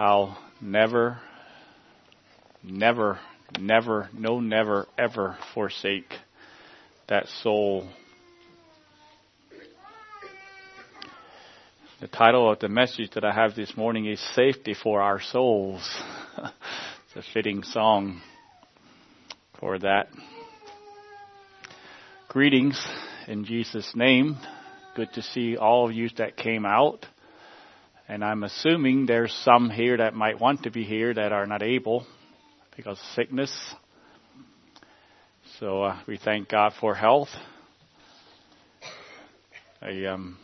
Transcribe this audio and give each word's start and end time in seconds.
I'll 0.00 0.38
never, 0.62 1.18
never, 2.62 3.18
never, 3.58 4.08
no, 4.14 4.40
never, 4.40 4.86
ever 4.96 5.36
forsake 5.52 6.10
that 7.10 7.26
soul. 7.42 7.86
The 12.00 12.06
title 12.06 12.50
of 12.50 12.60
the 12.60 12.70
message 12.70 13.10
that 13.14 13.26
I 13.26 13.34
have 13.34 13.54
this 13.54 13.76
morning 13.76 14.06
is 14.06 14.18
Safety 14.34 14.72
for 14.72 15.02
Our 15.02 15.20
Souls. 15.20 15.82
it's 16.38 17.16
a 17.16 17.32
fitting 17.34 17.62
song 17.62 18.22
for 19.58 19.78
that. 19.80 20.08
Greetings 22.28 22.82
in 23.28 23.44
Jesus' 23.44 23.92
name. 23.94 24.38
Good 24.96 25.12
to 25.12 25.20
see 25.20 25.58
all 25.58 25.86
of 25.86 25.92
you 25.94 26.08
that 26.16 26.38
came 26.38 26.64
out. 26.64 27.04
And 28.10 28.24
I'm 28.24 28.42
assuming 28.42 29.06
there's 29.06 29.32
some 29.44 29.70
here 29.70 29.98
that 29.98 30.14
might 30.14 30.40
want 30.40 30.64
to 30.64 30.70
be 30.72 30.82
here 30.82 31.14
that 31.14 31.30
are 31.30 31.46
not 31.46 31.62
able 31.62 32.04
because 32.76 32.98
of 32.98 33.14
sickness. 33.14 33.56
So 35.60 35.84
uh, 35.84 36.00
we 36.08 36.18
thank 36.18 36.48
God 36.48 36.72
for 36.80 36.96
health. 36.96 37.28
I, 39.80 40.06
um, 40.06 40.38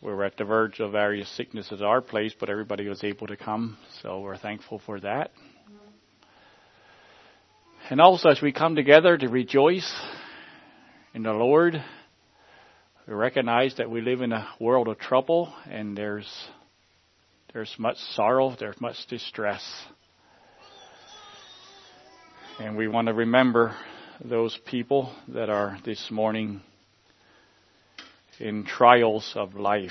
we 0.00 0.14
were 0.14 0.24
at 0.24 0.38
the 0.38 0.46
verge 0.46 0.80
of 0.80 0.92
various 0.92 1.28
sicknesses 1.36 1.82
at 1.82 1.86
our 1.86 2.00
place, 2.00 2.34
but 2.40 2.48
everybody 2.48 2.88
was 2.88 3.04
able 3.04 3.26
to 3.26 3.36
come, 3.36 3.76
so 4.00 4.20
we're 4.20 4.38
thankful 4.38 4.80
for 4.86 4.98
that. 5.00 5.30
And 7.90 8.00
also, 8.00 8.30
as 8.30 8.40
we 8.40 8.50
come 8.50 8.76
together 8.76 9.18
to 9.18 9.28
rejoice 9.28 9.94
in 11.12 11.24
the 11.24 11.34
Lord, 11.34 11.84
we 13.06 13.14
recognize 13.14 13.74
that 13.78 13.90
we 13.90 14.00
live 14.00 14.20
in 14.20 14.30
a 14.32 14.46
world 14.60 14.86
of 14.86 14.96
trouble 14.96 15.52
and 15.68 15.96
there's 15.96 16.28
there's 17.52 17.74
much 17.76 17.96
sorrow, 18.14 18.54
there's 18.58 18.80
much 18.80 18.96
distress. 19.08 19.62
And 22.60 22.76
we 22.76 22.86
want 22.86 23.08
to 23.08 23.14
remember 23.14 23.76
those 24.24 24.56
people 24.66 25.12
that 25.28 25.50
are 25.50 25.78
this 25.84 26.10
morning 26.10 26.62
in 28.38 28.64
trials 28.64 29.32
of 29.34 29.54
life. 29.54 29.90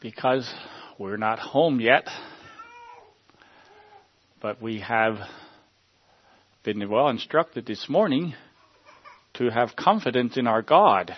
Because 0.00 0.48
we're 0.98 1.16
not 1.16 1.38
home 1.38 1.80
yet, 1.80 2.06
but 4.42 4.60
we 4.60 4.80
have 4.80 5.16
been 6.66 6.90
well 6.90 7.08
instructed 7.08 7.64
this 7.64 7.88
morning 7.88 8.34
to 9.34 9.50
have 9.50 9.76
confidence 9.76 10.36
in 10.36 10.48
our 10.48 10.62
God, 10.62 11.14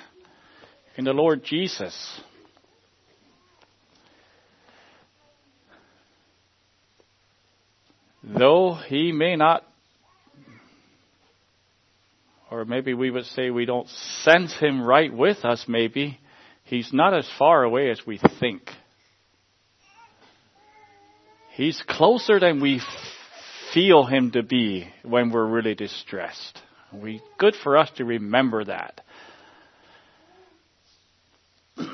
in 0.99 1.07
the 1.07 1.15
Lord 1.15 1.43
Jesus. 1.43 2.21
Though 8.23 8.75
he 8.75 9.11
may 9.11 9.37
not, 9.37 9.65
or 12.51 12.67
maybe 12.67 12.93
we 12.93 13.11
would 13.11 13.25
say 13.25 13.49
we 13.49 13.65
don't 13.65 13.89
sense 14.25 14.55
him 14.61 14.83
right 14.83 15.11
with 15.11 15.47
us, 15.47 15.65
maybe, 15.67 16.19
he's 16.65 16.91
not 16.93 17.17
as 17.17 17.27
far 17.39 17.63
away 17.63 17.91
as 17.91 18.03
we 18.07 18.21
think. 18.39 18.69
He's 21.55 21.83
closer 21.89 22.39
than 22.39 22.61
we 22.61 22.83
feel 23.73 24.05
Him 24.05 24.31
to 24.33 24.43
be 24.43 24.89
when 25.03 25.31
we're 25.31 25.47
really 25.47 25.75
distressed. 25.75 26.61
We, 26.93 27.21
good 27.39 27.55
for 27.55 27.77
us 27.77 27.91
to 27.97 28.05
remember 28.05 28.65
that. 28.65 29.03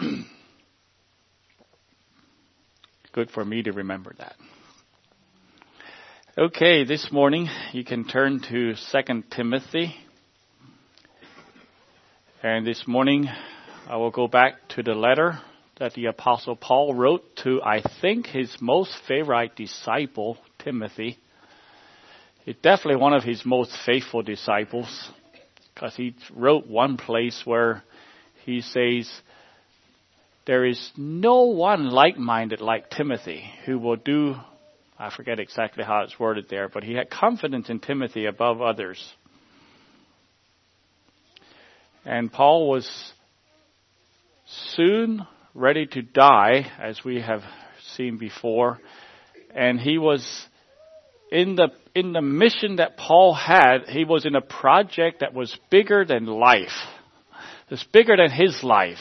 good 3.12 3.30
for 3.30 3.44
me 3.44 3.62
to 3.62 3.72
remember 3.72 4.14
that. 4.18 4.36
Okay, 6.36 6.84
this 6.84 7.12
morning 7.12 7.48
you 7.72 7.84
can 7.84 8.06
turn 8.06 8.40
to 8.50 8.74
2 8.74 9.22
Timothy. 9.30 9.94
And 12.42 12.66
this 12.66 12.84
morning 12.86 13.28
I 13.88 13.96
will 13.96 14.10
go 14.10 14.26
back 14.26 14.54
to 14.70 14.82
the 14.82 14.94
letter 14.94 15.40
that 15.78 15.94
the 15.94 16.06
apostle 16.06 16.56
Paul 16.56 16.94
wrote 16.94 17.36
to, 17.44 17.62
I 17.62 17.82
think, 18.00 18.26
his 18.26 18.56
most 18.60 18.92
favorite 19.06 19.56
disciple, 19.56 20.38
Timothy. 20.58 21.18
He's 22.44 22.56
definitely 22.56 23.00
one 23.00 23.14
of 23.14 23.24
his 23.24 23.44
most 23.44 23.72
faithful 23.86 24.22
disciples 24.22 25.10
because 25.74 25.96
he 25.96 26.14
wrote 26.34 26.66
one 26.66 26.98
place 26.98 27.42
where 27.44 27.82
he 28.44 28.60
says, 28.60 29.10
there 30.46 30.66
is 30.66 30.90
no 30.96 31.44
one 31.44 31.88
like-minded 31.88 32.60
like 32.60 32.90
Timothy 32.90 33.50
who 33.64 33.78
will 33.78 33.96
do, 33.96 34.36
I 34.98 35.10
forget 35.14 35.40
exactly 35.40 35.84
how 35.84 36.02
it's 36.02 36.20
worded 36.20 36.46
there, 36.50 36.68
but 36.68 36.84
he 36.84 36.92
had 36.92 37.08
confidence 37.08 37.70
in 37.70 37.80
Timothy 37.80 38.26
above 38.26 38.60
others. 38.60 39.02
And 42.04 42.30
Paul 42.30 42.68
was 42.68 43.12
soon 44.74 45.26
ready 45.54 45.86
to 45.86 46.02
die, 46.02 46.70
as 46.78 47.02
we 47.02 47.22
have 47.22 47.40
seen 47.94 48.18
before, 48.18 48.78
and 49.54 49.80
he 49.80 49.96
was 49.96 50.46
in 51.30 51.56
the 51.56 51.68
in 51.94 52.12
the 52.12 52.22
mission 52.22 52.76
that 52.76 52.96
Paul 52.96 53.34
had, 53.34 53.88
he 53.88 54.04
was 54.04 54.26
in 54.26 54.34
a 54.34 54.40
project 54.40 55.20
that 55.20 55.32
was 55.32 55.56
bigger 55.70 56.04
than 56.04 56.26
life. 56.26 56.74
It's 57.70 57.84
bigger 57.84 58.16
than 58.16 58.30
his 58.30 58.62
life. 58.62 58.98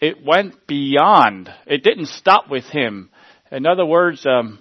It 0.00 0.24
went 0.24 0.66
beyond. 0.66 1.50
It 1.66 1.82
didn't 1.82 2.06
stop 2.06 2.48
with 2.50 2.64
him. 2.64 3.10
In 3.52 3.66
other 3.66 3.84
words, 3.84 4.24
um, 4.24 4.58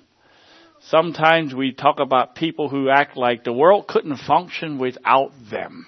sometimes 0.88 1.56
we 1.56 1.72
talk 1.72 2.00
about 2.00 2.36
people 2.36 2.68
who 2.68 2.90
act 2.90 3.16
like 3.16 3.44
the 3.44 3.54
world 3.54 3.88
couldn't 3.88 4.18
function 4.18 4.78
without 4.78 5.32
them 5.50 5.88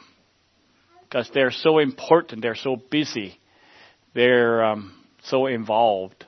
because 1.04 1.30
they're 1.34 1.52
so 1.52 1.80
important. 1.80 2.42
They're 2.42 2.56
so 2.56 2.78
busy. 2.78 3.38
They're 4.14 4.64
um, 4.64 4.94
so 5.24 5.48
involved. 5.48 6.26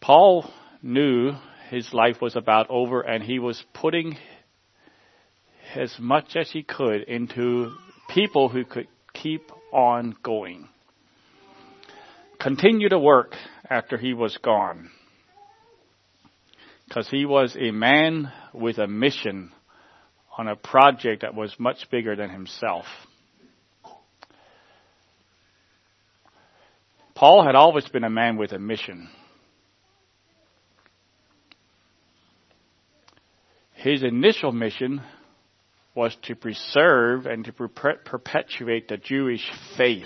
Paul 0.00 0.50
knew 0.82 1.32
his 1.70 1.92
life 1.92 2.20
was 2.20 2.36
about 2.36 2.66
over 2.70 3.00
and 3.00 3.22
he 3.22 3.38
was 3.38 3.62
putting 3.74 4.16
as 5.74 5.94
much 5.98 6.36
as 6.36 6.50
he 6.50 6.62
could 6.62 7.02
into 7.02 7.74
people 8.08 8.48
who 8.48 8.64
could 8.64 8.88
keep 9.12 9.50
on 9.72 10.16
going. 10.22 10.68
Continue 12.40 12.88
to 12.88 12.98
work 12.98 13.34
after 13.68 13.96
he 13.96 14.14
was 14.14 14.36
gone. 14.38 14.90
Because 16.86 17.08
he 17.10 17.24
was 17.24 17.56
a 17.58 17.72
man 17.72 18.30
with 18.54 18.78
a 18.78 18.86
mission 18.86 19.50
on 20.38 20.46
a 20.46 20.54
project 20.54 21.22
that 21.22 21.34
was 21.34 21.54
much 21.58 21.90
bigger 21.90 22.14
than 22.14 22.30
himself. 22.30 22.84
Paul 27.14 27.44
had 27.44 27.54
always 27.54 27.88
been 27.88 28.04
a 28.04 28.10
man 28.10 28.36
with 28.36 28.52
a 28.52 28.58
mission. 28.58 29.08
His 33.86 34.02
initial 34.02 34.50
mission 34.50 35.00
was 35.94 36.16
to 36.22 36.34
preserve 36.34 37.24
and 37.26 37.44
to 37.44 37.52
perpetuate 37.52 38.88
the 38.88 38.96
Jewish 38.96 39.48
faith. 39.76 40.02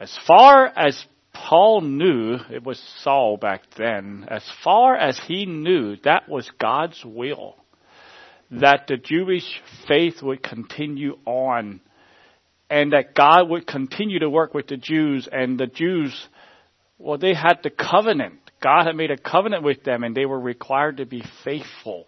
As 0.00 0.18
far 0.26 0.72
as 0.74 1.04
Paul 1.34 1.82
knew, 1.82 2.38
it 2.50 2.64
was 2.64 2.82
Saul 3.02 3.36
back 3.36 3.64
then, 3.76 4.24
as 4.30 4.42
far 4.64 4.96
as 4.96 5.20
he 5.28 5.44
knew, 5.44 5.96
that 6.04 6.30
was 6.30 6.50
God's 6.58 7.04
will. 7.04 7.56
That 8.50 8.86
the 8.88 8.96
Jewish 8.96 9.60
faith 9.86 10.22
would 10.22 10.42
continue 10.42 11.18
on 11.26 11.82
and 12.70 12.94
that 12.94 13.14
God 13.14 13.50
would 13.50 13.66
continue 13.66 14.20
to 14.20 14.30
work 14.30 14.54
with 14.54 14.68
the 14.68 14.78
Jews 14.78 15.28
and 15.30 15.60
the 15.60 15.66
Jews, 15.66 16.26
well, 16.96 17.18
they 17.18 17.34
had 17.34 17.58
the 17.62 17.68
covenant. 17.68 18.49
God 18.60 18.86
had 18.86 18.96
made 18.96 19.10
a 19.10 19.16
covenant 19.16 19.62
with 19.62 19.84
them 19.84 20.04
and 20.04 20.14
they 20.14 20.26
were 20.26 20.38
required 20.38 20.98
to 20.98 21.06
be 21.06 21.24
faithful. 21.44 22.06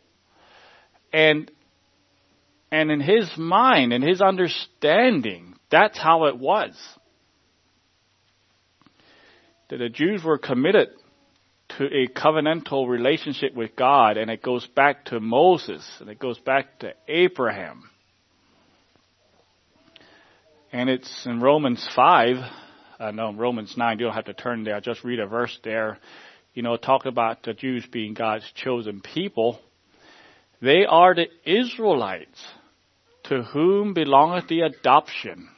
And, 1.12 1.50
and 2.70 2.90
in 2.90 3.00
his 3.00 3.30
mind, 3.36 3.92
in 3.92 4.02
his 4.02 4.20
understanding, 4.20 5.54
that's 5.70 5.98
how 5.98 6.26
it 6.26 6.38
was. 6.38 6.74
That 9.70 9.78
the 9.78 9.88
Jews 9.88 10.22
were 10.22 10.38
committed 10.38 10.88
to 11.78 11.84
a 11.84 12.06
covenantal 12.08 12.88
relationship 12.88 13.54
with 13.54 13.74
God 13.74 14.18
and 14.18 14.30
it 14.30 14.42
goes 14.42 14.66
back 14.66 15.06
to 15.06 15.20
Moses 15.20 15.86
and 16.00 16.10
it 16.10 16.18
goes 16.18 16.38
back 16.38 16.80
to 16.80 16.92
Abraham. 17.08 17.88
And 20.70 20.88
it's 20.88 21.26
in 21.26 21.40
Romans 21.40 21.86
5, 21.94 22.36
uh, 22.98 23.10
no, 23.10 23.32
Romans 23.34 23.74
9, 23.76 23.98
you 23.98 24.06
don't 24.06 24.14
have 24.14 24.26
to 24.26 24.34
turn 24.34 24.64
there, 24.64 24.80
just 24.80 25.04
read 25.04 25.18
a 25.18 25.26
verse 25.26 25.58
there. 25.64 25.98
You 26.54 26.62
know, 26.62 26.76
talk 26.76 27.06
about 27.06 27.42
the 27.42 27.54
Jews 27.54 27.86
being 27.90 28.14
God's 28.14 28.50
chosen 28.54 29.00
people. 29.00 29.58
They 30.60 30.84
are 30.84 31.14
the 31.14 31.28
Israelites 31.44 32.40
to 33.24 33.42
whom 33.42 33.94
belongeth 33.94 34.48
the 34.48 34.60
adoption 34.62 35.48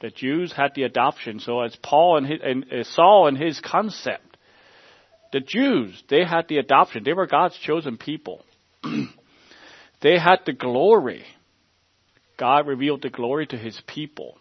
The 0.00 0.10
Jews 0.10 0.52
had 0.52 0.74
the 0.74 0.82
adoption. 0.82 1.40
So 1.40 1.60
as 1.60 1.76
Paul 1.76 2.18
and, 2.18 2.26
his, 2.26 2.40
and 2.42 2.64
uh, 2.72 2.84
Saul 2.84 3.28
and 3.28 3.38
his 3.38 3.60
concept, 3.60 4.36
the 5.32 5.40
Jews, 5.40 6.02
they 6.08 6.24
had 6.24 6.48
the 6.48 6.58
adoption. 6.58 7.02
They 7.04 7.12
were 7.12 7.26
God's 7.26 7.56
chosen 7.58 7.96
people. 7.96 8.44
they 10.02 10.18
had 10.18 10.40
the 10.44 10.52
glory. 10.52 11.24
God 12.38 12.66
revealed 12.66 13.02
the 13.02 13.10
glory 13.10 13.46
to 13.46 13.56
his 13.56 13.80
people. 13.86 14.36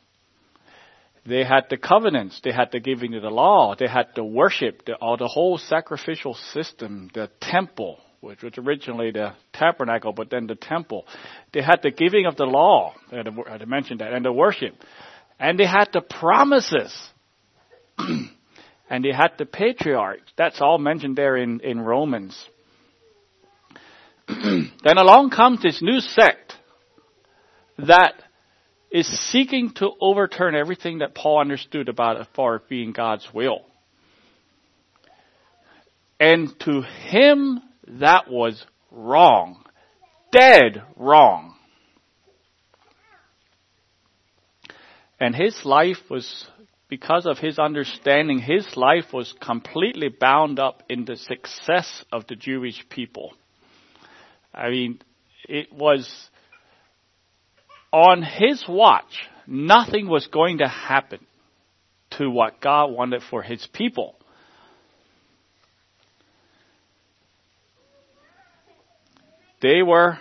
They 1.25 1.43
had 1.43 1.65
the 1.69 1.77
covenants. 1.77 2.39
They 2.43 2.51
had 2.51 2.71
the 2.71 2.79
giving 2.79 3.15
of 3.15 3.23
the 3.23 3.29
law. 3.29 3.75
They 3.77 3.87
had 3.87 4.07
the 4.15 4.23
worship, 4.23 4.85
the, 4.85 4.93
all 4.95 5.17
the 5.17 5.27
whole 5.27 5.57
sacrificial 5.57 6.35
system, 6.53 7.09
the 7.13 7.31
temple, 7.41 7.99
which 8.21 8.43
was 8.43 8.53
originally 8.59 9.11
the 9.11 9.33
tabernacle, 9.51 10.13
but 10.13 10.29
then 10.29 10.45
the 10.45 10.55
temple. 10.55 11.05
They 11.51 11.61
had 11.61 11.81
the 11.81 11.89
giving 11.89 12.27
of 12.27 12.35
the 12.35 12.45
law. 12.45 12.93
Uh, 13.11 13.23
I 13.47 13.51
had 13.51 13.61
to 13.61 13.65
mention 13.65 13.97
that, 13.99 14.13
and 14.13 14.23
the 14.23 14.31
worship, 14.31 14.75
and 15.39 15.59
they 15.59 15.65
had 15.65 15.89
the 15.91 16.01
promises, 16.01 16.95
and 17.97 19.03
they 19.03 19.11
had 19.11 19.31
the 19.39 19.45
patriarchs. 19.45 20.31
That's 20.37 20.61
all 20.61 20.77
mentioned 20.77 21.15
there 21.15 21.37
in 21.37 21.59
in 21.61 21.81
Romans. 21.81 22.37
then 24.27 24.97
along 24.97 25.31
comes 25.31 25.61
this 25.61 25.81
new 25.81 25.99
sect 25.99 26.53
that 27.77 28.13
is 28.95 29.07
seeking 29.29 29.71
to 29.73 29.89
overturn 29.99 30.55
everything 30.55 30.99
that 30.99 31.13
Paul 31.13 31.41
understood 31.41 31.89
about 31.89 32.15
it 32.15 32.27
far 32.33 32.61
being 32.69 32.93
God's 32.93 33.27
will. 33.33 33.65
And 36.17 36.57
to 36.61 36.81
him, 36.81 37.59
that 37.99 38.29
was 38.29 38.65
wrong. 38.91 39.65
Dead 40.31 40.81
wrong. 40.95 41.55
And 45.19 45.35
his 45.35 45.65
life 45.65 45.97
was, 46.09 46.47
because 46.87 47.25
of 47.25 47.37
his 47.37 47.59
understanding, 47.59 48.39
his 48.39 48.77
life 48.77 49.11
was 49.11 49.35
completely 49.41 50.07
bound 50.07 50.57
up 50.57 50.83
in 50.87 51.03
the 51.03 51.17
success 51.17 52.05
of 52.13 52.27
the 52.27 52.37
Jewish 52.37 52.81
people. 52.87 53.33
I 54.53 54.69
mean, 54.69 55.01
it 55.49 55.73
was 55.73 56.29
on 57.95 58.23
his 58.23 58.61
watch, 58.67 59.29
nothing 59.47 60.09
was 60.09 60.27
going 60.27 60.57
to 60.57 60.67
happen 60.67 61.25
to 62.17 62.29
what 62.29 62.59
God 62.59 62.87
wanted 62.87 63.21
for 63.29 63.41
his 63.41 63.65
people. 63.71 64.15
They 69.61 69.81
were 69.81 70.17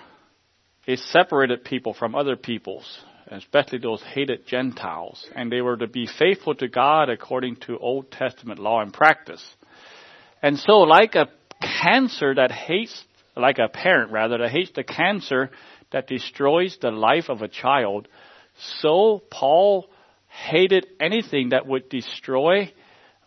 a 0.86 0.94
separated 0.96 1.64
people 1.64 1.94
from 1.94 2.14
other 2.14 2.36
peoples, 2.36 2.86
especially 3.26 3.78
those 3.78 4.02
hated 4.02 4.46
Gentiles, 4.46 5.26
and 5.34 5.50
they 5.50 5.60
were 5.60 5.76
to 5.76 5.88
be 5.88 6.06
faithful 6.06 6.54
to 6.54 6.68
God 6.68 7.10
according 7.10 7.56
to 7.66 7.76
Old 7.76 8.12
Testament 8.12 8.60
law 8.60 8.82
and 8.82 8.92
practice. 8.92 9.44
And 10.40 10.60
so, 10.60 10.78
like 10.78 11.16
a 11.16 11.28
cancer 11.82 12.36
that 12.36 12.52
hates, 12.52 13.02
like 13.36 13.58
a 13.58 13.68
parent 13.68 14.12
rather, 14.12 14.38
that 14.38 14.50
hates 14.50 14.70
the 14.76 14.84
cancer 14.84 15.50
that 15.94 16.08
destroys 16.08 16.76
the 16.80 16.90
life 16.90 17.28
of 17.28 17.40
a 17.40 17.46
child, 17.46 18.08
so 18.80 19.22
Paul 19.30 19.86
hated 20.26 20.88
anything 21.00 21.50
that 21.50 21.68
would 21.68 21.88
destroy 21.88 22.72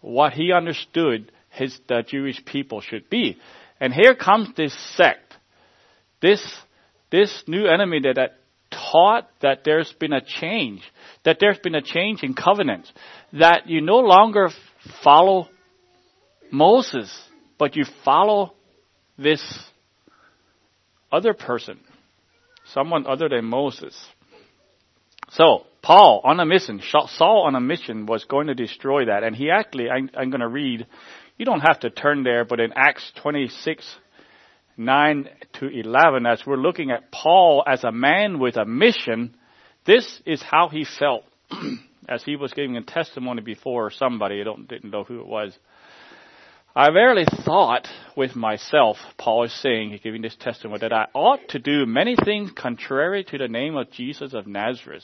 what 0.02 0.34
he 0.34 0.52
understood 0.52 1.32
his 1.50 1.80
the 1.88 2.04
Jewish 2.06 2.44
people 2.44 2.82
should 2.82 3.10
be. 3.10 3.38
And 3.80 3.94
here 3.94 4.16
comes 4.16 4.50
this 4.58 4.78
sect, 4.98 5.34
this 6.22 6.46
this 7.10 7.42
new 7.48 7.68
enemy 7.68 8.02
that, 8.02 8.16
that 8.16 8.40
taught 8.70 9.30
that 9.42 9.62
there's 9.64 9.94
been 9.94 10.12
a 10.12 10.20
change, 10.20 10.82
that 11.24 11.38
there's 11.40 11.60
been 11.60 11.76
a 11.76 11.82
change 11.82 12.22
in 12.22 12.34
covenants, 12.34 12.92
that 13.32 13.70
you 13.70 13.80
no 13.80 14.00
longer 14.00 14.50
follow 15.06 15.48
Moses, 16.52 17.10
but 17.58 17.78
you 17.78 17.86
follow 18.04 18.52
this 19.18 19.42
other 21.10 21.34
person 21.34 21.80
someone 22.74 23.06
other 23.08 23.30
than 23.30 23.46
Moses. 23.46 23.96
So, 25.32 25.66
Paul 25.82 26.22
on 26.24 26.40
a 26.40 26.46
mission, 26.46 26.82
Saul 26.82 27.46
on 27.48 27.56
a 27.56 27.62
mission 27.62 28.06
was 28.06 28.26
going 28.26 28.48
to 28.48 28.56
destroy 28.56 29.06
that. 29.06 29.24
And 29.24 29.36
he 29.36 29.50
actually, 29.50 29.90
I'm, 29.90 30.10
I'm 30.18 30.30
going 30.30 30.42
to 30.42 30.48
read, 30.48 30.86
you 31.38 31.46
don't 31.46 31.62
have 31.62 31.80
to 31.82 31.90
turn 31.90 32.24
there, 32.24 32.46
but 32.46 32.60
in 32.60 32.74
Acts 32.76 33.12
26, 33.22 33.86
9 34.78 35.30
to 35.60 35.68
11, 35.68 36.26
as 36.26 36.44
we're 36.46 36.58
looking 36.58 36.92
at 36.92 37.12
Paul 37.12 37.64
as 37.66 37.84
a 37.84 37.92
man 37.92 38.40
with 38.40 38.58
a 38.58 38.66
mission, 38.66 39.36
this 39.86 40.22
is 40.26 40.42
how 40.42 40.70
he 40.70 40.86
felt 41.00 41.24
as 42.10 42.24
he 42.24 42.36
was 42.36 42.54
giving 42.54 42.78
a 42.78 42.84
testimony 42.84 43.42
before 43.42 43.92
somebody, 43.92 44.42
I 44.42 44.44
don't, 44.44 44.68
didn't 44.68 44.92
know 44.92 45.04
who 45.04 45.20
it 45.20 45.28
was. 45.28 45.58
I 46.78 46.92
verily 46.92 47.26
thought 47.44 47.88
with 48.16 48.36
myself, 48.36 48.98
Paul 49.18 49.46
is 49.46 49.62
saying, 49.64 50.00
giving 50.04 50.22
this 50.22 50.36
testimony, 50.36 50.82
that 50.82 50.94
I 50.94 51.08
ought 51.16 51.50
to 51.50 51.58
do 51.58 51.88
many 51.88 52.16
things 52.24 52.52
contrary 52.52 53.24
to 53.24 53.38
the 53.40 53.48
name 53.48 53.76
of 53.76 53.90
Jesus 53.90 54.36
of 54.36 54.46
Nazareth, 54.46 55.02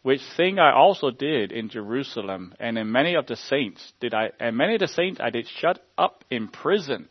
which 0.00 0.22
thing 0.38 0.58
I 0.58 0.72
also 0.72 1.10
did 1.10 1.52
in 1.52 1.68
Jerusalem, 1.68 2.54
and 2.58 2.78
in 2.78 2.90
many 2.90 3.14
of 3.14 3.26
the 3.26 3.36
saints 3.36 3.92
did 4.00 4.14
I, 4.14 4.30
and 4.40 4.56
many 4.56 4.76
of 4.76 4.80
the 4.80 4.88
saints 4.88 5.20
I 5.22 5.28
did 5.28 5.46
shut 5.46 5.84
up 5.98 6.24
in 6.30 6.48
prison, 6.48 7.10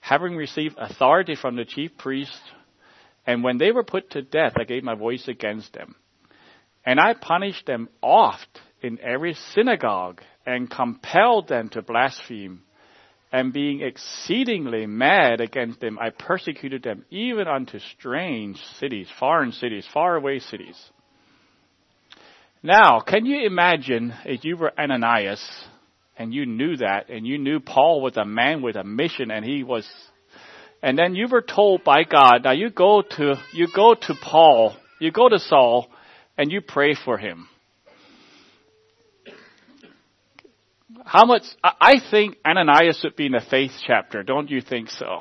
having 0.00 0.34
received 0.34 0.74
authority 0.76 1.36
from 1.36 1.54
the 1.54 1.64
chief 1.64 1.96
priests. 1.96 2.40
And 3.24 3.44
when 3.44 3.56
they 3.56 3.70
were 3.70 3.84
put 3.84 4.10
to 4.10 4.22
death, 4.22 4.54
I 4.58 4.64
gave 4.64 4.82
my 4.82 4.96
voice 4.96 5.28
against 5.28 5.74
them. 5.74 5.94
And 6.84 6.98
I 6.98 7.14
punished 7.14 7.66
them 7.66 7.88
oft 8.02 8.60
in 8.80 8.98
every 8.98 9.34
synagogue, 9.54 10.22
and 10.44 10.68
compelled 10.68 11.46
them 11.46 11.68
to 11.68 11.82
blaspheme 11.82 12.62
and 13.32 13.52
being 13.52 13.80
exceedingly 13.80 14.86
mad 14.86 15.40
against 15.40 15.80
them, 15.80 15.98
I 15.98 16.10
persecuted 16.10 16.82
them 16.82 17.06
even 17.10 17.48
unto 17.48 17.78
strange 17.96 18.58
cities, 18.78 19.08
foreign 19.18 19.52
cities, 19.52 19.88
faraway 19.92 20.38
cities. 20.38 20.78
Now, 22.62 23.00
can 23.00 23.24
you 23.24 23.46
imagine 23.46 24.12
if 24.26 24.44
you 24.44 24.58
were 24.58 24.78
Ananias 24.78 25.42
and 26.16 26.32
you 26.32 26.44
knew 26.44 26.76
that 26.76 27.08
and 27.08 27.26
you 27.26 27.38
knew 27.38 27.58
Paul 27.58 28.02
was 28.02 28.18
a 28.18 28.24
man 28.26 28.60
with 28.60 28.76
a 28.76 28.84
mission 28.84 29.30
and 29.30 29.44
he 29.44 29.64
was, 29.64 29.88
and 30.82 30.96
then 30.98 31.14
you 31.14 31.26
were 31.26 31.42
told 31.42 31.84
by 31.84 32.04
God, 32.04 32.44
now 32.44 32.52
you 32.52 32.68
go 32.68 33.02
to, 33.16 33.34
you 33.54 33.66
go 33.74 33.94
to 33.94 34.14
Paul, 34.22 34.76
you 35.00 35.10
go 35.10 35.30
to 35.30 35.38
Saul 35.38 35.88
and 36.36 36.52
you 36.52 36.60
pray 36.60 36.94
for 36.94 37.16
him. 37.16 37.48
How 41.04 41.24
much, 41.24 41.42
I 41.62 42.00
think 42.10 42.36
Ananias 42.46 42.98
should 43.00 43.16
be 43.16 43.26
in 43.26 43.32
the 43.32 43.40
faith 43.40 43.72
chapter, 43.86 44.22
don't 44.22 44.50
you 44.50 44.60
think 44.60 44.90
so? 44.90 45.20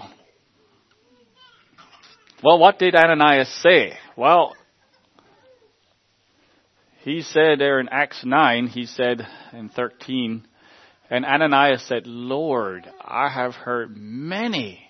Well, 2.44 2.58
what 2.60 2.80
did 2.80 2.96
Ananias 2.96 3.50
say? 3.62 3.94
Well, 4.16 4.56
he 7.04 7.22
said 7.22 7.60
there 7.60 7.80
in 7.80 7.90
Acts 7.90 8.24
9, 8.24 8.68
he 8.68 8.86
said 8.86 9.28
in 9.54 9.70
13, 9.70 10.48
and 11.10 11.26
Ananias 11.26 11.84
said, 11.88 12.08
Lord, 12.08 12.90
I 13.04 13.30
have 13.30 13.54
heard 13.54 13.96
many, 13.96 14.88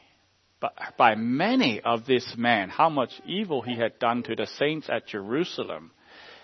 by 0.98 1.16
many 1.16 1.82
of 1.82 2.06
this 2.06 2.36
man, 2.38 2.70
how 2.70 2.90
much 2.90 3.12
evil 3.26 3.62
he 3.62 3.78
had 3.78 4.00
done 4.00 4.24
to 4.24 4.36
the 4.36 4.46
saints 4.46 4.88
at 4.90 5.08
Jerusalem. 5.08 5.92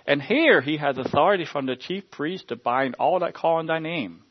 And 0.05 0.21
here 0.21 0.61
he 0.61 0.77
has 0.77 0.97
authority 0.97 1.45
from 1.45 1.65
the 1.65 1.75
chief 1.75 2.09
priest 2.11 2.47
to 2.47 2.55
bind 2.55 2.95
all 2.95 3.19
that 3.19 3.33
call 3.33 3.57
on 3.57 3.67
thy 3.67 3.79
name. 3.79 4.23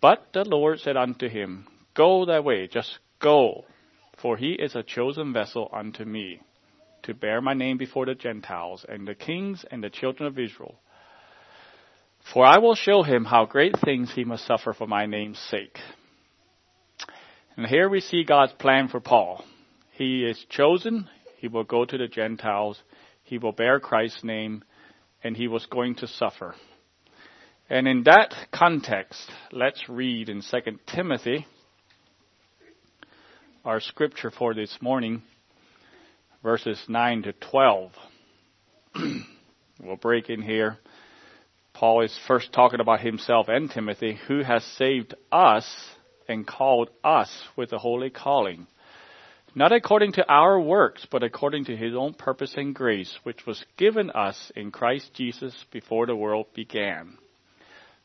But 0.00 0.28
the 0.32 0.44
Lord 0.44 0.80
said 0.80 0.96
unto 0.96 1.28
him, 1.28 1.66
Go 1.94 2.24
thy 2.24 2.40
way, 2.40 2.68
just 2.68 2.98
go, 3.18 3.64
for 4.16 4.36
he 4.36 4.52
is 4.52 4.76
a 4.76 4.82
chosen 4.82 5.32
vessel 5.32 5.68
unto 5.72 6.04
me, 6.04 6.40
to 7.02 7.14
bear 7.14 7.40
my 7.40 7.54
name 7.54 7.78
before 7.78 8.06
the 8.06 8.14
Gentiles, 8.14 8.86
and 8.88 9.06
the 9.06 9.14
kings, 9.14 9.64
and 9.70 9.82
the 9.82 9.90
children 9.90 10.28
of 10.28 10.38
Israel. 10.38 10.78
For 12.32 12.44
I 12.44 12.58
will 12.58 12.74
show 12.74 13.02
him 13.02 13.24
how 13.24 13.46
great 13.46 13.76
things 13.78 14.12
he 14.12 14.24
must 14.24 14.46
suffer 14.46 14.72
for 14.72 14.86
my 14.86 15.06
name's 15.06 15.38
sake. 15.38 15.78
And 17.56 17.66
here 17.66 17.88
we 17.88 18.00
see 18.00 18.22
God's 18.22 18.52
plan 18.52 18.88
for 18.88 19.00
Paul. 19.00 19.44
He 19.92 20.24
is 20.24 20.44
chosen, 20.48 21.08
he 21.38 21.48
will 21.48 21.64
go 21.64 21.84
to 21.84 21.98
the 21.98 22.06
Gentiles, 22.06 22.80
he 23.24 23.38
will 23.38 23.52
bear 23.52 23.80
Christ's 23.80 24.22
name, 24.22 24.62
and 25.24 25.36
he 25.36 25.48
was 25.48 25.66
going 25.66 25.96
to 25.96 26.06
suffer. 26.06 26.54
And 27.70 27.86
in 27.86 28.04
that 28.04 28.34
context, 28.50 29.30
let's 29.52 29.90
read 29.90 30.30
in 30.30 30.40
2 30.40 30.58
Timothy, 30.86 31.46
our 33.62 33.78
scripture 33.80 34.30
for 34.30 34.54
this 34.54 34.78
morning, 34.80 35.22
verses 36.42 36.82
9 36.88 37.24
to 37.24 37.32
12. 37.34 37.92
we'll 39.82 39.96
break 39.96 40.30
in 40.30 40.40
here. 40.40 40.78
Paul 41.74 42.04
is 42.04 42.18
first 42.26 42.54
talking 42.54 42.80
about 42.80 43.00
himself 43.00 43.48
and 43.48 43.70
Timothy, 43.70 44.18
who 44.28 44.42
has 44.42 44.64
saved 44.78 45.14
us 45.30 45.70
and 46.26 46.46
called 46.46 46.88
us 47.04 47.30
with 47.54 47.70
a 47.74 47.78
holy 47.78 48.08
calling, 48.08 48.66
not 49.54 49.72
according 49.72 50.12
to 50.12 50.26
our 50.26 50.58
works, 50.58 51.06
but 51.10 51.22
according 51.22 51.66
to 51.66 51.76
his 51.76 51.94
own 51.94 52.14
purpose 52.14 52.54
and 52.56 52.74
grace, 52.74 53.14
which 53.24 53.44
was 53.44 53.62
given 53.76 54.10
us 54.12 54.50
in 54.56 54.70
Christ 54.70 55.12
Jesus 55.12 55.66
before 55.70 56.06
the 56.06 56.16
world 56.16 56.46
began. 56.54 57.18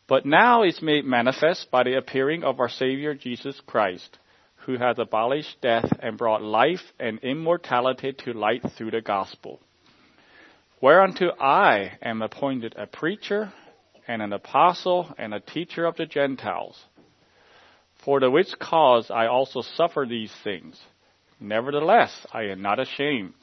But 0.07 0.25
now 0.25 0.63
is 0.63 0.81
made 0.81 1.05
manifest 1.05 1.71
by 1.71 1.83
the 1.83 1.97
appearing 1.97 2.43
of 2.43 2.59
our 2.59 2.69
Savior 2.69 3.13
Jesus 3.13 3.59
Christ, 3.65 4.19
who 4.65 4.77
has 4.77 4.99
abolished 4.99 5.61
death 5.61 5.91
and 5.99 6.17
brought 6.17 6.41
life 6.41 6.93
and 6.99 7.19
immortality 7.19 8.13
to 8.25 8.33
light 8.33 8.63
through 8.77 8.91
the 8.91 9.01
gospel. 9.01 9.59
Whereunto 10.81 11.31
I 11.39 11.93
am 12.01 12.21
appointed 12.21 12.75
a 12.77 12.87
preacher 12.87 13.53
and 14.07 14.21
an 14.21 14.33
apostle 14.33 15.13
and 15.17 15.33
a 15.33 15.39
teacher 15.39 15.85
of 15.85 15.95
the 15.95 16.05
Gentiles. 16.05 16.83
For 18.03 18.19
the 18.19 18.29
which 18.29 18.59
cause 18.59 19.09
I 19.09 19.27
also 19.27 19.61
suffer 19.61 20.05
these 20.07 20.33
things 20.43 20.81
Nevertheless, 21.43 22.25
I 22.31 22.43
am 22.43 22.61
not 22.61 22.79
ashamed. 22.79 23.33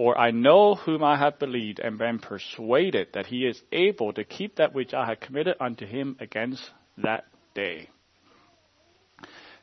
For 0.00 0.16
I 0.18 0.30
know 0.30 0.76
whom 0.76 1.04
I 1.04 1.18
have 1.18 1.38
believed 1.38 1.78
and 1.78 1.98
been 1.98 2.20
persuaded 2.20 3.08
that 3.12 3.26
he 3.26 3.44
is 3.44 3.60
able 3.70 4.14
to 4.14 4.24
keep 4.24 4.56
that 4.56 4.72
which 4.72 4.94
I 4.94 5.04
have 5.04 5.20
committed 5.20 5.56
unto 5.60 5.84
him 5.84 6.16
against 6.20 6.62
that 6.96 7.26
day. 7.54 7.90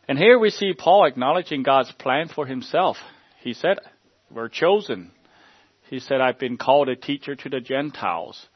And 0.07 0.15
here 0.15 0.37
we 0.37 0.51
see 0.51 0.75
Paul 0.77 1.05
acknowledging 1.05 1.63
God's 1.63 1.91
plan 1.93 2.27
for 2.27 2.45
himself. 2.45 2.97
He 3.41 3.55
said, 3.55 3.79
We're 4.29 4.47
chosen. 4.47 5.09
He 5.89 5.97
said, 5.97 6.21
I've 6.21 6.37
been 6.37 6.57
called 6.57 6.89
a 6.89 6.95
teacher 6.95 7.35
to 7.35 7.49
the 7.49 7.59
Gentiles. 7.59 8.47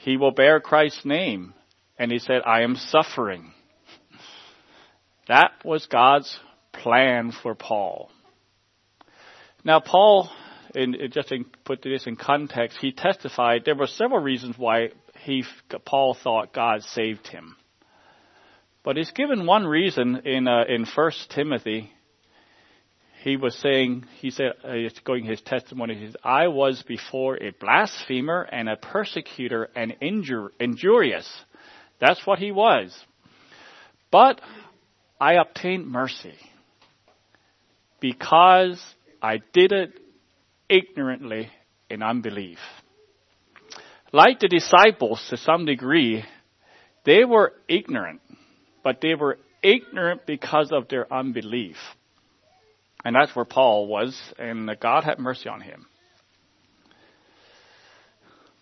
He 0.00 0.18
will 0.18 0.32
bear 0.32 0.60
Christ's 0.60 1.06
name. 1.06 1.54
And 1.98 2.12
he 2.12 2.18
said, 2.18 2.42
I 2.44 2.60
am 2.60 2.76
suffering. 2.76 3.54
That 5.28 5.52
was 5.64 5.86
God's 5.86 6.38
plan 6.74 7.32
for 7.32 7.54
Paul. 7.54 8.10
Now, 9.64 9.80
Paul, 9.80 10.28
in, 10.74 10.96
just 11.10 11.28
to 11.28 11.44
put 11.64 11.82
this 11.82 12.06
in 12.06 12.16
context, 12.16 12.78
he 12.80 12.92
testified 12.92 13.62
there 13.64 13.74
were 13.74 13.86
several 13.86 14.20
reasons 14.20 14.56
why 14.58 14.90
he, 15.24 15.44
Paul 15.84 16.14
thought 16.14 16.52
God 16.52 16.82
saved 16.82 17.26
him. 17.26 17.56
But 18.82 18.96
he's 18.96 19.10
given 19.10 19.46
one 19.46 19.66
reason 19.66 20.22
in 20.24 20.48
uh, 20.48 20.64
in 20.68 20.86
First 20.86 21.30
Timothy. 21.30 21.92
He 23.22 23.36
was 23.36 23.54
saying, 23.56 24.06
he 24.20 24.30
said, 24.30 24.52
uh, 24.64 24.72
going 25.04 25.26
his 25.26 25.42
testimony. 25.42 25.94
He 25.94 26.06
says, 26.06 26.16
"I 26.24 26.48
was 26.48 26.82
before 26.82 27.36
a 27.36 27.50
blasphemer 27.50 28.42
and 28.50 28.70
a 28.70 28.76
persecutor 28.76 29.68
and 29.76 29.94
injur- 30.00 30.48
injurious." 30.58 31.28
That's 32.00 32.26
what 32.26 32.38
he 32.38 32.50
was. 32.50 32.98
But 34.10 34.40
I 35.20 35.34
obtained 35.34 35.86
mercy 35.86 36.34
because 38.00 38.82
I 39.20 39.40
did 39.52 39.72
it 39.72 39.92
ignorantly 40.70 41.50
in 41.90 42.02
unbelief. 42.02 42.58
Like 44.12 44.40
the 44.40 44.48
disciples 44.48 45.24
to 45.30 45.36
some 45.36 45.66
degree, 45.66 46.24
they 47.04 47.24
were 47.24 47.52
ignorant, 47.68 48.20
but 48.82 49.00
they 49.00 49.14
were 49.14 49.38
ignorant 49.62 50.26
because 50.26 50.70
of 50.72 50.88
their 50.88 51.12
unbelief. 51.12 51.76
And 53.04 53.14
that's 53.14 53.34
where 53.34 53.44
Paul 53.44 53.86
was, 53.86 54.18
and 54.38 54.70
God 54.80 55.04
had 55.04 55.18
mercy 55.18 55.48
on 55.48 55.60
him. 55.60 55.86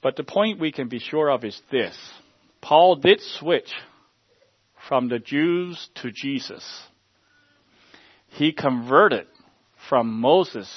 But 0.03 0.17
the 0.17 0.25
point 0.25 0.61
we 0.61 0.73
can 0.73 0.89
be 0.89 1.01
sure 1.01 1.29
of 1.31 1.45
is 1.45 1.61
this 1.71 1.97
Paul 2.61 2.97
did 2.97 3.21
switch 3.21 3.71
from 4.89 5.09
the 5.09 5.19
Jews 5.19 5.89
to 5.97 6.13
Jesus. 6.13 6.65
He 8.29 8.53
converted 8.53 9.27
from 9.89 10.21
Moses 10.21 10.71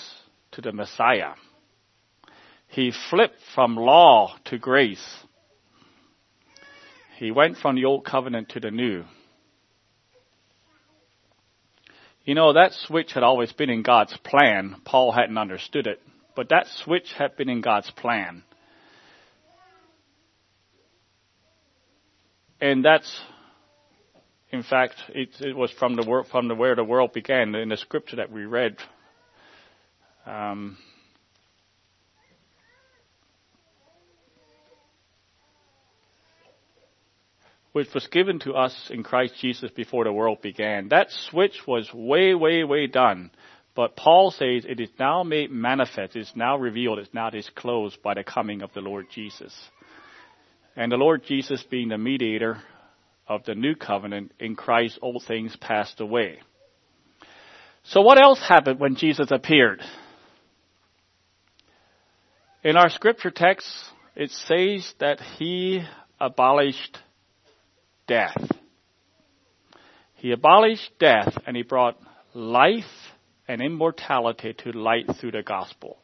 the 0.62 0.72
Messiah. 0.72 1.34
He 2.68 2.94
flipped 3.10 3.40
from 3.54 3.76
law 3.76 4.36
to 4.46 4.58
grace. 4.58 5.06
He 7.18 7.32
went 7.32 7.58
from 7.58 7.76
the 7.76 7.86
old 7.86 8.06
covenant 8.06 8.50
to 8.50 8.60
the 8.60 8.72
new. 8.72 9.04
You 12.24 12.36
know, 12.36 12.54
that 12.54 12.72
switch 12.74 13.14
had 13.14 13.24
always 13.24 13.52
been 13.52 13.70
in 13.70 13.82
God's 13.82 14.16
plan. 14.24 14.78
Paul 14.86 15.12
hadn't 15.12 15.38
understood 15.38 15.88
it, 15.88 16.02
but 16.36 16.50
that 16.50 16.68
switch 16.68 17.14
had 17.18 17.36
been 17.36 17.50
in 17.50 17.62
God's 17.62 17.90
plan. 17.92 18.44
And 22.62 22.86
that's 22.86 23.22
in 24.52 24.64
fact, 24.64 24.96
it, 25.10 25.30
it 25.40 25.56
was 25.56 25.72
from 25.72 25.96
the 25.96 26.26
from 26.30 26.48
the 26.50 26.56
where 26.56 26.76
the 26.76 26.84
world 26.84 27.14
began 27.14 27.56
in 27.56 27.70
the 27.70 27.78
scripture 27.78 28.18
that 28.18 28.32
we 28.32 28.46
read. 28.46 28.76
Um, 30.26 30.78
which 37.72 37.88
was 37.94 38.06
given 38.08 38.40
to 38.40 38.54
us 38.54 38.90
in 38.90 39.04
Christ 39.04 39.36
Jesus 39.40 39.72
before 39.72 40.04
the 40.04 40.12
world 40.12 40.42
began. 40.42 40.90
That 40.90 41.08
switch 41.30 41.62
was 41.66 41.90
way, 41.94 42.34
way, 42.34 42.64
way 42.64 42.88
done. 42.88 43.32
But 43.76 43.96
Paul 43.96 44.32
says 44.32 44.66
it 44.68 44.82
is 44.82 44.90
now 45.00 45.24
made 45.24 45.50
manifest, 45.50 46.16
it 46.16 46.20
is 46.20 46.32
now 46.36 46.58
revealed, 46.58 47.00
it 47.00 47.04
is 47.04 47.14
now 47.14 47.30
disclosed 47.30 48.02
by 48.04 48.14
the 48.14 48.24
coming 48.24 48.62
of 48.62 48.74
the 48.74 48.82
Lord 48.82 49.08
Jesus. 49.14 49.54
And 50.76 50.92
the 50.92 50.98
Lord 50.98 51.24
Jesus 51.26 51.64
being 51.64 51.90
the 51.90 51.98
mediator 51.98 52.62
of 53.28 53.46
the 53.46 53.56
new 53.56 53.76
covenant, 53.76 54.34
in 54.40 54.56
Christ 54.56 55.00
all 55.02 55.24
things 55.26 55.56
passed 55.56 56.02
away. 56.02 56.40
So 57.84 58.02
what 58.02 58.22
else 58.22 58.40
happened 58.46 58.80
when 58.80 58.96
Jesus 58.96 59.32
appeared? 59.32 59.82
In 62.64 62.78
our 62.78 62.92
scripture 62.92 63.32
text, 63.32 63.68
it 64.16 64.30
says 64.30 64.94
that 65.00 65.20
he 65.40 65.82
abolished 66.20 66.96
death. 68.08 68.38
He 70.14 70.32
abolished 70.32 70.92
death 71.00 71.36
and 71.48 71.58
he 71.58 71.64
brought 71.64 71.98
life 72.36 72.84
and 73.48 73.64
immortality 73.64 74.54
to 74.60 74.74
light 74.74 75.06
through 75.20 75.32
the 75.32 75.42
gospel. 75.42 75.98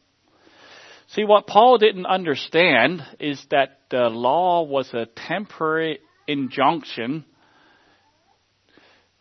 See, 1.10 1.26
what 1.26 1.46
Paul 1.46 1.78
didn't 1.78 2.08
understand 2.08 3.04
is 3.20 3.40
that 3.52 3.82
the 3.92 4.10
law 4.10 4.64
was 4.64 4.92
a 4.96 5.06
temporary 5.06 6.00
injunction. 6.28 7.24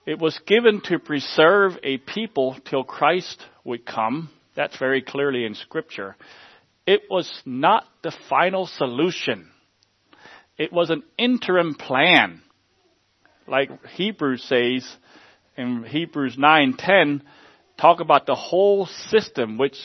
It 0.07 0.19
was 0.19 0.41
given 0.47 0.81
to 0.85 0.99
preserve 0.99 1.73
a 1.83 1.99
people 1.99 2.57
till 2.65 2.83
Christ 2.83 3.45
would 3.63 3.85
come. 3.85 4.31
That's 4.55 4.79
very 4.79 5.03
clearly 5.03 5.45
in 5.45 5.55
scripture. 5.55 6.17
It 6.87 7.03
was 7.11 7.31
not 7.45 7.85
the 8.03 8.13
final 8.29 8.67
solution. 8.67 9.51
It 10.57 10.73
was 10.73 10.91
an 10.91 11.03
interim 11.19 11.75
plan. 11.75 12.43
Like 13.49 13.71
Hebrews 13.89 14.45
says 14.45 14.97
in 15.57 15.85
Hebrews 15.85 16.37
9:10 16.37 17.23
talk 17.77 18.01
about 18.01 18.27
the 18.27 18.35
whole 18.35 18.87
system 18.87 19.59
which 19.59 19.79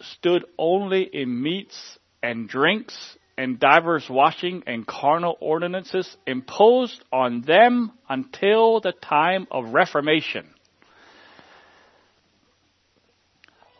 stood 0.00 0.44
only 0.58 1.02
in 1.02 1.42
meats 1.42 1.98
and 2.22 2.48
drinks 2.48 3.18
and 3.36 3.60
divers 3.60 4.08
washing 4.08 4.62
and 4.66 4.86
carnal 4.86 5.36
ordinances 5.40 6.16
imposed 6.26 7.02
on 7.12 7.42
them 7.42 7.92
until 8.08 8.80
the 8.80 8.92
time 8.92 9.46
of 9.50 9.74
Reformation. 9.74 10.54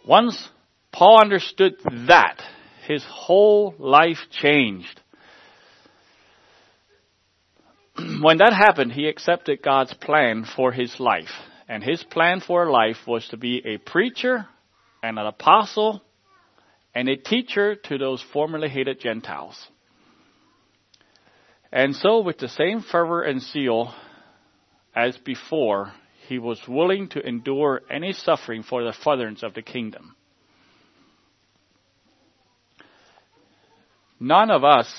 Once 0.06 0.48
Paul 0.96 1.20
understood 1.20 1.74
that, 2.08 2.40
his 2.86 3.04
whole 3.06 3.74
life 3.78 4.16
changed. 4.30 4.98
when 8.22 8.38
that 8.38 8.54
happened, 8.54 8.92
he 8.92 9.06
accepted 9.06 9.60
God's 9.60 9.92
plan 9.92 10.46
for 10.56 10.72
his 10.72 10.98
life. 10.98 11.28
And 11.68 11.84
his 11.84 12.02
plan 12.02 12.40
for 12.40 12.70
life 12.70 12.96
was 13.06 13.28
to 13.28 13.36
be 13.36 13.60
a 13.66 13.76
preacher 13.76 14.46
and 15.02 15.18
an 15.18 15.26
apostle 15.26 16.00
and 16.94 17.10
a 17.10 17.16
teacher 17.16 17.74
to 17.74 17.98
those 17.98 18.24
formerly 18.32 18.70
hated 18.70 18.98
Gentiles. 18.98 19.68
And 21.70 21.94
so, 21.94 22.20
with 22.20 22.38
the 22.38 22.48
same 22.48 22.80
fervor 22.80 23.20
and 23.20 23.42
zeal 23.42 23.92
as 24.94 25.18
before, 25.18 25.92
he 26.26 26.38
was 26.38 26.66
willing 26.66 27.10
to 27.10 27.20
endure 27.20 27.82
any 27.90 28.14
suffering 28.14 28.62
for 28.62 28.82
the 28.82 28.94
furtherance 28.94 29.42
of 29.42 29.52
the 29.52 29.60
kingdom. 29.60 30.15
None 34.18 34.50
of 34.50 34.64
us, 34.64 34.92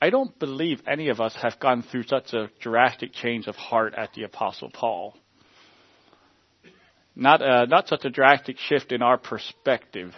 I 0.00 0.10
don't 0.10 0.38
believe 0.38 0.80
any 0.86 1.08
of 1.08 1.20
us 1.20 1.36
have 1.42 1.60
gone 1.60 1.82
through 1.82 2.04
such 2.04 2.32
a 2.32 2.50
drastic 2.60 3.12
change 3.12 3.46
of 3.46 3.56
heart 3.56 3.94
as 3.96 4.08
the 4.14 4.22
Apostle 4.22 4.70
Paul. 4.72 5.14
Not 7.14 7.42
uh, 7.42 7.64
not 7.66 7.88
such 7.88 8.04
a 8.04 8.10
drastic 8.10 8.58
shift 8.58 8.92
in 8.92 9.02
our 9.02 9.16
perspective. 9.16 10.14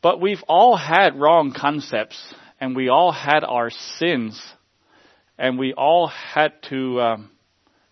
But 0.00 0.20
we've 0.20 0.42
all 0.48 0.76
had 0.76 1.18
wrong 1.18 1.52
concepts, 1.52 2.34
and 2.60 2.74
we 2.74 2.88
all 2.88 3.12
had 3.12 3.44
our 3.44 3.70
sins, 3.70 4.40
and 5.38 5.58
we 5.58 5.74
all 5.74 6.08
had 6.08 6.52
to 6.70 7.00
um, 7.00 7.30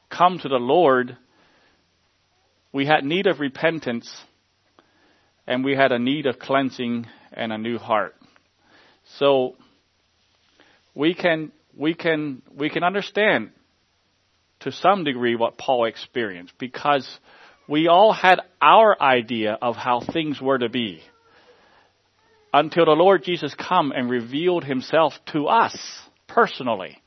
come 0.09 0.39
to 0.41 0.49
the 0.49 0.57
Lord, 0.57 1.17
we 2.73 2.87
had 2.87 3.05
need 3.05 3.27
of 3.27 3.41
repentance 3.41 4.13
and 5.51 5.65
we 5.65 5.75
had 5.75 5.91
a 5.91 5.99
need 5.99 6.27
of 6.27 6.39
cleansing 6.39 7.09
and 7.33 7.53
a 7.53 7.59
new 7.59 7.77
heart. 7.77 8.15
So 9.19 9.57
we 10.95 11.13
can 11.13 11.51
we 11.77 11.93
can 11.93 12.43
we 12.57 12.71
can 12.71 12.85
understand 12.85 13.51
to 14.61 14.71
some 14.71 15.03
degree 15.03 15.35
what 15.35 15.59
Paul 15.59 15.87
experienced 15.87 16.55
because 16.59 17.09
we 17.69 17.89
all 17.89 18.13
had 18.13 18.41
our 18.63 18.97
idea 19.03 19.59
of 19.61 19.75
how 19.75 20.01
things 20.01 20.41
were 20.41 20.59
to 20.59 20.69
be 20.69 21.03
until 22.55 22.85
the 22.85 22.93
Lord 22.93 23.25
Jesus 23.25 23.53
come 23.53 23.91
and 23.91 24.09
revealed 24.09 24.63
himself 24.63 25.15
to 25.33 25.49
us 25.49 25.77
personally. 26.29 27.03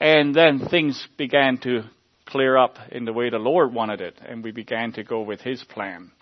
And 0.00 0.34
then 0.34 0.68
things 0.70 1.06
began 1.18 1.58
to 1.58 1.82
clear 2.24 2.56
up 2.56 2.78
in 2.90 3.04
the 3.04 3.12
way 3.12 3.28
the 3.28 3.38
Lord 3.38 3.74
wanted 3.74 4.00
it, 4.00 4.14
and 4.26 4.42
we 4.42 4.52
began 4.52 4.92
to 4.92 5.04
go 5.04 5.20
with 5.20 5.40
his 5.42 5.62
plan. 5.64 6.12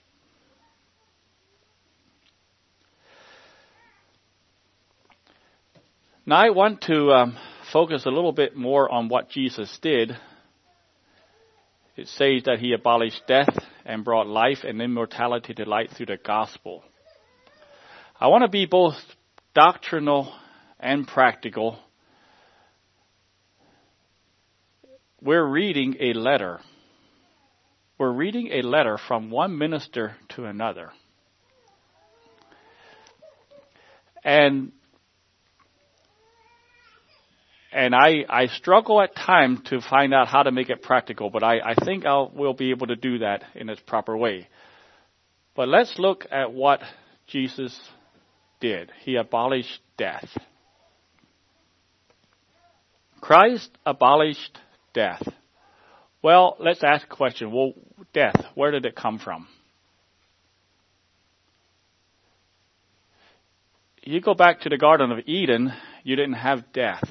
Now 6.27 6.37
I 6.37 6.51
want 6.51 6.81
to 6.83 7.11
um, 7.13 7.37
focus 7.71 8.07
a 8.07 8.11
little 8.11 8.33
bit 8.33 8.57
more 8.57 8.91
on 8.91 9.11
what 9.11 9.29
Jesus 9.29 9.79
did. 9.83 10.17
It 11.97 12.09
says 12.09 12.45
that 12.47 12.61
he 12.61 12.73
abolished 12.73 13.21
death 13.29 13.55
and 13.85 14.05
brought 14.05 14.27
life 14.27 14.65
and 14.65 14.81
immortality 14.81 15.53
to 15.53 15.69
light 15.69 15.91
through 15.91 16.07
the 16.07 16.17
gospel. 16.17 16.83
I 18.19 18.29
want 18.29 18.41
to 18.43 18.49
be 18.49 18.65
both 18.65 18.95
doctrinal 19.55 20.33
and 20.81 21.07
practical. 21.07 21.79
We're 25.21 25.47
reading 25.47 25.97
a 26.01 26.15
letter. 26.15 26.61
We're 27.99 28.13
reading 28.13 28.49
a 28.51 28.63
letter 28.63 28.97
from 28.97 29.31
one 29.31 29.59
minister 29.59 30.17
to 30.31 30.47
another. 30.47 30.91
And 34.25 34.73
and 37.75 37.93
I, 37.93 38.25
I 38.29 38.47
struggle 38.47 39.03
at 39.03 39.17
times 39.17 39.59
to 39.71 39.81
find 39.81 40.15
out 40.15 40.29
how 40.29 40.45
to 40.45 40.53
make 40.53 40.71
it 40.71 40.81
practical, 40.81 41.29
but 41.29 41.43
I, 41.43 41.59
I 41.59 41.75
think 41.85 42.07
I 42.07 42.25
will 42.33 42.55
be 42.55 42.71
able 42.71 42.87
to 42.87 42.95
do 42.95 43.19
that 43.19 43.43
in 43.57 43.69
its 43.69 43.81
proper 43.85 44.17
way. 44.17 44.49
But 45.57 45.67
let's 45.67 45.99
look 45.99 46.25
at 46.31 46.53
what 46.53 46.81
Jesus 47.27 47.77
did. 48.61 48.93
He 49.03 49.17
abolished 49.17 49.81
death. 49.99 50.29
Christ 53.21 53.71
abolished 53.85 54.57
death. 54.93 55.27
Well, 56.23 56.57
let's 56.61 56.85
ask 56.85 57.05
a 57.11 57.17
question. 57.17 57.51
Well, 57.51 57.73
death, 58.13 58.41
where 58.55 58.71
did 58.71 58.87
it 58.87 58.95
come 58.95 59.19
from? 59.19 59.49
You 64.05 64.21
go 64.21 64.35
back 64.35 64.61
to 64.61 64.69
the 64.69 64.79
Garden 64.79 65.11
of 65.11 65.19
Eden, 65.27 65.73
you 66.05 66.15
didn't 66.15 66.35
have 66.35 66.73
death. 66.73 67.03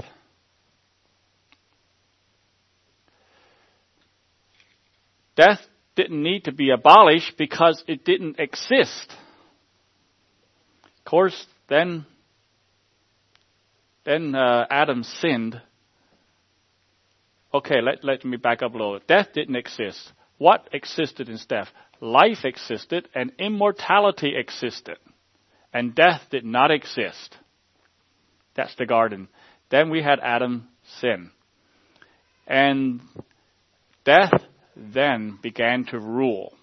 Death 5.35 5.59
didn't 5.95 6.21
need 6.21 6.45
to 6.45 6.51
be 6.51 6.69
abolished 6.69 7.33
because 7.37 7.83
it 7.87 8.05
didn't 8.05 8.39
exist. 8.39 9.13
Of 10.99 11.05
course, 11.05 11.45
then, 11.69 12.05
then 14.05 14.35
uh, 14.35 14.65
Adam 14.69 15.03
sinned. 15.03 15.61
Okay, 17.53 17.81
let, 17.81 18.03
let 18.03 18.25
me 18.25 18.37
back 18.37 18.63
up 18.63 18.73
a 18.73 18.77
little. 18.77 18.99
Death 19.07 19.27
didn't 19.33 19.55
exist. 19.55 20.11
What 20.37 20.69
existed 20.73 21.29
instead? 21.29 21.67
Life 21.99 22.43
existed 22.43 23.07
and 23.13 23.31
immortality 23.37 24.33
existed. 24.35 24.97
And 25.73 25.95
death 25.95 26.21
did 26.29 26.45
not 26.45 26.71
exist. 26.71 27.37
That's 28.55 28.75
the 28.75 28.85
garden. 28.85 29.27
Then 29.69 29.89
we 29.89 30.01
had 30.01 30.19
Adam 30.19 30.67
sin. 30.99 31.31
And 32.45 33.01
death 34.05 34.31
then 34.75 35.37
began 35.41 35.85
to 35.85 35.99
rule. 35.99 36.53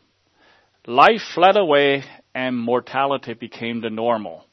Life 0.87 1.23
fled 1.35 1.57
away 1.57 2.05
and 2.35 2.59
mortality 2.59 3.35
became 3.35 3.81
the 3.81 3.91
normal. 3.91 4.45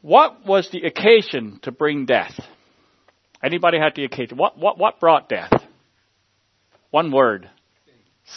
What 0.00 0.46
was 0.46 0.70
the 0.70 0.86
occasion 0.86 1.58
to 1.62 1.72
bring 1.72 2.06
death? 2.06 2.38
Anybody 3.42 3.78
had 3.78 3.94
the 3.94 4.04
occasion? 4.04 4.36
What, 4.38 4.58
what, 4.58 4.78
what 4.78 5.00
brought 5.00 5.28
death? 5.28 5.52
One 6.90 7.12
word. 7.12 7.50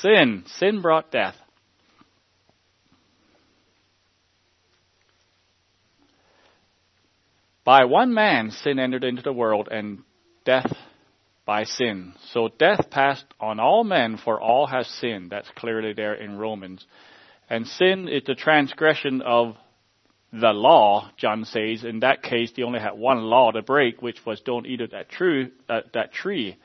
Sin. 0.01 0.43
Sin 0.47 0.81
brought 0.81 1.11
death. 1.11 1.35
By 7.63 7.86
one 7.86 8.13
man 8.13 8.52
sin 8.52 8.80
entered 8.80 9.04
into 9.04 9.21
the 9.21 9.34
world 9.34 9.67
and 9.71 10.00
death 10.45 10.71
by 11.45 11.63
sin. 11.65 12.13
So 12.32 12.50
death 12.58 12.89
passed 12.89 13.26
on 13.39 13.60
all 13.60 13.84
men 13.84 14.17
for 14.17 14.39
all 14.39 14.67
have 14.67 14.86
sinned. 14.86 15.32
That's 15.32 15.50
clearly 15.56 15.93
there 15.93 16.13
in 16.13 16.38
Romans. 16.38 16.86
And 17.50 17.67
sin 17.67 18.08
is 18.08 18.24
the 18.26 18.36
transgression 18.36 19.21
of 19.21 19.56
the 20.32 20.54
law, 20.54 21.12
John 21.17 21.45
says. 21.45 21.84
In 21.84 22.00
that 22.00 22.24
case, 22.24 22.52
they 22.56 22.63
only 22.63 22.80
had 22.80 22.93
one 22.93 23.21
law 23.21 23.52
to 23.52 23.62
break, 23.62 24.02
which 24.02 24.26
was 24.26 24.39
don't 24.41 24.65
eat 24.65 24.82
of 24.82 24.91
that 24.91 25.10
tree. 25.10 25.52
That 25.67 26.13
tree. 26.13 26.58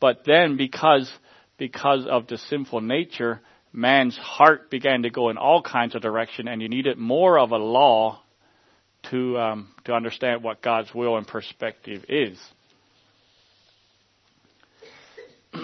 But 0.00 0.22
then 0.24 0.56
because, 0.56 1.12
because 1.58 2.06
of 2.06 2.26
the 2.26 2.38
sinful 2.38 2.80
nature, 2.80 3.40
man's 3.72 4.16
heart 4.16 4.70
began 4.70 5.02
to 5.02 5.10
go 5.10 5.28
in 5.28 5.36
all 5.36 5.62
kinds 5.62 5.94
of 5.94 6.02
direction 6.02 6.48
and 6.48 6.62
you 6.62 6.68
needed 6.68 6.96
more 6.96 7.38
of 7.38 7.50
a 7.50 7.56
law 7.56 8.22
to 9.10 9.38
um, 9.38 9.68
to 9.84 9.92
understand 9.92 10.42
what 10.42 10.62
God's 10.62 10.94
will 10.94 11.16
and 11.16 11.26
perspective 11.26 12.04
is. 12.08 12.38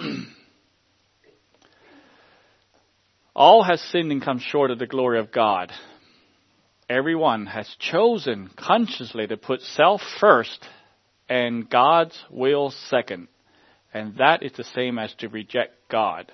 All 3.35 3.63
has 3.63 3.81
sinned 3.81 4.11
and 4.11 4.21
come 4.21 4.39
short 4.39 4.71
of 4.71 4.79
the 4.79 4.87
glory 4.87 5.19
of 5.19 5.31
God. 5.31 5.71
Everyone 6.89 7.45
has 7.45 7.73
chosen 7.79 8.49
consciously 8.57 9.25
to 9.27 9.37
put 9.37 9.61
self 9.61 10.01
first 10.19 10.67
and 11.29 11.69
God's 11.69 12.17
will 12.29 12.71
second. 12.89 13.29
And 13.93 14.17
that 14.17 14.43
is 14.43 14.51
the 14.53 14.65
same 14.65 14.99
as 14.99 15.13
to 15.19 15.29
reject 15.29 15.73
God. 15.89 16.31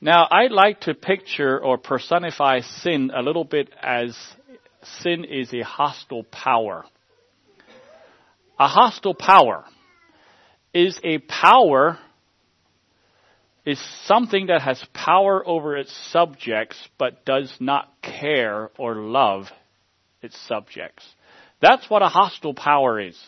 Now, 0.00 0.26
I'd 0.28 0.50
like 0.50 0.80
to 0.82 0.94
picture 0.94 1.62
or 1.62 1.78
personify 1.78 2.60
sin 2.60 3.12
a 3.14 3.22
little 3.22 3.44
bit 3.44 3.70
as 3.80 4.16
sin 4.84 5.24
is 5.24 5.52
a 5.52 5.62
hostile 5.62 6.24
power. 6.24 6.84
A 8.58 8.68
hostile 8.68 9.14
power 9.14 9.64
is 10.72 10.98
a 11.02 11.18
power 11.18 11.98
is 13.64 13.80
something 14.04 14.46
that 14.46 14.62
has 14.62 14.84
power 14.92 15.46
over 15.46 15.76
its 15.76 15.92
subjects 16.10 16.88
but 16.98 17.24
does 17.24 17.54
not 17.60 17.88
care 18.02 18.70
or 18.78 18.96
love 18.96 19.46
its 20.20 20.36
subjects. 20.48 21.06
That's 21.60 21.88
what 21.88 22.02
a 22.02 22.08
hostile 22.08 22.54
power 22.54 23.00
is. 23.00 23.18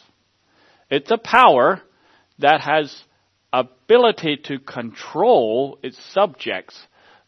It's 0.90 1.10
a 1.10 1.18
power 1.18 1.80
that 2.40 2.60
has 2.60 2.94
ability 3.52 4.38
to 4.44 4.58
control 4.58 5.78
its 5.82 5.98
subjects 6.12 6.76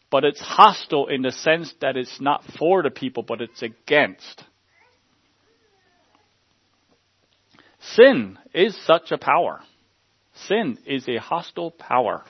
but 0.09 0.23
it's 0.23 0.39
hostile 0.39 1.07
in 1.07 1.21
the 1.21 1.31
sense 1.31 1.73
that 1.81 1.97
it's 1.97 2.21
not 2.21 2.43
for 2.57 2.81
the 2.81 2.89
people, 2.89 3.23
but 3.23 3.41
it's 3.41 3.61
against. 3.61 4.43
Sin 7.95 8.37
is 8.53 8.77
such 8.85 9.11
a 9.11 9.17
power. 9.17 9.61
Sin 10.47 10.77
is 10.85 11.07
a 11.07 11.17
hostile 11.17 11.71
power. 11.71 12.23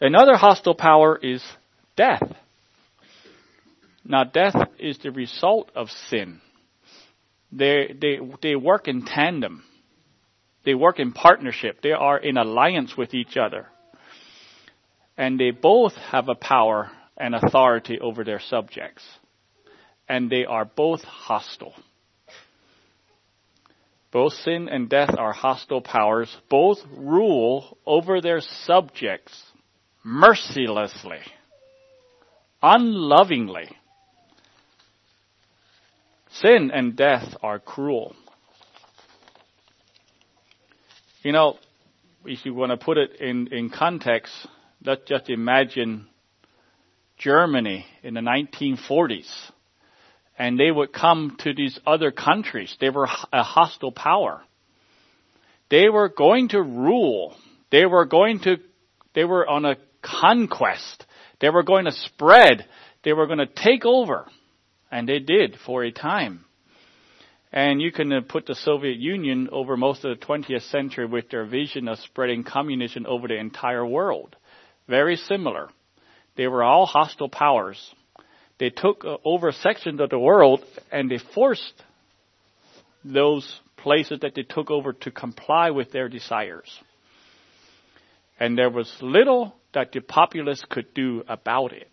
Another 0.00 0.36
hostile 0.36 0.74
power 0.74 1.18
is 1.20 1.42
death. 1.96 2.22
Now, 4.04 4.24
death 4.24 4.54
is 4.78 4.98
the 4.98 5.10
result 5.10 5.70
of 5.74 5.88
sin. 6.08 6.40
They, 7.50 7.94
they, 7.98 8.18
they 8.42 8.54
work 8.54 8.86
in 8.86 9.04
tandem. 9.04 9.64
They 10.64 10.74
work 10.74 10.98
in 10.98 11.12
partnership. 11.12 11.80
They 11.82 11.92
are 11.92 12.18
in 12.18 12.36
alliance 12.36 12.96
with 12.96 13.14
each 13.14 13.36
other 13.36 13.68
and 15.16 15.38
they 15.38 15.50
both 15.50 15.94
have 15.94 16.28
a 16.28 16.34
power 16.34 16.90
and 17.16 17.34
authority 17.34 17.98
over 18.00 18.24
their 18.24 18.40
subjects. 18.40 19.02
And 20.08 20.28
they 20.30 20.44
are 20.44 20.64
both 20.64 21.02
hostile. 21.02 21.74
Both 24.12 24.34
sin 24.34 24.68
and 24.68 24.88
death 24.88 25.14
are 25.16 25.32
hostile 25.32 25.80
powers. 25.80 26.36
Both 26.48 26.78
rule 26.96 27.78
over 27.86 28.20
their 28.20 28.40
subjects 28.40 29.42
mercilessly, 30.04 31.20
unlovingly. 32.62 33.70
Sin 36.30 36.70
and 36.72 36.94
death 36.96 37.34
are 37.42 37.58
cruel. 37.58 38.14
You 41.22 41.32
know, 41.32 41.58
if 42.26 42.44
you 42.44 42.54
want 42.54 42.70
to 42.70 42.76
put 42.76 42.98
it 42.98 43.20
in, 43.20 43.48
in 43.52 43.70
context, 43.70 44.32
let's 44.84 45.02
just 45.06 45.30
imagine 45.30 46.06
Germany 47.16 47.86
in 48.02 48.14
the 48.14 48.20
1940s. 48.20 49.30
And 50.38 50.58
they 50.58 50.70
would 50.70 50.92
come 50.92 51.36
to 51.40 51.54
these 51.54 51.78
other 51.86 52.10
countries. 52.10 52.76
They 52.80 52.90
were 52.90 53.08
a 53.32 53.42
hostile 53.42 53.92
power. 53.92 54.42
They 55.70 55.88
were 55.88 56.08
going 56.08 56.48
to 56.48 56.60
rule. 56.60 57.36
They 57.70 57.86
were 57.86 58.04
going 58.04 58.40
to, 58.40 58.56
they 59.14 59.24
were 59.24 59.48
on 59.48 59.64
a 59.64 59.76
conquest. 60.02 61.06
They 61.40 61.50
were 61.50 61.62
going 61.62 61.84
to 61.84 61.92
spread. 61.92 62.66
They 63.04 63.12
were 63.12 63.26
going 63.26 63.38
to 63.38 63.46
take 63.46 63.84
over. 63.84 64.26
And 64.90 65.08
they 65.08 65.20
did 65.20 65.56
for 65.64 65.84
a 65.84 65.92
time. 65.92 66.44
And 67.52 67.80
you 67.80 67.92
can 67.92 68.12
uh, 68.12 68.20
put 68.28 68.46
the 68.46 68.56
Soviet 68.56 68.98
Union 68.98 69.48
over 69.52 69.76
most 69.76 70.04
of 70.04 70.18
the 70.18 70.26
20th 70.26 70.68
century 70.70 71.06
with 71.06 71.30
their 71.30 71.46
vision 71.46 71.86
of 71.86 72.00
spreading 72.00 72.42
communism 72.42 73.06
over 73.06 73.28
the 73.28 73.36
entire 73.36 73.86
world. 73.86 74.34
Very 74.88 75.16
similar. 75.16 75.68
They 76.36 76.46
were 76.46 76.62
all 76.62 76.86
hostile 76.86 77.28
powers. 77.28 77.94
They 78.58 78.70
took 78.70 79.04
uh, 79.04 79.16
over 79.24 79.52
sections 79.52 80.00
of 80.00 80.10
the 80.10 80.18
world 80.18 80.62
and 80.92 81.10
they 81.10 81.18
forced 81.34 81.82
those 83.04 83.60
places 83.76 84.20
that 84.20 84.34
they 84.34 84.42
took 84.42 84.70
over 84.70 84.92
to 84.92 85.10
comply 85.10 85.70
with 85.70 85.92
their 85.92 86.08
desires. 86.08 86.70
And 88.38 88.56
there 88.56 88.70
was 88.70 88.92
little 89.00 89.54
that 89.74 89.92
the 89.92 90.00
populace 90.00 90.64
could 90.68 90.94
do 90.94 91.22
about 91.28 91.72
it. 91.72 91.88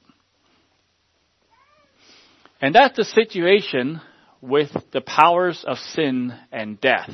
And 2.61 2.75
that's 2.75 2.95
the 2.95 3.03
situation 3.03 4.01
with 4.39 4.69
the 4.91 5.01
powers 5.01 5.63
of 5.67 5.77
sin 5.77 6.33
and 6.51 6.79
death. 6.79 7.11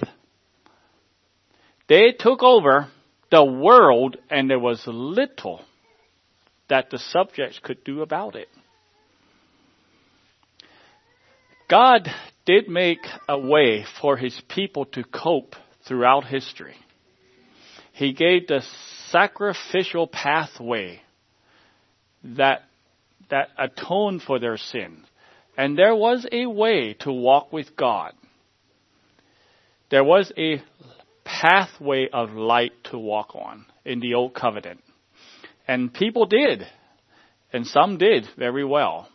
They 1.87 2.13
took 2.17 2.43
over 2.43 2.89
the 3.31 3.43
world 3.43 4.17
and 4.29 4.49
there 4.49 4.59
was 4.59 4.83
little 4.85 5.61
that 6.69 6.89
the 6.89 6.99
subjects 6.99 7.59
could 7.63 7.83
do 7.83 8.01
about 8.01 8.35
it. 8.35 8.49
God 11.69 12.09
did 12.45 12.69
make 12.69 13.05
a 13.27 13.37
way 13.37 13.85
for 13.99 14.15
his 14.15 14.39
people 14.47 14.85
to 14.85 15.03
cope 15.03 15.55
throughout 15.85 16.25
history. 16.25 16.75
He 17.91 18.13
gave 18.13 18.47
the 18.47 18.61
sacrificial 19.09 20.07
pathway 20.07 21.01
that, 22.23 22.63
that 23.29 23.49
atoned 23.57 24.21
for 24.21 24.39
their 24.39 24.57
sin. 24.57 25.03
And 25.57 25.77
there 25.77 25.95
was 25.95 26.25
a 26.31 26.45
way 26.45 26.95
to 27.01 27.11
walk 27.11 27.51
with 27.51 27.75
God. 27.75 28.13
There 29.89 30.03
was 30.03 30.31
a 30.37 30.61
pathway 31.23 32.07
of 32.11 32.31
light 32.31 32.73
to 32.91 32.99
walk 32.99 33.35
on 33.35 33.65
in 33.83 33.99
the 33.99 34.13
old 34.13 34.33
covenant. 34.33 34.81
And 35.67 35.93
people 35.93 36.25
did. 36.25 36.65
And 37.51 37.65
some 37.65 37.97
did 37.97 38.27
very 38.37 38.65
well. 38.65 39.09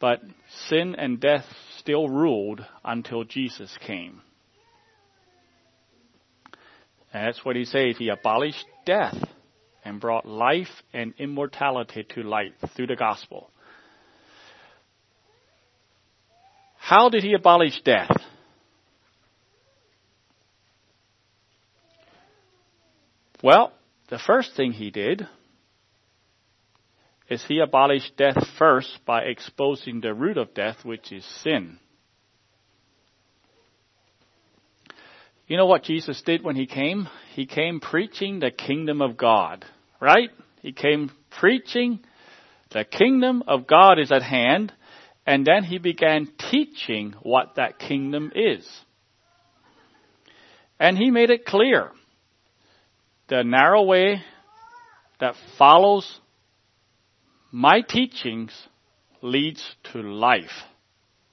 But 0.00 0.20
sin 0.68 0.94
and 0.96 1.20
death 1.20 1.44
still 1.78 2.08
ruled 2.08 2.64
until 2.84 3.24
Jesus 3.24 3.76
came. 3.86 4.22
And 7.12 7.26
that's 7.26 7.44
what 7.44 7.56
he 7.56 7.64
says. 7.64 7.96
He 7.98 8.08
abolished 8.08 8.64
death 8.86 9.16
and 9.84 10.00
brought 10.00 10.26
life 10.26 10.68
and 10.92 11.12
immortality 11.18 12.06
to 12.14 12.22
light 12.22 12.54
through 12.74 12.86
the 12.86 12.96
gospel. 12.96 13.50
How 16.78 17.08
did 17.10 17.22
he 17.22 17.34
abolish 17.34 17.80
death? 17.82 18.10
Well, 23.42 23.72
the 24.08 24.18
first 24.18 24.54
thing 24.56 24.72
he 24.72 24.90
did 24.90 25.26
is 27.28 27.44
he 27.44 27.60
abolished 27.60 28.16
death 28.16 28.46
first 28.58 29.00
by 29.06 29.22
exposing 29.22 30.00
the 30.00 30.14
root 30.14 30.36
of 30.36 30.54
death, 30.54 30.84
which 30.84 31.12
is 31.12 31.24
sin. 31.42 31.78
You 35.46 35.56
know 35.56 35.66
what 35.66 35.84
Jesus 35.84 36.22
did 36.22 36.42
when 36.42 36.56
he 36.56 36.66
came? 36.66 37.08
He 37.34 37.46
came 37.46 37.80
preaching 37.80 38.40
the 38.40 38.50
kingdom 38.50 39.02
of 39.02 39.16
God, 39.16 39.64
right? 40.00 40.30
He 40.62 40.72
came 40.72 41.10
preaching 41.38 42.00
the 42.70 42.84
kingdom 42.84 43.42
of 43.46 43.66
God 43.66 43.98
is 43.98 44.10
at 44.10 44.22
hand 44.22 44.72
and 45.26 45.46
then 45.46 45.64
he 45.64 45.78
began 45.78 46.28
teaching 46.50 47.14
what 47.22 47.56
that 47.56 47.78
kingdom 47.78 48.32
is. 48.34 48.68
And 50.80 50.98
he 50.98 51.10
made 51.10 51.30
it 51.30 51.44
clear. 51.44 51.92
The 53.28 53.44
narrow 53.44 53.82
way 53.82 54.22
that 55.20 55.36
follows 55.58 56.20
my 57.52 57.82
teachings 57.82 58.50
leads 59.20 59.76
to 59.92 60.00
life. 60.00 60.64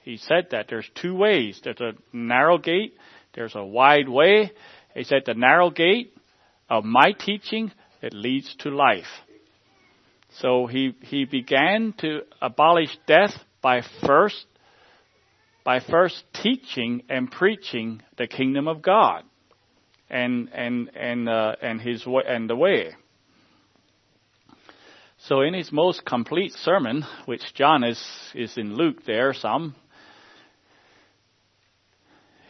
He 0.02 0.18
said 0.18 0.48
that 0.52 0.68
there's 0.70 0.90
two 0.94 1.16
ways. 1.16 1.60
There's 1.64 1.80
a 1.80 1.94
narrow 2.14 2.58
gate, 2.58 2.96
there's 3.34 3.56
a 3.56 3.64
wide 3.64 4.10
way. 4.10 4.52
He 4.94 5.04
said 5.06 5.24
the 5.26 5.34
narrow 5.34 5.70
gate 5.72 6.14
of 6.70 6.84
my 6.84 7.14
teaching, 7.14 7.72
it 8.02 8.14
leads 8.14 8.54
to 8.60 8.70
life. 8.70 9.06
So 10.42 10.68
he, 10.68 10.96
he 11.02 11.26
began 11.26 11.94
to 12.00 12.22
abolish 12.42 12.96
death 13.08 13.34
by 13.62 13.82
first 14.06 14.46
by 15.64 15.80
first 15.82 16.24
teaching 16.42 17.04
and 17.10 17.30
preaching 17.30 18.02
the 18.18 18.28
kingdom 18.28 18.68
of 18.68 18.82
God 18.82 19.24
and 20.10 20.50
and 20.54 20.90
and 20.96 21.30
uh, 21.30 21.56
and 21.62 21.82
his 21.82 22.06
way 22.06 22.24
and 22.28 22.50
the 22.50 22.56
way. 22.56 22.96
So 25.30 25.42
in 25.42 25.54
his 25.54 25.72
most 25.72 26.06
complete 26.06 26.54
sermon, 26.54 27.06
which 27.28 27.54
John 27.54 27.84
is 27.84 28.04
is 28.34 28.58
in 28.58 28.74
Luke 28.74 29.06
there 29.06 29.32
some, 29.36 29.76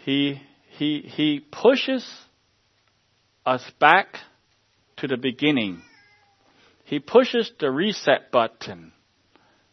he 0.05 0.41
he 0.77 1.01
he 1.01 1.41
pushes 1.41 2.09
us 3.45 3.69
back 3.81 4.15
to 4.95 5.07
the 5.07 5.17
beginning. 5.17 5.81
He 6.85 6.99
pushes 6.99 7.51
the 7.59 7.69
reset 7.69 8.31
button, 8.31 8.93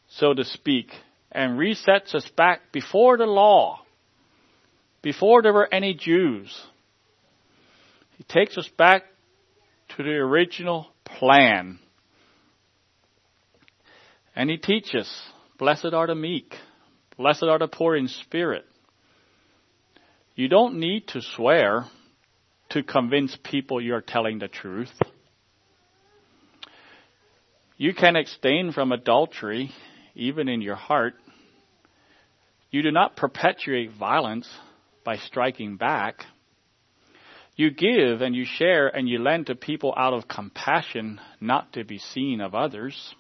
so 0.08 0.34
to 0.34 0.44
speak, 0.44 0.90
and 1.30 1.60
resets 1.60 2.12
us 2.12 2.28
back 2.36 2.72
before 2.72 3.18
the 3.18 3.26
law, 3.26 3.82
before 5.00 5.42
there 5.42 5.52
were 5.52 5.72
any 5.72 5.94
Jews. 5.94 6.60
He 8.18 8.24
takes 8.24 8.58
us 8.58 8.68
back 8.76 9.04
to 9.90 10.02
the 10.02 10.10
original 10.10 10.88
plan. 11.04 11.78
And 14.36 14.50
he 14.50 14.58
teaches, 14.58 15.10
blessed 15.58 15.94
are 15.94 16.06
the 16.06 16.14
meek, 16.14 16.54
blessed 17.16 17.44
are 17.44 17.58
the 17.58 17.68
poor 17.68 17.96
in 17.96 18.06
spirit. 18.06 18.66
You 20.34 20.48
don't 20.48 20.78
need 20.78 21.08
to 21.08 21.22
swear 21.22 21.86
to 22.70 22.82
convince 22.82 23.36
people 23.42 23.80
you're 23.80 24.02
telling 24.02 24.38
the 24.38 24.48
truth. 24.48 24.92
You 27.78 27.94
can 27.94 28.16
abstain 28.16 28.72
from 28.72 28.92
adultery 28.92 29.70
even 30.14 30.48
in 30.48 30.60
your 30.60 30.74
heart. 30.74 31.14
You 32.70 32.82
do 32.82 32.90
not 32.90 33.16
perpetuate 33.16 33.92
violence 33.98 34.48
by 35.04 35.16
striking 35.16 35.76
back. 35.76 36.24
You 37.54 37.70
give 37.70 38.20
and 38.20 38.36
you 38.36 38.44
share 38.44 38.88
and 38.88 39.08
you 39.08 39.18
lend 39.18 39.46
to 39.46 39.54
people 39.54 39.94
out 39.96 40.12
of 40.12 40.28
compassion, 40.28 41.20
not 41.40 41.72
to 41.72 41.84
be 41.84 41.98
seen 41.98 42.42
of 42.42 42.54
others. 42.54 43.14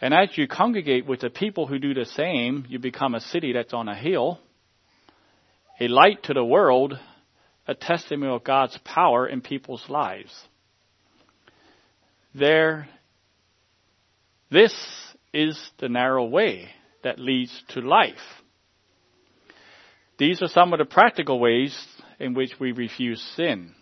And 0.00 0.14
as 0.14 0.36
you 0.36 0.48
congregate 0.48 1.06
with 1.06 1.20
the 1.20 1.30
people 1.30 1.66
who 1.66 1.78
do 1.78 1.92
the 1.92 2.06
same, 2.06 2.64
you 2.68 2.78
become 2.78 3.14
a 3.14 3.20
city 3.20 3.52
that's 3.52 3.74
on 3.74 3.88
a 3.88 3.94
hill, 3.94 4.40
a 5.78 5.88
light 5.88 6.22
to 6.24 6.34
the 6.34 6.44
world, 6.44 6.98
a 7.66 7.74
testimony 7.74 8.32
of 8.32 8.42
God's 8.42 8.78
power 8.84 9.28
in 9.28 9.42
people's 9.42 9.84
lives. 9.88 10.32
There, 12.34 12.88
this 14.50 14.74
is 15.34 15.60
the 15.78 15.88
narrow 15.88 16.24
way 16.24 16.68
that 17.04 17.18
leads 17.18 17.62
to 17.70 17.80
life. 17.80 18.14
These 20.18 20.42
are 20.42 20.48
some 20.48 20.72
of 20.72 20.78
the 20.78 20.84
practical 20.84 21.38
ways 21.38 21.78
in 22.18 22.34
which 22.34 22.52
we 22.58 22.72
refuse 22.72 23.22
sin. 23.36 23.74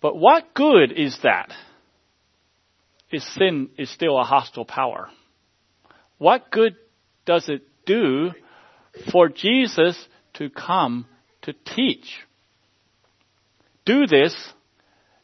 But 0.00 0.16
what 0.16 0.54
good 0.54 0.92
is 0.92 1.18
that? 1.22 1.52
If 3.10 3.22
sin 3.22 3.70
is 3.78 3.90
still 3.90 4.18
a 4.18 4.24
hostile 4.24 4.64
power? 4.64 5.08
What 6.18 6.50
good 6.50 6.76
does 7.24 7.48
it 7.48 7.62
do 7.86 8.32
for 9.12 9.28
Jesus 9.28 9.98
to 10.34 10.50
come 10.50 11.06
to 11.42 11.52
teach? 11.52 12.20
Do 13.86 14.06
this 14.06 14.34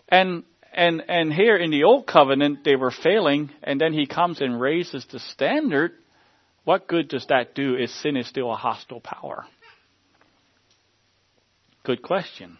and 0.08 0.44
and 0.72 1.02
and 1.08 1.32
here 1.32 1.56
in 1.56 1.70
the 1.70 1.84
old 1.84 2.06
covenant 2.06 2.64
they 2.64 2.76
were 2.76 2.90
failing 2.90 3.50
and 3.62 3.80
then 3.80 3.92
he 3.92 4.06
comes 4.06 4.40
and 4.40 4.60
raises 4.60 5.06
the 5.10 5.18
standard 5.18 5.92
what 6.64 6.88
good 6.88 7.08
does 7.08 7.26
that 7.28 7.54
do 7.54 7.74
if 7.74 7.90
sin 7.90 8.16
is 8.16 8.26
still 8.26 8.50
a 8.50 8.56
hostile 8.56 9.00
power? 9.00 9.44
Good 11.84 12.00
question. 12.00 12.58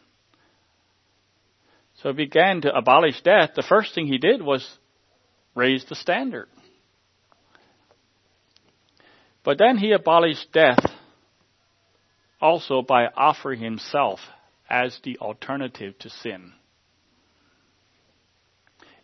So 2.03 2.11
he 2.11 2.15
began 2.15 2.61
to 2.63 2.75
abolish 2.75 3.23
death. 3.23 3.53
The 3.57 3.63
first 3.63 3.95
thing 3.95 4.07
he 4.07 4.19
did 4.19 4.43
was 4.43 4.67
raise 5.55 5.85
the 5.85 5.95
standard. 5.95 6.49
But 9.45 9.59
then 9.59 9.77
he 9.77 9.93
abolished 9.93 10.53
death 10.53 10.85
also 12.41 12.83
by 12.83 13.07
offering 13.17 13.61
himself 13.61 14.21
as 14.69 14.99
the 15.05 15.19
alternative 15.19 15.99
to 16.01 16.11
sin. 16.11 16.53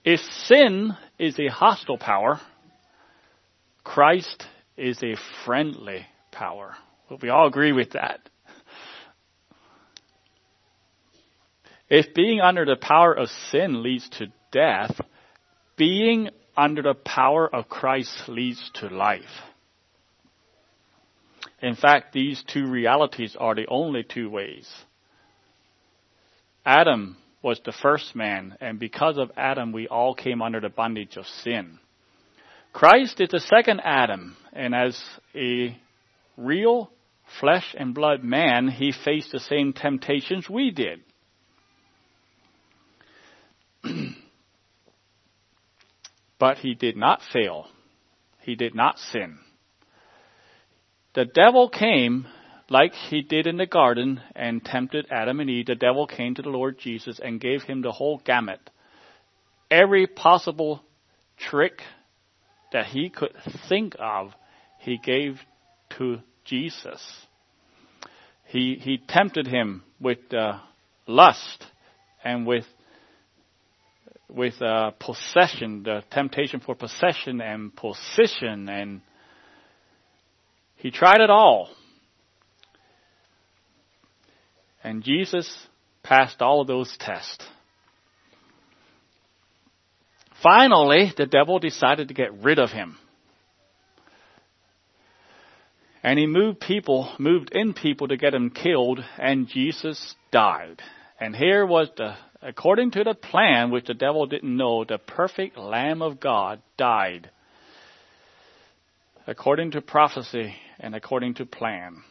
If 0.05 0.21
sin 0.21 0.97
is 1.19 1.39
a 1.39 1.49
hostile 1.49 1.99
power, 1.99 2.41
Christ 3.85 4.45
is 4.77 5.03
a 5.03 5.17
friendly 5.45 6.07
power. 6.33 6.75
We 7.21 7.29
all 7.29 7.47
agree 7.47 7.73
with 7.73 7.91
that. 7.91 8.21
If 11.89 12.15
being 12.15 12.41
under 12.41 12.65
the 12.65 12.77
power 12.77 13.13
of 13.13 13.29
sin 13.51 13.83
leads 13.83 14.09
to 14.11 14.33
death, 14.53 15.01
being 15.77 16.31
under 16.57 16.83
the 16.83 16.95
power 16.95 17.53
of 17.55 17.69
Christ 17.69 18.29
leads 18.29 18.71
to 18.75 18.89
life. 18.89 19.23
In 21.63 21.75
fact, 21.77 22.13
these 22.13 22.43
two 22.47 22.67
realities 22.67 23.37
are 23.39 23.55
the 23.55 23.67
only 23.69 24.03
two 24.03 24.31
ways. 24.31 24.69
Adam 26.65 27.17
was 27.43 27.61
the 27.65 27.73
first 27.73 28.15
man, 28.15 28.57
and 28.61 28.79
because 28.79 29.19
of 29.19 29.31
Adam, 29.37 29.73
we 29.73 29.89
all 29.89 30.15
came 30.15 30.43
under 30.43 30.61
the 30.61 30.69
bondage 30.69 31.17
of 31.17 31.27
sin. 31.27 31.79
Christ 32.73 33.21
is 33.21 33.31
the 33.31 33.41
second 33.41 33.81
Adam, 33.81 34.37
and 34.53 34.75
as 34.75 35.03
a 35.35 35.77
real 36.37 36.91
flesh 37.41 37.75
and 37.79 37.95
blood 37.95 38.23
man, 38.25 38.69
he 38.69 38.93
faced 38.93 39.33
the 39.33 39.41
same 39.41 39.73
temptations 39.73 40.49
we 40.49 40.71
did. 40.71 41.01
but 46.40 46.59
he 46.59 46.74
did 46.74 46.96
not 46.96 47.20
fail. 47.33 47.68
He 48.40 48.57
did 48.57 48.74
not 48.74 48.98
sin. 48.98 49.38
The 51.14 51.26
devil 51.26 51.68
came 51.68 52.26
like 52.70 52.94
he 52.94 53.20
did 53.20 53.46
in 53.46 53.59
the 53.59 53.66
garden 53.66 54.20
and 54.35 54.64
tempted 54.64 55.07
Adam 55.11 55.40
and 55.40 55.50
Eve. 55.50 55.66
The 55.66 55.74
devil 55.74 56.07
came 56.07 56.35
to 56.37 56.42
the 56.42 56.48
Lord 56.48 56.79
Jesus 56.79 57.20
and 57.22 57.40
gave 57.40 57.62
him 57.62 57.83
the 57.83 57.92
whole 57.92 58.22
gamut. 58.24 58.70
Every 59.70 60.07
possible 60.07 60.83
trick 61.37 61.83
that 62.72 62.87
he 62.87 63.11
could 63.11 63.33
think 63.68 63.94
of, 63.98 64.31
he 64.79 64.98
gave 64.98 65.38
to 65.98 66.20
Jesus. 66.44 67.03
He, 68.46 68.81
he 68.81 68.98
tempted 69.09 69.46
him 69.46 69.83
with 70.00 70.33
uh, 70.33 70.59
lust 71.07 71.64
and 72.24 72.46
with 72.46 72.64
with 74.33 74.61
uh, 74.62 74.90
possession, 74.93 75.83
the 75.83 76.03
temptation 76.11 76.61
for 76.61 76.75
possession 76.75 77.40
and 77.40 77.75
position, 77.75 78.69
and 78.69 79.01
he 80.77 80.90
tried 80.90 81.21
it 81.21 81.31
all. 81.31 81.69
And 84.83 85.03
Jesus 85.03 85.66
passed 86.03 86.40
all 86.40 86.61
of 86.61 86.66
those 86.66 86.95
tests. 86.99 87.45
Finally, 90.43 91.12
the 91.16 91.27
devil 91.27 91.59
decided 91.59 92.09
to 92.09 92.14
get 92.14 92.33
rid 92.43 92.59
of 92.59 92.71
him. 92.71 92.97
And 96.03 96.19
he 96.19 96.27
moved 96.27 96.61
people, 96.61 97.12
moved 97.19 97.51
in 97.53 97.75
people 97.75 98.09
to 98.09 98.16
get 98.16 98.33
him 98.33 98.49
killed, 98.49 99.01
and 99.19 99.49
Jesus 99.49 100.14
died. 100.33 100.81
And 101.21 101.37
here 101.37 101.66
was 101.66 101.90
the, 101.99 102.14
according 102.42 102.92
to 102.92 103.05
the 103.05 103.14
plan, 103.14 103.70
which 103.70 103.87
the 103.87 103.94
devil 103.94 104.26
didn't 104.26 104.57
know, 104.57 104.85
the 104.85 104.98
perfect 104.98 105.57
Lamb 105.57 106.03
of 106.03 106.20
God 106.20 106.61
died. 106.76 107.31
According 109.26 109.72
to 109.72 109.81
prophecy 109.81 110.55
and 110.79 110.94
according 110.94 111.35
to 111.35 111.46
plan. 111.46 112.03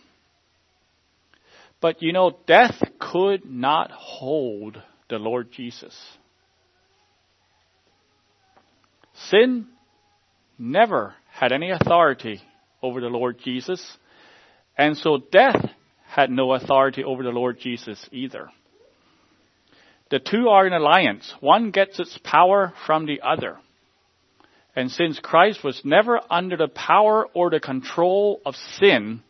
But 1.81 2.01
you 2.01 2.13
know, 2.13 2.37
death 2.45 2.81
could 2.99 3.45
not 3.45 3.91
hold 3.91 4.81
the 5.09 5.17
Lord 5.17 5.51
Jesus. 5.51 5.95
Sin 9.29 9.67
never 10.57 11.15
had 11.31 11.51
any 11.51 11.71
authority 11.71 12.41
over 12.81 13.01
the 13.01 13.07
Lord 13.07 13.39
Jesus, 13.43 13.97
and 14.77 14.97
so 14.97 15.17
death 15.31 15.69
had 16.05 16.29
no 16.29 16.53
authority 16.53 17.03
over 17.03 17.23
the 17.23 17.29
Lord 17.29 17.59
Jesus 17.59 18.07
either. 18.11 18.49
The 20.09 20.19
two 20.19 20.49
are 20.49 20.65
in 20.65 20.73
alliance. 20.73 21.33
One 21.39 21.71
gets 21.71 21.99
its 21.99 22.17
power 22.23 22.73
from 22.85 23.05
the 23.05 23.21
other. 23.21 23.57
And 24.75 24.91
since 24.91 25.19
Christ 25.19 25.63
was 25.63 25.81
never 25.83 26.19
under 26.29 26.57
the 26.57 26.67
power 26.67 27.27
or 27.33 27.49
the 27.49 27.59
control 27.59 28.41
of 28.45 28.55
sin, 28.79 29.21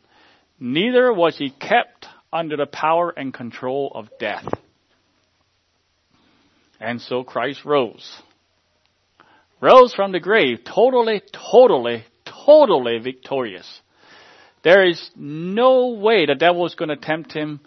neither 0.60 1.12
was 1.14 1.38
he 1.38 1.50
kept 1.50 2.06
under 2.32 2.56
the 2.56 2.66
power 2.66 3.14
and 3.16 3.34
control 3.34 3.92
of 3.94 4.08
death. 4.20 4.48
And 6.80 7.02
so 7.02 7.24
Christ 7.24 7.66
rose. 7.66 8.22
Rose 9.62 9.94
from 9.94 10.14
the 10.14 10.20
grave, 10.22 10.60
totally, 10.64 11.22
totally, 11.52 12.06
totally 12.46 13.00
victorious. 13.00 13.82
There 14.64 14.88
is 14.88 15.10
no 15.16 15.90
way 15.90 16.26
the 16.26 16.36
devil 16.36 16.66
is 16.66 16.76
going 16.76 16.90
to 16.90 16.96
tempt 16.96 17.34
him. 17.34 17.60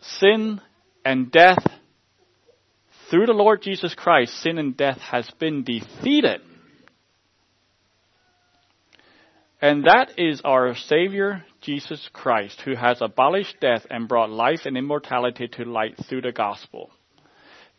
Sin 0.00 0.60
and 1.04 1.30
death, 1.30 1.64
through 3.10 3.26
the 3.26 3.32
Lord 3.32 3.62
Jesus 3.62 3.94
Christ, 3.94 4.34
sin 4.42 4.58
and 4.58 4.76
death 4.76 4.98
has 4.98 5.30
been 5.38 5.64
defeated. 5.64 6.40
And 9.60 9.84
that 9.84 10.18
is 10.18 10.40
our 10.44 10.74
Savior, 10.76 11.44
Jesus 11.60 12.08
Christ, 12.12 12.60
who 12.64 12.76
has 12.76 12.98
abolished 13.00 13.56
death 13.60 13.86
and 13.90 14.06
brought 14.06 14.30
life 14.30 14.60
and 14.66 14.76
immortality 14.76 15.48
to 15.48 15.64
light 15.64 15.96
through 16.08 16.22
the 16.22 16.32
gospel. 16.32 16.90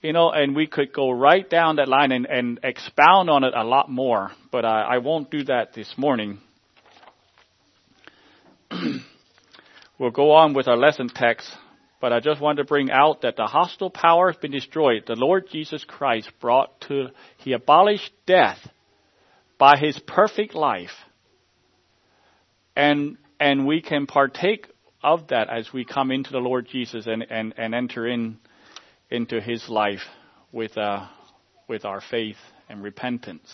You 0.01 0.13
know, 0.13 0.31
and 0.31 0.55
we 0.55 0.67
could 0.67 0.93
go 0.93 1.11
right 1.11 1.49
down 1.49 1.77
that 1.77 1.87
line 1.87 2.11
and, 2.11 2.25
and 2.25 2.59
expound 2.63 3.29
on 3.29 3.43
it 3.43 3.53
a 3.55 3.63
lot 3.63 3.89
more, 3.89 4.31
but 4.51 4.65
I, 4.65 4.81
I 4.81 4.97
won't 4.97 5.31
do 5.31 5.43
that 5.45 5.73
this 5.73 5.93
morning. 5.97 6.39
we'll 9.99 10.11
go 10.11 10.31
on 10.31 10.53
with 10.53 10.67
our 10.67 10.77
lesson 10.77 11.09
text, 11.09 11.49
but 12.01 12.13
I 12.13 12.19
just 12.19 12.41
want 12.41 12.57
to 12.57 12.63
bring 12.63 12.91
out 12.91 13.21
that 13.21 13.35
the 13.35 13.45
hostile 13.45 13.89
power 13.89 14.31
has 14.31 14.39
been 14.39 14.51
destroyed. 14.51 15.03
The 15.05 15.15
Lord 15.15 15.47
Jesus 15.51 15.83
Christ 15.83 16.31
brought 16.39 16.79
to, 16.81 17.07
He 17.37 17.53
abolished 17.53 18.11
death 18.25 18.59
by 19.57 19.77
His 19.77 19.99
perfect 19.99 20.55
life 20.55 20.91
and 22.79 23.17
and 23.41 23.67
we 23.67 23.81
can 23.81 24.07
partake 24.07 24.67
of 25.03 25.27
that 25.27 25.49
as 25.49 25.71
we 25.73 25.85
come 25.85 26.11
into 26.11 26.31
the 26.31 26.39
Lord 26.39 26.67
Jesus 26.69 27.07
and, 27.07 27.25
and, 27.29 27.53
and 27.57 27.75
enter 27.75 28.07
in 28.07 28.37
into 29.09 29.41
his 29.41 29.67
life 29.69 30.03
with 30.51 30.77
uh, 30.77 31.07
with 31.67 31.83
our 31.85 32.01
faith 32.01 32.37
and 32.69 32.81
repentance. 32.81 33.53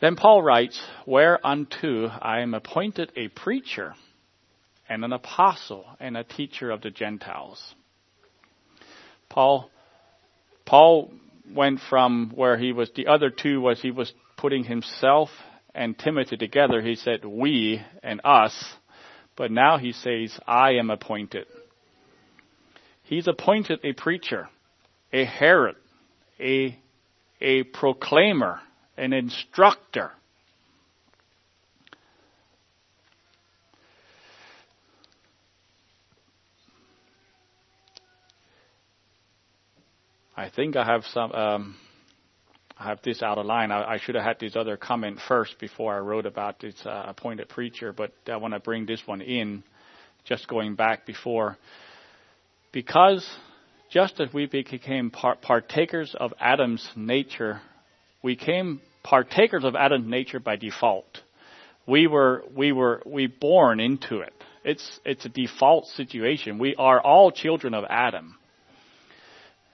Then 0.00 0.16
Paul 0.16 0.42
writes, 0.42 0.80
Whereunto 1.06 2.08
I 2.08 2.40
am 2.40 2.54
appointed 2.54 3.12
a 3.16 3.28
preacher 3.28 3.94
and 4.92 5.06
an 5.06 5.12
apostle 5.14 5.86
and 6.00 6.18
a 6.18 6.22
teacher 6.22 6.70
of 6.70 6.82
the 6.82 6.90
Gentiles. 6.90 7.74
Paul 9.30 9.70
Paul 10.66 11.10
went 11.50 11.80
from 11.88 12.30
where 12.34 12.58
he 12.58 12.72
was 12.72 12.90
the 12.94 13.06
other 13.06 13.30
two 13.30 13.62
was 13.62 13.80
he 13.80 13.90
was 13.90 14.12
putting 14.36 14.64
himself 14.64 15.30
and 15.74 15.98
Timothy 15.98 16.36
together, 16.36 16.82
he 16.82 16.96
said 16.96 17.24
we 17.24 17.82
and 18.02 18.20
us, 18.22 18.52
but 19.34 19.50
now 19.50 19.78
he 19.78 19.92
says 19.92 20.38
I 20.46 20.72
am 20.72 20.90
appointed. 20.90 21.46
He's 23.04 23.26
appointed 23.26 23.80
a 23.82 23.94
preacher, 23.94 24.50
a 25.10 25.24
herald, 25.24 25.76
a, 26.38 26.78
a 27.40 27.62
proclaimer, 27.62 28.60
an 28.98 29.14
instructor. 29.14 30.12
I 40.42 40.50
think 40.50 40.76
I 40.76 40.84
have 40.84 41.04
some. 41.04 41.32
Um, 41.32 41.76
I 42.78 42.84
have 42.84 43.00
this 43.02 43.22
out 43.22 43.38
of 43.38 43.46
line. 43.46 43.70
I, 43.70 43.92
I, 43.92 43.98
should 43.98 44.16
have 44.16 44.24
had 44.24 44.40
this 44.40 44.56
other 44.56 44.76
comment 44.76 45.18
first 45.28 45.56
before 45.60 45.94
I 45.94 45.98
wrote 46.00 46.26
about 46.26 46.58
this 46.58 46.74
uh, 46.84 47.04
appointed 47.06 47.48
preacher, 47.48 47.92
but 47.92 48.12
I 48.26 48.36
want 48.38 48.54
to 48.54 48.60
bring 48.60 48.86
this 48.86 49.00
one 49.06 49.20
in, 49.20 49.62
just 50.24 50.48
going 50.48 50.74
back 50.74 51.06
before. 51.06 51.58
Because 52.72 53.24
just 53.92 54.18
as 54.18 54.32
we 54.32 54.46
became 54.46 55.10
partakers 55.10 56.16
of 56.18 56.32
Adam's 56.40 56.88
nature 56.96 57.60
we 58.22 58.36
came 58.36 58.80
partakers 59.02 59.64
of 59.64 59.74
Adam's 59.74 60.08
nature 60.08 60.40
by 60.40 60.56
default. 60.56 61.20
We 61.86 62.06
were, 62.06 62.44
we 62.56 62.72
were, 62.72 63.02
we 63.04 63.26
born 63.26 63.80
into 63.80 64.20
it. 64.20 64.32
It's, 64.64 65.00
it's 65.04 65.24
a 65.24 65.28
default 65.28 65.86
situation. 65.86 66.58
We 66.58 66.76
are 66.76 67.00
all 67.00 67.32
children 67.32 67.74
of 67.74 67.84
Adam. 67.88 68.36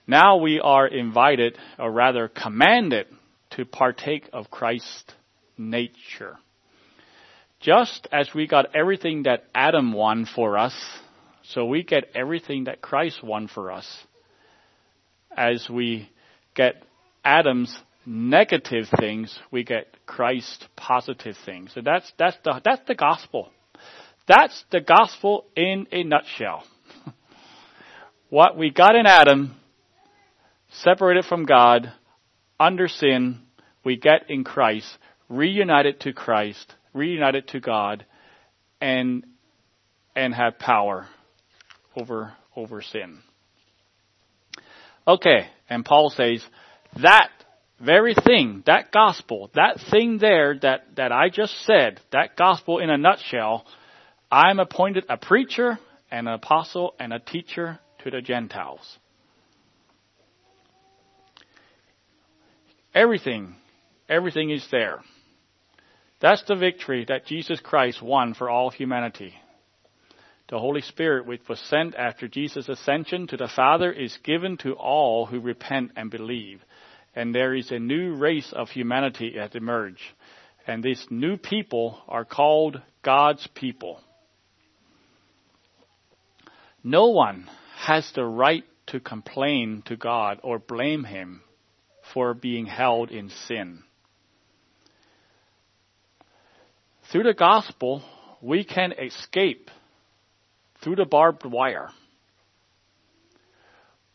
Now 0.09 0.38
we 0.38 0.59
are 0.59 0.87
invited, 0.87 1.59
or 1.79 1.92
rather 1.92 2.29
commanded, 2.29 3.07
to 3.51 3.66
partake 3.66 4.31
of 4.33 4.51
Christ's 4.51 5.12
nature. 5.59 6.38
Just 7.61 8.09
as 8.11 8.31
we 8.35 8.47
got 8.47 8.75
everything 8.75 9.25
that 9.25 9.44
Adam 9.55 9.92
won 9.92 10.25
for 10.25 10.57
us, 10.57 10.75
so 11.42 11.66
we 11.66 11.83
get 11.83 12.11
everything 12.14 12.64
that 12.64 12.81
Christ 12.81 13.23
won 13.23 13.49
for 13.49 13.71
us. 13.71 13.87
As 15.37 15.68
we 15.68 16.09
get 16.55 16.83
Adam's 17.23 17.79
negative 18.07 18.87
things, 18.99 19.38
we 19.51 19.62
get 19.62 19.94
Christ's 20.07 20.64
positive 20.75 21.37
things. 21.44 21.73
So 21.75 21.83
that's, 21.85 22.11
that's 22.18 22.37
the, 22.44 22.62
that's 22.64 22.87
the 22.88 22.94
gospel. 22.94 23.51
That's 24.27 24.64
the 24.71 24.81
gospel 24.81 25.44
in 25.55 25.87
a 25.92 26.03
nutshell. 26.03 26.64
what 28.31 28.57
we 28.57 28.71
got 28.71 28.94
in 28.94 29.07
Adam, 29.07 29.55
separated 30.68 31.24
from 31.24 31.44
God, 31.44 31.92
under 32.61 32.88
sin, 32.88 33.40
we 33.85 33.96
get 33.96 34.31
in 34.31 34.44
Christ, 34.44 34.87
reunited 35.28 36.00
to 36.00 36.12
Christ, 36.12 36.74
reunited 36.92 37.48
to 37.48 37.61
God, 37.61 38.04
and 38.81 39.24
and 40.14 40.35
have 40.35 40.59
power 40.59 41.07
over 41.96 42.33
over 42.57 42.83
sin. 42.83 43.18
Okay, 45.07 45.48
and 45.70 45.85
Paul 45.85 46.11
says 46.11 46.44
that 47.00 47.31
very 47.81 48.14
thing, 48.14 48.62
that 48.66 48.90
gospel, 48.92 49.50
that 49.54 49.78
thing 49.90 50.18
there 50.18 50.59
that, 50.61 50.96
that 50.96 51.12
I 51.12 51.28
just 51.28 51.64
said, 51.64 52.00
that 52.12 52.37
gospel 52.37 52.78
in 52.78 52.90
a 52.90 52.98
nutshell, 52.98 53.64
I'm 54.31 54.59
appointed 54.59 55.04
a 55.09 55.16
preacher, 55.16 55.78
an 56.11 56.26
apostle, 56.26 56.94
and 56.98 57.12
a 57.12 57.20
teacher 57.20 57.78
to 58.02 58.11
the 58.11 58.20
Gentiles. 58.20 58.98
Everything, 62.94 63.55
everything 64.09 64.51
is 64.51 64.66
there. 64.70 65.01
That's 66.20 66.42
the 66.44 66.57
victory 66.57 67.05
that 67.09 67.27
Jesus 67.27 67.61
Christ 67.61 68.03
won 68.03 68.35
for 68.35 68.51
all 68.51 68.70
humanity. 68.70 69.35
The 70.48 70.59
Holy 70.59 70.81
Spirit, 70.81 71.27
which 71.27 71.42
was 71.48 71.61
sent 71.61 71.94
after 71.94 72.27
Jesus' 72.27 72.68
ascension 72.68 73.27
to 73.29 73.37
the 73.37 73.48
Father, 73.55 73.92
is 73.92 74.18
given 74.24 74.57
to 74.59 74.72
all 74.72 75.27
who 75.27 75.40
repent 75.40 75.92
and 75.94 76.11
believe. 76.11 76.64
And 77.14 77.35
there 77.35 77.55
is 77.55 77.70
a 77.70 77.79
new 77.79 78.14
race 78.14 78.53
of 78.53 78.70
humanity 78.70 79.35
that 79.37 79.55
emerge. 79.55 80.01
And 80.66 80.83
these 80.83 81.07
new 81.11 81.37
people 81.37 82.01
are 82.09 82.24
called 82.24 82.81
God's 83.03 83.46
people. 83.55 84.01
No 86.83 87.09
one 87.09 87.48
has 87.77 88.11
the 88.14 88.24
right 88.24 88.64
to 88.87 89.01
complain 89.01 89.83
to 89.87 89.96
God 89.96 90.40
or 90.42 90.59
blame 90.59 91.05
Him 91.05 91.42
for 92.12 92.35
being 92.35 92.66
held 92.66 93.11
in 93.11 93.31
sin. 93.47 93.83
Through 97.11 97.25
the 97.25 97.35
gospel, 97.35 98.03
we 98.42 98.64
can 98.64 98.92
escape 98.92 99.71
through 100.83 100.97
the 100.97 101.07
barbed 101.07 101.44
wire. 101.44 101.88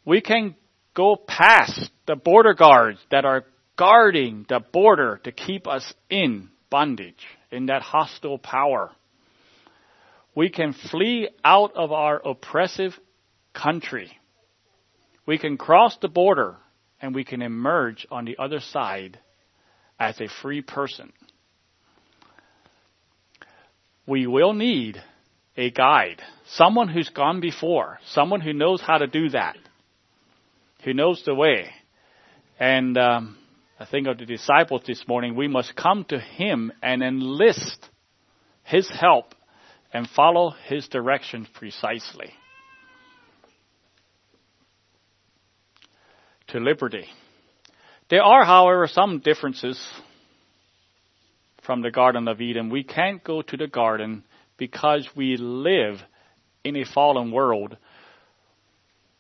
We 0.06 0.22
can 0.22 0.56
go 0.94 1.16
past 1.16 1.90
the 2.08 2.16
border 2.16 2.54
guards 2.54 3.00
that 3.10 3.26
are 3.26 3.46
guarding 3.78 4.46
the 4.48 4.60
border 4.60 5.20
to 5.24 5.32
keep 5.32 5.68
us 5.68 5.94
in 6.10 6.50
bondage, 6.70 7.26
in 7.52 7.68
that 7.68 7.82
hostile 7.82 8.38
power. 8.38 8.92
We 10.36 10.50
can 10.50 10.74
flee 10.74 11.30
out 11.44 11.76
of 11.76 11.92
our 11.92 12.22
oppressive 12.26 12.94
country. 13.54 14.12
We 15.26 15.38
can 15.38 15.58
cross 15.58 15.98
the 16.02 16.08
border 16.08 16.58
and 17.04 17.14
we 17.14 17.26
can 17.26 17.42
emerge 17.42 18.08
on 18.10 18.24
the 18.24 18.38
other 18.40 18.62
side 18.62 19.20
as 20.00 20.22
a 20.22 20.30
free 20.42 20.62
person. 20.62 21.12
We 24.08 24.26
will 24.26 24.54
need 24.54 25.04
a 25.58 25.70
guide, 25.70 26.22
someone 26.48 26.88
who's 26.88 27.10
gone 27.10 27.42
before, 27.42 28.00
someone 28.12 28.40
who 28.40 28.54
knows 28.54 28.82
how 28.82 29.00
to 29.00 29.08
do 29.08 29.30
that, 29.30 29.58
who 30.86 30.94
knows 30.94 31.22
the 31.26 31.36
way. 31.36 31.72
And 32.58 32.98
um, 32.98 33.38
I 33.78 33.86
think 33.86 34.08
of 34.08 34.18
the 34.18 34.26
disciples 34.26 34.84
this 34.88 35.06
morning, 35.06 35.36
we 35.36 35.50
must 35.50 35.76
come 35.76 36.06
to 36.06 36.20
Him 36.20 36.72
and 36.82 37.04
enlist 37.04 37.90
His 38.64 38.90
help 38.90 39.36
and 39.92 40.08
follow 40.08 40.52
His 40.68 40.88
direction 40.88 41.48
precisely. 41.54 42.32
To 46.54 46.60
liberty. 46.60 47.08
There 48.12 48.22
are, 48.22 48.46
however, 48.46 48.86
some 48.86 49.22
differences 49.22 49.84
from 51.64 51.82
the 51.82 51.90
Garden 51.90 52.28
of 52.28 52.42
Eden. 52.42 52.70
We 52.70 52.84
can't 52.84 53.24
go 53.24 53.42
to 53.42 53.58
the 53.58 53.66
garden 53.66 54.24
because 54.58 55.10
we 55.16 55.36
live 55.36 55.96
in 56.64 56.76
a 56.76 56.86
fallen 56.86 57.32
world. 57.32 57.76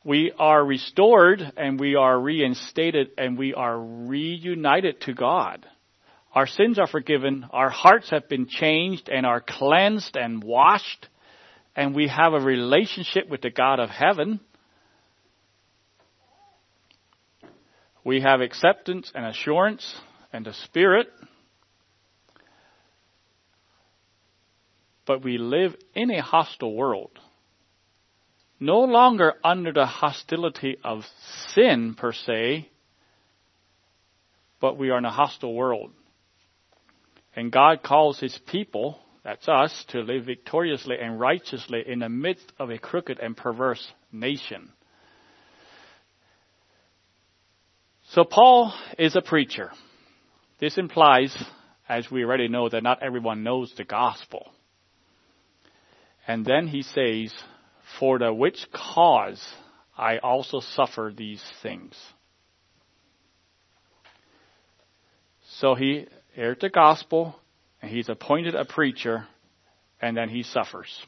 We 0.03 0.31
are 0.37 0.63
restored 0.63 1.41
and 1.57 1.79
we 1.79 1.95
are 1.95 2.19
reinstated 2.19 3.07
and 3.17 3.35
we 3.35 3.55
are 3.55 3.79
reunited 3.79 5.01
to 5.01 5.15
God. 5.15 5.65
Our 6.35 6.45
sins 6.45 6.77
are 6.77 6.85
forgiven, 6.85 7.47
our 7.49 7.71
hearts 7.71 8.11
have 8.11 8.29
been 8.29 8.45
changed 8.47 9.09
and 9.09 9.25
are 9.25 9.41
cleansed 9.41 10.15
and 10.15 10.43
washed, 10.43 11.07
and 11.75 11.95
we 11.95 12.09
have 12.09 12.33
a 12.33 12.39
relationship 12.39 13.27
with 13.27 13.41
the 13.41 13.49
God 13.49 13.79
of 13.79 13.89
heaven. 13.89 14.39
We 18.03 18.21
have 18.21 18.41
acceptance 18.41 19.11
and 19.15 19.25
assurance 19.25 19.95
and 20.31 20.45
a 20.47 20.53
Spirit 20.53 21.07
but 25.05 25.23
we 25.23 25.37
live 25.37 25.75
in 25.93 26.11
a 26.11 26.21
hostile 26.21 26.73
world. 26.73 27.19
No 28.59 28.81
longer 28.81 29.33
under 29.43 29.73
the 29.73 29.85
hostility 29.85 30.77
of 30.83 31.03
sin 31.49 31.95
per 31.95 32.13
se, 32.13 32.69
but 34.61 34.77
we 34.77 34.89
are 34.89 34.97
in 34.97 35.05
a 35.05 35.11
hostile 35.11 35.53
world. 35.53 35.91
And 37.35 37.51
God 37.51 37.83
calls 37.83 38.19
His 38.19 38.37
people, 38.47 38.99
that's 39.23 39.49
us, 39.49 39.85
to 39.89 39.99
live 39.99 40.25
victoriously 40.25 40.95
and 41.01 41.19
righteously 41.19 41.83
in 41.85 41.99
the 41.99 42.09
midst 42.09 42.53
of 42.57 42.69
a 42.69 42.77
crooked 42.77 43.19
and 43.19 43.35
perverse 43.35 43.85
nation. 44.11 44.71
So 48.13 48.23
Paul 48.23 48.71
is 48.99 49.15
a 49.15 49.23
preacher. 49.23 49.71
This 50.59 50.77
implies, 50.77 51.35
as 51.89 52.11
we 52.11 52.23
already 52.23 52.47
know, 52.47 52.69
that 52.69 52.83
not 52.83 53.01
everyone 53.01 53.41
knows 53.41 53.73
the 53.75 53.85
gospel. 53.85 54.51
And 56.27 56.45
then 56.45 56.67
he 56.67 56.83
says, 56.83 57.33
For 57.97 58.19
the 58.19 58.31
which 58.31 58.67
cause 58.71 59.43
I 59.97 60.19
also 60.19 60.59
suffer 60.59 61.11
these 61.15 61.43
things. 61.63 61.95
So 65.57 65.73
he 65.73 66.05
heard 66.35 66.59
the 66.61 66.69
gospel, 66.69 67.35
and 67.81 67.89
he's 67.89 68.09
appointed 68.09 68.53
a 68.53 68.63
preacher, 68.63 69.25
and 69.99 70.15
then 70.15 70.29
he 70.29 70.43
suffers. 70.43 71.03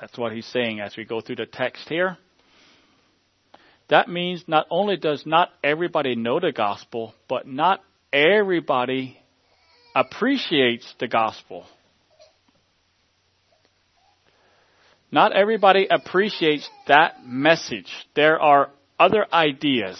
That's 0.00 0.16
what 0.16 0.32
he's 0.32 0.46
saying 0.46 0.78
as 0.78 0.96
we 0.96 1.04
go 1.04 1.20
through 1.20 1.36
the 1.36 1.46
text 1.46 1.88
here. 1.88 2.16
That 3.90 4.08
means 4.08 4.44
not 4.46 4.66
only 4.70 4.96
does 4.96 5.26
not 5.26 5.50
everybody 5.64 6.14
know 6.14 6.38
the 6.38 6.52
gospel, 6.52 7.12
but 7.28 7.46
not 7.46 7.82
everybody 8.12 9.18
appreciates 9.94 10.94
the 11.00 11.08
gospel. 11.08 11.66
Not 15.12 15.32
everybody 15.32 15.88
appreciates 15.90 16.68
that 16.86 17.26
message. 17.26 17.90
There 18.14 18.40
are 18.40 18.70
other 18.98 19.26
ideas. 19.32 19.98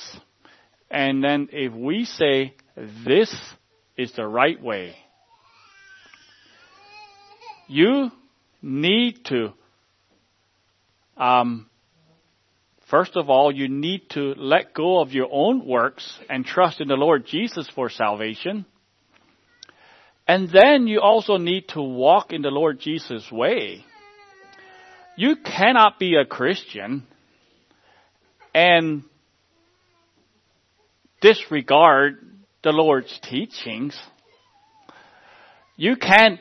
And 0.88 1.22
then 1.22 1.49
if 1.53 1.72
we 1.72 2.05
say 2.05 2.55
this 2.76 3.34
is 3.97 4.12
the 4.12 4.26
right 4.26 4.61
way, 4.62 4.95
you 7.66 8.11
need 8.62 9.24
to, 9.26 9.53
um, 11.16 11.70
first 12.91 13.16
of 13.16 13.30
all, 13.30 13.53
you 13.53 13.68
need 13.68 14.11
to 14.11 14.34
let 14.36 14.74
go 14.74 15.01
of 15.01 15.12
your 15.12 15.28
own 15.30 15.66
works 15.66 16.18
and 16.28 16.45
trust 16.45 16.80
in 16.80 16.88
the 16.88 16.95
Lord 16.95 17.26
Jesus 17.26 17.68
for 17.74 17.88
salvation. 17.88 18.66
And 20.26 20.51
then 20.51 20.86
you 20.86 21.01
also 21.01 21.38
need 21.38 21.68
to 21.68 21.82
walk 21.82 22.32
in 22.32 22.43
the 22.43 22.51
Lord 22.51 22.78
Jesus' 22.80 23.30
way. 23.32 23.84
You 25.16 25.36
cannot 25.36 25.99
be 25.99 26.16
a 26.16 26.24
Christian 26.24 27.07
and 28.55 29.03
disregard 31.20 32.26
the 32.62 32.72
Lord's 32.72 33.18
teachings. 33.22 33.99
You 35.76 35.97
can't 35.97 36.41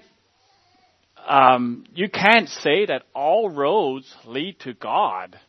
um, 1.27 1.85
you 1.93 2.09
can't 2.09 2.49
say 2.49 2.87
that 2.87 3.03
all 3.13 3.49
roads 3.49 4.11
lead 4.25 4.59
to 4.61 4.73
God. 4.73 5.39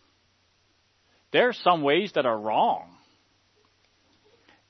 There 1.33 1.49
are 1.49 1.53
some 1.53 1.83
ways 1.83 2.12
that 2.14 2.26
are 2.26 2.39
wrong. 2.39 2.91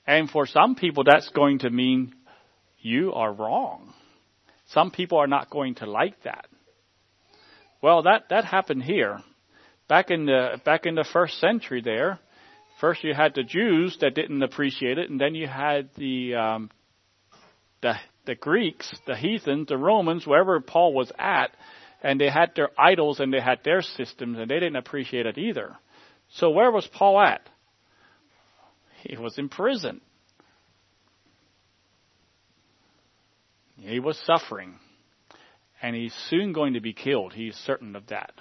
And 0.06 0.28
for 0.28 0.46
some 0.46 0.74
people, 0.74 1.04
that's 1.04 1.28
going 1.30 1.60
to 1.60 1.70
mean 1.70 2.14
you 2.78 3.12
are 3.12 3.32
wrong. 3.32 3.92
Some 4.68 4.90
people 4.90 5.18
are 5.18 5.26
not 5.26 5.50
going 5.50 5.76
to 5.76 5.86
like 5.86 6.22
that. 6.24 6.46
Well, 7.82 8.02
that, 8.02 8.24
that 8.30 8.44
happened 8.44 8.82
here. 8.82 9.20
Back 9.88 10.10
in 10.10 10.26
the, 10.26 10.60
back 10.64 10.86
in 10.86 10.94
the 10.94 11.06
first 11.12 11.40
century 11.40 11.80
there, 11.80 12.18
first 12.80 13.02
you 13.02 13.14
had 13.14 13.34
the 13.34 13.42
Jews 13.42 13.96
that 14.00 14.14
didn't 14.14 14.42
appreciate 14.42 14.98
it, 14.98 15.10
and 15.10 15.20
then 15.20 15.34
you 15.34 15.46
had 15.46 15.90
the, 15.96 16.34
um, 16.34 16.70
the, 17.82 17.94
the 18.26 18.34
Greeks, 18.34 18.94
the 19.06 19.16
heathens, 19.16 19.68
the 19.68 19.78
Romans, 19.78 20.26
wherever 20.26 20.60
Paul 20.60 20.92
was 20.92 21.10
at, 21.18 21.50
and 22.02 22.20
they 22.20 22.30
had 22.30 22.52
their 22.54 22.70
idols 22.78 23.20
and 23.20 23.32
they 23.32 23.40
had 23.40 23.60
their 23.64 23.82
systems, 23.82 24.38
and 24.38 24.50
they 24.50 24.60
didn't 24.60 24.76
appreciate 24.76 25.26
it 25.26 25.38
either. 25.38 25.76
So 26.34 26.50
where 26.50 26.70
was 26.70 26.86
Paul 26.86 27.20
at? 27.20 27.48
He 29.02 29.16
was 29.16 29.38
in 29.38 29.48
prison. 29.48 30.00
He 33.76 33.98
was 33.98 34.18
suffering. 34.24 34.74
And 35.82 35.96
he's 35.96 36.14
soon 36.28 36.52
going 36.52 36.74
to 36.74 36.80
be 36.80 36.92
killed. 36.92 37.32
He's 37.32 37.56
certain 37.56 37.96
of 37.96 38.08
that. 38.08 38.32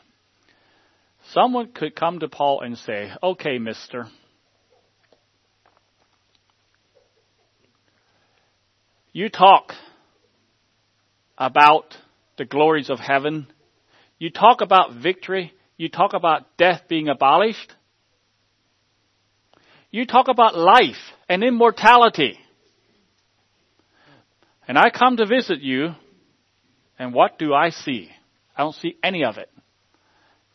Someone 1.32 1.72
could 1.74 1.96
come 1.96 2.20
to 2.20 2.28
Paul 2.28 2.62
and 2.62 2.78
say, 2.78 3.12
okay, 3.24 3.58
mister, 3.58 4.08
you 9.14 9.30
talk 9.30 9.74
about 11.38 11.96
the 12.38 12.46
glories 12.46 12.90
of 12.90 13.00
heaven. 13.00 13.48
You 14.18 14.30
talk 14.30 14.62
about 14.62 14.96
victory. 14.96 15.54
You 15.78 15.90
talk 15.90 16.14
about 16.14 16.58
death 16.58 16.84
being 16.90 17.08
abolished. 17.08 17.74
You 19.92 20.06
talk 20.06 20.28
about 20.28 20.56
life 20.56 20.98
and 21.28 21.44
immortality. 21.44 22.38
And 24.68 24.78
I 24.78 24.92
come 24.92 25.18
to 25.18 25.26
visit 25.26 25.62
you, 25.62 25.96
and 27.00 27.14
what 27.14 27.40
do 27.40 27.54
I 27.54 27.72
see? 27.72 28.10
I 28.56 28.62
don't 28.62 28.76
see 28.76 28.98
any 29.04 29.24
of 29.24 29.38
it. 29.38 29.50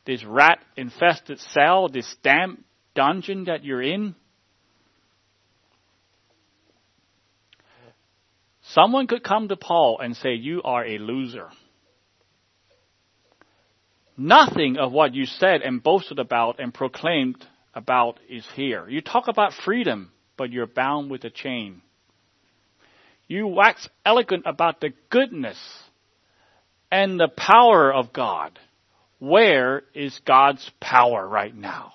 This 0.07 0.25
rat 0.25 0.59
infested 0.77 1.41
cell, 1.41 1.89
this 1.89 2.15
damp 2.23 2.65
dungeon 2.95 3.45
that 3.45 3.65
you're 3.65 3.83
in. 3.83 4.15
Someone 8.63 9.07
could 9.07 9.25
come 9.25 9.49
to 9.49 9.57
Paul 9.57 9.99
and 10.01 10.17
say, 10.17 10.35
You 10.35 10.63
are 10.63 10.85
a 10.85 10.99
loser. 10.99 11.49
Nothing 14.17 14.77
of 14.77 14.93
what 14.93 15.15
you 15.15 15.27
said 15.27 15.63
and 15.63 15.83
boasted 15.83 16.19
about 16.19 16.61
and 16.61 16.73
proclaimed 16.73 17.45
about 17.75 18.21
is 18.29 18.47
here. 18.55 18.89
You 18.89 19.01
talk 19.01 19.29
about 19.29 19.53
freedom, 19.53 20.13
but 20.37 20.51
you're 20.51 20.67
bound 20.67 21.11
with 21.11 21.25
a 21.25 21.31
chain. 21.31 21.83
You 23.27 23.47
wax 23.47 23.89
eloquent 24.05 24.45
about 24.47 24.81
the 24.81 24.93
goodness 25.11 25.59
and 26.91 27.19
the 27.19 27.29
power 27.29 27.93
of 27.93 28.13
God. 28.13 28.59
Where 29.19 29.83
is 29.95 30.21
God's 30.27 30.71
power 30.81 31.27
right 31.27 31.55
now? 31.55 31.93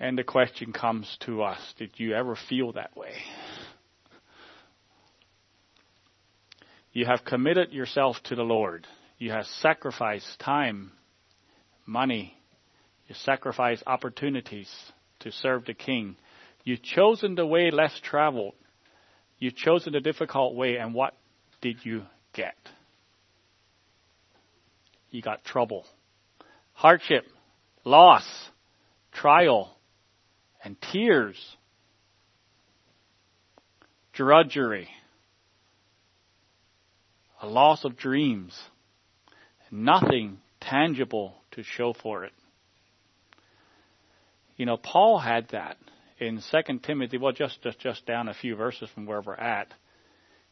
And 0.00 0.16
the 0.16 0.24
question 0.24 0.72
comes 0.72 1.16
to 1.26 1.42
us 1.42 1.58
Did 1.76 1.90
you 1.96 2.14
ever 2.14 2.36
feel 2.36 2.72
that 2.72 2.96
way? 2.96 3.14
You 6.92 7.06
have 7.06 7.24
committed 7.24 7.72
yourself 7.72 8.16
to 8.24 8.34
the 8.34 8.42
Lord. 8.42 8.86
You 9.18 9.32
have 9.32 9.46
sacrificed 9.60 10.38
time, 10.38 10.92
money. 11.84 12.34
You 13.08 13.14
sacrifice 13.16 13.82
opportunities 13.86 14.70
to 15.20 15.32
serve 15.32 15.64
the 15.64 15.74
King. 15.74 16.16
You've 16.62 16.82
chosen 16.82 17.34
the 17.34 17.46
way 17.46 17.70
less 17.70 17.98
traveled. 18.02 18.54
You've 19.38 19.56
chosen 19.56 19.92
the 19.92 20.00
difficult 20.00 20.54
way, 20.54 20.76
and 20.76 20.94
what 20.94 21.14
did 21.60 21.84
you 21.84 22.02
get? 22.32 22.56
You 25.10 25.22
got 25.22 25.44
trouble, 25.44 25.86
hardship, 26.74 27.24
loss, 27.84 28.24
trial, 29.12 29.76
and 30.62 30.76
tears, 30.92 31.36
drudgery, 34.12 34.88
a 37.40 37.48
loss 37.48 37.84
of 37.84 37.96
dreams, 37.96 38.56
nothing 39.70 40.38
tangible 40.60 41.34
to 41.52 41.62
show 41.62 41.92
for 41.92 42.24
it. 42.24 42.32
You 44.56 44.66
know, 44.66 44.76
Paul 44.76 45.18
had 45.18 45.48
that 45.52 45.76
in 46.18 46.42
2 46.50 46.78
Timothy, 46.80 47.16
well, 47.18 47.32
just, 47.32 47.62
just, 47.62 47.78
just 47.78 48.04
down 48.06 48.28
a 48.28 48.34
few 48.34 48.56
verses 48.56 48.90
from 48.94 49.06
where 49.06 49.20
we're 49.20 49.34
at. 49.34 49.72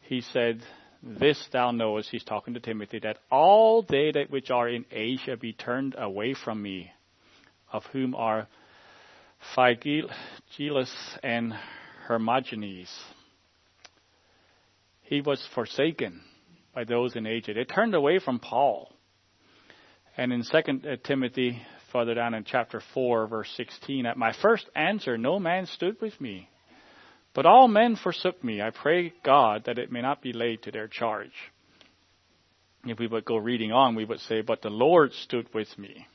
He 0.03 0.21
said, 0.21 0.63
This 1.03 1.45
thou 1.53 1.73
knowest, 1.73 2.11
he's 2.11 2.23
talking 2.23 2.55
to 2.55 2.61
Timothy, 2.61 3.01
that 3.01 3.19
all 3.31 3.83
they 3.83 4.13
that 4.13 4.31
which 4.31 4.51
are 4.51 4.69
in 4.69 4.85
Asia 4.91 5.37
be 5.37 5.53
turned 5.53 5.97
away 5.99 6.35
from 6.35 6.63
me, 6.63 6.93
of 7.73 7.85
whom 7.87 8.15
are 8.15 8.47
Phygellus 9.57 10.93
and 11.23 11.53
Hermogenes. 12.07 12.91
He 15.03 15.21
was 15.21 15.45
forsaken 15.55 16.21
by 16.75 16.85
those 16.85 17.17
in 17.17 17.27
Asia. 17.27 17.55
They 17.55 17.65
turned 17.65 17.95
away 17.95 18.19
from 18.19 18.39
Paul. 18.39 18.93
And 20.17 20.33
in 20.33 20.43
2 20.43 20.97
Timothy 21.05 21.61
further 21.93 22.15
down 22.15 22.35
in 22.35 22.45
chapter 22.45 22.83
4, 22.95 23.27
verse 23.27 23.53
16, 23.57 24.07
At 24.07 24.17
my 24.17 24.33
first 24.41 24.69
answer, 24.75 25.19
no 25.19 25.39
man 25.39 25.67
stood 25.67 26.01
with 26.01 26.19
me, 26.21 26.49
but 27.35 27.47
all 27.47 27.69
men 27.69 27.97
forsook 27.97 28.43
me. 28.43 28.63
I 28.63 28.71
pray 28.71 29.13
God 29.25 29.65
that 29.67 29.79
it 29.79 29.93
may 29.93 30.01
not 30.01 30.23
be 30.23 30.33
laid 30.33 30.63
to 30.63 30.71
their 30.71 30.89
charge. 30.89 31.33
If 32.85 32.99
we 32.99 33.07
would 33.07 33.25
go 33.25 33.37
reading 33.37 33.73
on, 33.73 33.95
we 33.95 34.05
would 34.05 34.21
say, 34.21 34.41
But 34.41 34.63
the 34.63 34.71
Lord 34.71 35.13
stood 35.13 35.53
with 35.53 35.69
me. 35.77 36.07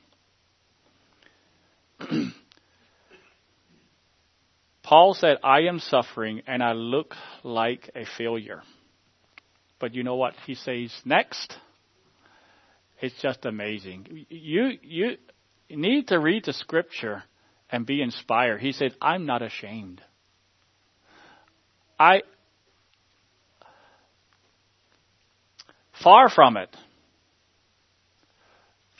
Paul 4.82 5.14
said, 5.14 5.38
I 5.44 5.60
am 5.62 5.78
suffering 5.78 6.42
and 6.46 6.62
I 6.62 6.72
look 6.72 7.14
like 7.44 7.90
a 7.94 8.04
failure. 8.18 8.62
But 9.78 9.94
you 9.94 10.02
know 10.02 10.16
what 10.16 10.34
he 10.46 10.54
says 10.54 10.92
next? 11.04 11.56
It's 13.02 13.20
just 13.20 13.44
amazing. 13.44 14.26
You, 14.30 14.78
you, 14.80 15.16
need 15.68 16.08
to 16.08 16.20
read 16.20 16.44
the 16.44 16.52
scripture 16.52 17.24
and 17.68 17.84
be 17.84 18.00
inspired. 18.00 18.60
He 18.60 18.70
said, 18.70 18.94
I'm 19.02 19.26
not 19.26 19.42
ashamed. 19.42 20.00
I, 21.98 22.22
far 26.00 26.30
from 26.30 26.56
it. 26.56 26.74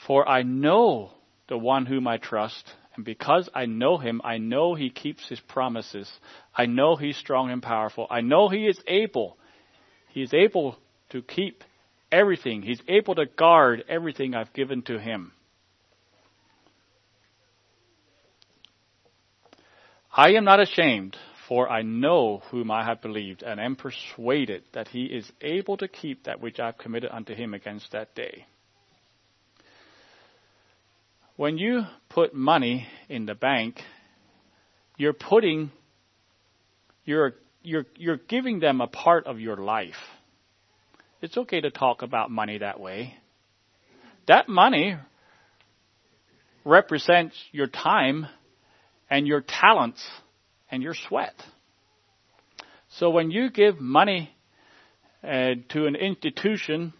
For 0.05 0.27
I 0.27 0.43
know 0.43 1.11
the 1.47 1.57
one 1.57 1.85
whom 1.85 2.05
I 2.05 2.17
trust, 2.17 2.73
and 2.95 3.05
because 3.05 3.49
I 3.55 3.67
know 3.67 3.97
him, 3.97 4.19
I 4.25 4.37
know 4.37 4.75
he 4.75 4.89
keeps 4.89 5.29
his 5.29 5.39
promises. 5.39 6.11
I 6.53 6.65
know 6.65 6.97
he's 6.97 7.15
strong 7.15 7.51
and 7.51 7.63
powerful. 7.63 8.07
I 8.09 8.19
know 8.19 8.49
he 8.49 8.67
is 8.67 8.81
able. 8.85 9.37
He 10.09 10.23
is 10.23 10.33
able 10.33 10.77
to 11.11 11.21
keep 11.21 11.63
everything. 12.13 12.61
He's 12.61 12.81
able 12.87 13.15
to 13.15 13.25
guard 13.25 13.83
everything 13.89 14.35
I've 14.35 14.53
given 14.53 14.83
to 14.83 14.99
him. 14.99 15.31
I 20.15 20.33
am 20.33 20.45
not 20.45 20.61
ashamed, 20.61 21.17
for 21.47 21.67
I 21.67 21.81
know 21.81 22.43
whom 22.51 22.69
I 22.69 22.85
have 22.85 23.01
believed, 23.01 23.41
and 23.41 23.59
am 23.59 23.75
persuaded 23.75 24.63
that 24.73 24.87
he 24.89 25.05
is 25.05 25.29
able 25.41 25.75
to 25.77 25.87
keep 25.87 26.25
that 26.25 26.39
which 26.39 26.59
I 26.59 26.67
have 26.67 26.77
committed 26.77 27.09
unto 27.11 27.33
him 27.33 27.55
against 27.55 27.91
that 27.93 28.13
day. 28.13 28.45
When 31.35 31.57
you 31.57 31.81
put 32.09 32.35
money 32.35 32.87
in 33.09 33.25
the 33.25 33.33
bank, 33.33 33.81
you're 34.97 35.13
putting, 35.13 35.71
you're, 37.05 37.33
you're, 37.63 37.87
you're 37.97 38.17
giving 38.17 38.59
them 38.59 38.81
a 38.81 38.87
part 38.87 39.25
of 39.25 39.39
your 39.39 39.57
life. 39.57 39.95
It's 41.23 41.37
okay 41.37 41.61
to 41.61 41.71
talk 41.71 42.01
about 42.01 42.31
money 42.31 42.57
that 42.57 42.81
way. 42.81 43.15
That 44.27 44.49
money 44.49 44.97
represents 46.65 47.33
your 47.53 47.67
time 47.67 48.27
and 49.09 49.25
your 49.25 49.39
talents 49.39 50.05
and 50.69 50.83
your 50.83 50.93
sweat. 51.07 51.33
So 52.99 53.09
when 53.09 53.31
you 53.31 53.49
give 53.49 53.79
money 53.79 54.35
uh, 55.23 55.51
to 55.69 55.85
an 55.85 55.95
institution, 55.95 56.91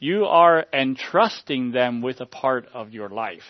you 0.00 0.24
are 0.24 0.66
entrusting 0.72 1.70
them 1.70 2.02
with 2.02 2.20
a 2.20 2.26
part 2.26 2.66
of 2.74 2.90
your 2.92 3.08
life. 3.08 3.46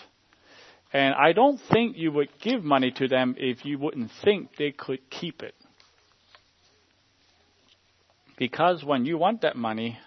And 0.92 1.14
I 1.14 1.32
don't 1.32 1.62
think 1.72 1.96
you 1.96 2.12
would 2.12 2.28
give 2.42 2.62
money 2.62 2.90
to 2.98 3.08
them 3.08 3.36
if 3.38 3.64
you 3.64 3.78
wouldn't 3.78 4.10
think 4.22 4.50
they 4.58 4.70
could 4.70 5.08
keep 5.08 5.42
it. 5.42 5.54
Because 8.38 8.84
when 8.84 9.04
you 9.04 9.18
want 9.18 9.42
that 9.42 9.56
money, 9.56 9.98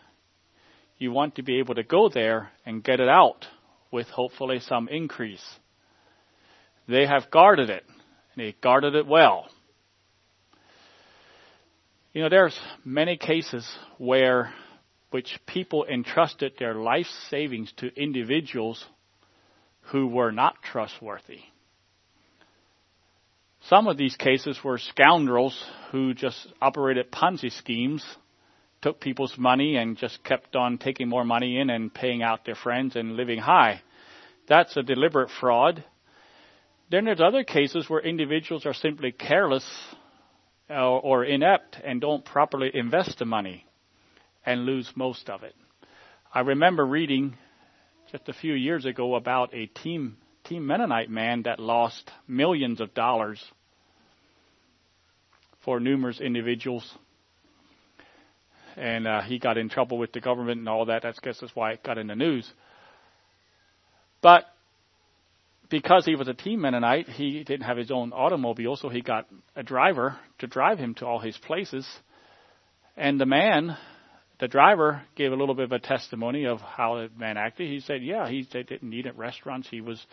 you 0.98 1.12
want 1.12 1.36
to 1.36 1.44
be 1.44 1.60
able 1.60 1.76
to 1.76 1.84
go 1.84 2.08
there 2.08 2.52
and 2.66 2.84
get 2.84 3.02
it 3.02 3.10
out 3.10 3.46
with 3.92 4.08
hopefully 4.08 4.60
some 4.62 4.88
increase. 4.88 5.44
They 6.88 7.06
have 7.06 7.30
guarded 7.30 7.70
it. 7.70 7.84
And 8.34 8.46
they 8.46 8.56
guarded 8.62 8.96
it 8.96 9.06
well. 9.06 9.50
You 12.14 12.24
know, 12.24 12.30
there's 12.30 12.58
many 12.86 13.18
cases 13.18 13.70
where 13.98 14.54
which 15.12 15.38
people 15.46 15.86
entrusted 15.86 16.54
their 16.58 16.76
life 16.76 17.08
savings 17.30 17.74
to 17.78 17.88
individuals 18.02 18.86
who 19.92 20.08
were 20.08 20.32
not 20.32 20.56
trustworthy. 20.64 21.40
Some 23.68 23.88
of 23.88 23.98
these 23.98 24.16
cases 24.16 24.58
were 24.64 24.78
scoundrels 24.78 25.62
who 25.92 26.14
just 26.14 26.48
operated 26.62 27.12
Ponzi 27.12 27.52
schemes, 27.52 28.04
took 28.82 29.00
people's 29.00 29.38
money 29.38 29.76
and 29.76 29.98
just 29.98 30.24
kept 30.24 30.56
on 30.56 30.78
taking 30.78 31.08
more 31.08 31.24
money 31.24 31.60
in 31.60 31.70
and 31.70 31.94
paying 31.94 32.24
out 32.24 32.46
their 32.46 32.56
friends 32.56 32.96
and 32.96 33.16
living 33.16 33.40
high. 33.40 33.82
That's 34.48 34.76
a 34.76 34.84
deliberate 34.84 35.30
fraud. 35.40 35.84
Then 36.90 37.06
there's 37.06 37.22
other 37.22 37.44
cases 37.44 37.90
where 37.90 38.02
individuals 38.02 38.66
are 38.66 38.74
simply 38.74 39.12
careless 39.12 39.66
or, 40.70 41.24
inept 41.26 41.78
and 41.84 42.02
don't 42.02 42.24
properly 42.26 42.72
invest 42.74 43.20
the 43.20 43.26
money 43.26 43.66
and 44.46 44.66
lose 44.66 44.92
most 44.96 45.30
of 45.30 45.44
it. 45.44 45.56
I 46.34 46.42
remember 46.42 46.86
reading 46.86 47.36
just 48.12 48.30
a 48.30 48.34
few 48.34 48.54
years 48.54 48.86
ago 48.86 49.16
about 49.16 49.54
a 49.54 49.68
team 49.68 50.18
team 50.44 50.66
Mennonite 50.66 51.10
man 51.10 51.44
that 51.44 51.60
lost 51.60 52.10
millions 52.28 52.82
of 52.82 52.94
dollars 52.94 53.42
for 55.64 55.80
numerous 55.80 56.20
individuals. 56.20 56.98
And 58.78 59.08
uh, 59.08 59.22
he 59.22 59.40
got 59.40 59.58
in 59.58 59.70
trouble 59.70 59.98
with 59.98 60.12
the 60.12 60.22
government 60.22 60.60
and 60.60 60.70
all 60.70 60.86
that. 60.86 61.04
That's 61.04 61.20
guess 61.20 61.40
that's 61.40 61.56
why 61.56 61.72
it 61.74 61.84
got 61.84 61.98
in 61.98 62.08
the 62.08 62.16
news. 62.16 62.52
But 64.22 64.46
because 65.70 66.06
he 66.06 66.16
was 66.16 66.28
a 66.28 66.34
team 66.34 66.62
Mennonite, 66.62 67.08
he 67.10 67.44
didn't 67.44 67.66
have 67.66 67.78
his 67.78 67.92
own 67.92 68.12
automobile, 68.14 68.76
so 68.76 68.90
he 68.90 69.02
got 69.02 69.28
a 69.56 69.64
driver 69.64 70.18
to 70.40 70.48
drive 70.48 70.78
him 70.78 70.94
to 70.96 71.06
all 71.06 71.20
his 71.20 71.38
places. 71.38 71.88
And 72.98 73.20
the 73.20 73.26
man 73.26 73.78
the 74.40 74.48
driver 74.48 75.04
gave 75.16 75.32
a 75.32 75.36
little 75.36 75.54
bit 75.54 75.66
of 75.66 75.72
a 75.72 75.80
testimony 75.80 76.48
of 76.48 76.60
how 76.60 76.96
the 76.96 77.10
man 77.16 77.38
acted. 77.38 77.70
He 77.70 77.80
said, 77.80 78.02
"Yeah, 78.02 78.28
he 78.28 78.42
didn't 78.42 78.92
eat 78.92 79.06
at 79.06 79.16
restaurants. 79.18 79.70
He 79.70 79.82
was 79.82 80.04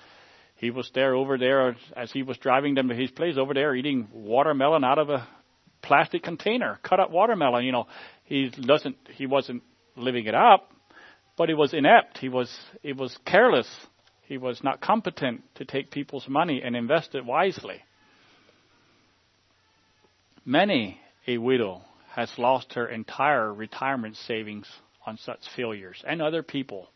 he 0.57 0.71
was 0.71 0.91
there 0.95 1.15
over 1.15 1.39
there 1.39 1.77
as 1.97 2.13
he 2.13 2.23
was 2.23 2.37
driving 2.37 2.75
them 2.75 2.89
to 2.89 2.95
his 2.95 3.11
place 3.11 3.37
over 3.39 3.55
there 3.55 3.75
eating 3.75 4.09
watermelon 4.13 4.85
out 4.85 4.99
of 4.99 5.09
a 5.09 5.27
plastic 5.83 6.23
container, 6.23 6.79
cut 6.83 7.01
up 7.01 7.11
watermelon. 7.11 7.65
You 7.65 7.73
know, 7.73 7.87
he 8.25 8.51
doesn't 8.51 8.97
he 9.15 9.27
wasn't 9.27 9.63
living 9.97 10.27
it 10.27 10.35
up, 10.35 10.71
but 11.37 11.49
he 11.49 11.55
was 11.55 11.75
inept. 11.75 12.19
He 12.19 12.29
was 12.29 12.55
he 12.83 12.93
was 12.93 13.17
careless. 13.25 13.69
He 14.23 14.37
was 14.37 14.63
not 14.63 14.81
competent 14.81 15.43
to 15.55 15.65
take 15.65 15.91
people's 15.91 16.29
money 16.29 16.61
and 16.63 16.77
invest 16.77 17.15
it 17.15 17.25
wisely. 17.25 17.83
Many 20.45 21.01
a 21.27 21.39
widow 21.39 21.83
has 22.15 22.31
lost 22.37 22.75
her 22.75 22.87
entire 22.89 23.53
retirement 23.53 24.17
savings 24.17 24.67
on 25.07 25.17
such 25.19 25.41
failures 25.57 26.03
and 26.07 26.21
other 26.21 26.43
people. 26.43 26.89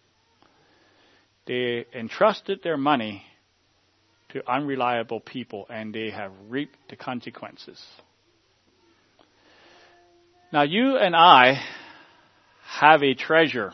They 1.47 1.87
entrusted 1.95 2.63
their 2.63 2.77
money 2.77 3.25
to 4.31 4.51
unreliable 4.51 5.21
people 5.21 5.67
and 5.69 5.95
they 5.95 6.11
have 6.11 6.33
reaped 6.49 6.77
the 6.89 6.97
consequences. 6.97 7.81
Now, 10.53 10.63
you 10.63 10.99
and 10.99 11.17
I 11.17 11.63
have 12.63 13.03
a 13.03 13.15
treasure. 13.15 13.73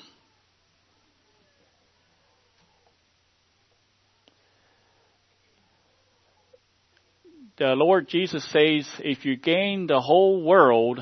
The 7.58 7.74
Lord 7.74 8.06
Jesus 8.08 8.44
says, 8.52 8.88
if 9.00 9.24
you 9.24 9.36
gain 9.36 9.88
the 9.88 10.00
whole 10.00 10.44
world 10.44 11.00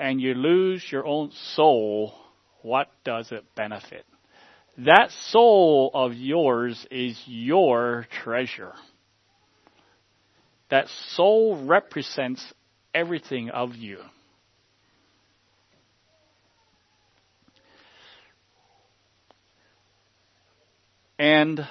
and 0.00 0.20
you 0.20 0.34
lose 0.34 0.84
your 0.90 1.06
own 1.06 1.30
soul, 1.54 2.12
what 2.62 2.88
does 3.04 3.30
it 3.30 3.44
benefit? 3.54 4.04
That 4.78 5.12
soul 5.30 5.92
of 5.94 6.14
yours 6.14 6.84
is 6.90 7.22
your 7.26 8.08
treasure. 8.24 8.72
That 10.70 10.88
soul 11.10 11.64
represents 11.64 12.44
everything 12.92 13.50
of 13.50 13.76
you. 13.76 13.98
And 21.24 21.66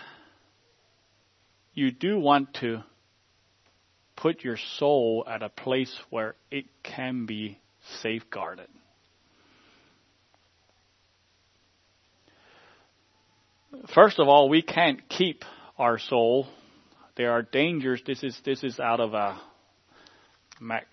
you 1.76 1.92
do 1.92 2.18
want 2.18 2.56
to 2.62 2.84
put 4.16 4.44
your 4.44 4.58
soul 4.58 5.24
at 5.30 5.44
a 5.44 5.50
place 5.50 5.96
where 6.10 6.34
it 6.50 6.66
can 6.82 7.28
be 7.28 7.60
safeguarded. 8.02 8.66
First 13.94 14.18
of 14.18 14.28
all, 14.28 14.50
we 14.50 14.64
can't 14.64 15.08
keep 15.08 15.46
our 15.78 16.00
soul. 16.00 16.48
There 17.16 17.32
are 17.32 17.44
dangers. 17.44 18.02
This 18.08 18.24
is 18.24 18.36
this 18.44 18.64
is 18.64 18.80
out 18.80 19.00
of 19.00 19.14
a 19.14 19.40
Mac 20.60 20.88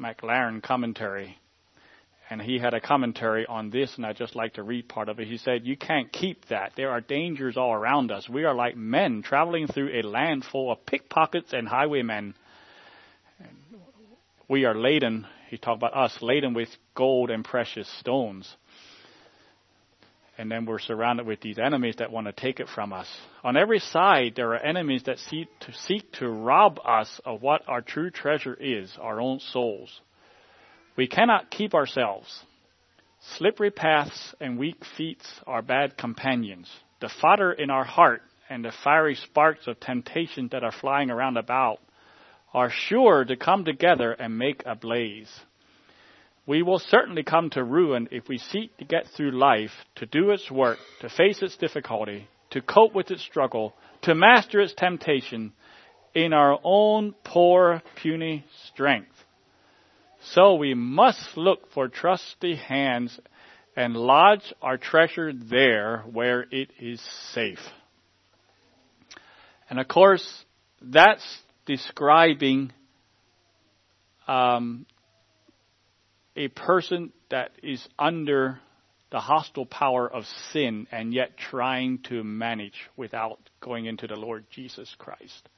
Maclaren 0.00 0.62
commentary. 0.62 1.36
And 2.30 2.42
he 2.42 2.58
had 2.58 2.74
a 2.74 2.80
commentary 2.80 3.46
on 3.46 3.70
this, 3.70 3.96
and 3.96 4.04
I'd 4.04 4.16
just 4.16 4.36
like 4.36 4.54
to 4.54 4.62
read 4.62 4.88
part 4.88 5.08
of 5.08 5.18
it. 5.18 5.26
He 5.26 5.38
said, 5.38 5.66
You 5.66 5.76
can't 5.76 6.12
keep 6.12 6.46
that. 6.48 6.72
There 6.76 6.90
are 6.90 7.00
dangers 7.00 7.56
all 7.56 7.72
around 7.72 8.12
us. 8.12 8.28
We 8.28 8.44
are 8.44 8.54
like 8.54 8.76
men 8.76 9.22
traveling 9.22 9.66
through 9.66 9.98
a 9.98 10.06
land 10.06 10.44
full 10.44 10.70
of 10.70 10.84
pickpockets 10.84 11.52
and 11.52 11.66
highwaymen. 11.66 12.34
We 14.46 14.66
are 14.66 14.74
laden 14.74 15.26
he 15.48 15.56
talked 15.56 15.78
about 15.78 15.96
us 15.96 16.16
laden 16.20 16.52
with 16.52 16.68
gold 16.94 17.30
and 17.30 17.44
precious 17.44 17.88
stones. 18.00 18.54
And 20.36 20.50
then 20.50 20.66
we're 20.66 20.78
surrounded 20.78 21.26
with 21.26 21.40
these 21.40 21.58
enemies 21.58 21.96
that 21.98 22.12
want 22.12 22.26
to 22.26 22.32
take 22.32 22.60
it 22.60 22.68
from 22.68 22.92
us. 22.92 23.08
On 23.42 23.56
every 23.56 23.80
side, 23.80 24.34
there 24.36 24.52
are 24.52 24.58
enemies 24.58 25.02
that 25.06 25.18
seek 25.18 25.48
to, 25.60 25.72
seek 25.72 26.12
to 26.12 26.28
rob 26.28 26.78
us 26.84 27.20
of 27.24 27.42
what 27.42 27.62
our 27.66 27.80
true 27.80 28.10
treasure 28.10 28.56
is, 28.60 28.96
our 29.00 29.20
own 29.20 29.40
souls. 29.40 30.00
We 30.98 31.06
cannot 31.06 31.52
keep 31.52 31.74
ourselves. 31.74 32.42
Slippery 33.36 33.70
paths 33.70 34.34
and 34.40 34.58
weak 34.58 34.84
feet 34.96 35.22
are 35.46 35.62
bad 35.62 35.96
companions. 35.96 36.68
The 37.00 37.08
fodder 37.08 37.52
in 37.52 37.70
our 37.70 37.84
heart 37.84 38.22
and 38.50 38.64
the 38.64 38.72
fiery 38.82 39.14
sparks 39.14 39.68
of 39.68 39.78
temptation 39.78 40.48
that 40.50 40.64
are 40.64 40.72
flying 40.72 41.08
around 41.08 41.36
about 41.36 41.78
are 42.52 42.68
sure 42.68 43.24
to 43.24 43.36
come 43.36 43.64
together 43.64 44.10
and 44.10 44.36
make 44.36 44.64
a 44.66 44.74
blaze. 44.74 45.30
We 46.46 46.62
will 46.62 46.80
certainly 46.80 47.22
come 47.22 47.50
to 47.50 47.62
ruin 47.62 48.08
if 48.10 48.28
we 48.28 48.38
seek 48.38 48.76
to 48.78 48.84
get 48.84 49.06
through 49.06 49.38
life, 49.38 49.70
to 49.96 50.06
do 50.06 50.30
its 50.30 50.50
work, 50.50 50.78
to 51.02 51.08
face 51.08 51.40
its 51.42 51.56
difficulty, 51.56 52.26
to 52.50 52.60
cope 52.60 52.96
with 52.96 53.12
its 53.12 53.22
struggle, 53.22 53.72
to 54.02 54.16
master 54.16 54.60
its 54.60 54.74
temptation 54.74 55.52
in 56.12 56.32
our 56.32 56.58
own 56.64 57.14
poor, 57.22 57.82
puny 58.02 58.44
strength. 58.66 59.14
So 60.32 60.54
we 60.54 60.74
must 60.74 61.36
look 61.36 61.72
for 61.72 61.88
trusty 61.88 62.56
hands 62.56 63.18
and 63.76 63.94
lodge 63.94 64.52
our 64.60 64.76
treasure 64.76 65.32
there 65.32 66.04
where 66.10 66.44
it 66.50 66.70
is 66.80 67.00
safe. 67.32 67.60
And 69.70 69.78
of 69.78 69.88
course, 69.88 70.44
that's 70.82 71.24
describing 71.66 72.72
um, 74.26 74.86
a 76.36 76.48
person 76.48 77.12
that 77.30 77.52
is 77.62 77.86
under 77.98 78.60
the 79.10 79.20
hostile 79.20 79.66
power 79.66 80.08
of 80.10 80.24
sin 80.52 80.86
and 80.90 81.14
yet 81.14 81.36
trying 81.36 81.98
to 82.08 82.22
manage 82.22 82.88
without 82.96 83.38
going 83.60 83.86
into 83.86 84.06
the 84.06 84.16
Lord 84.16 84.44
Jesus 84.50 84.94
Christ. 84.98 85.48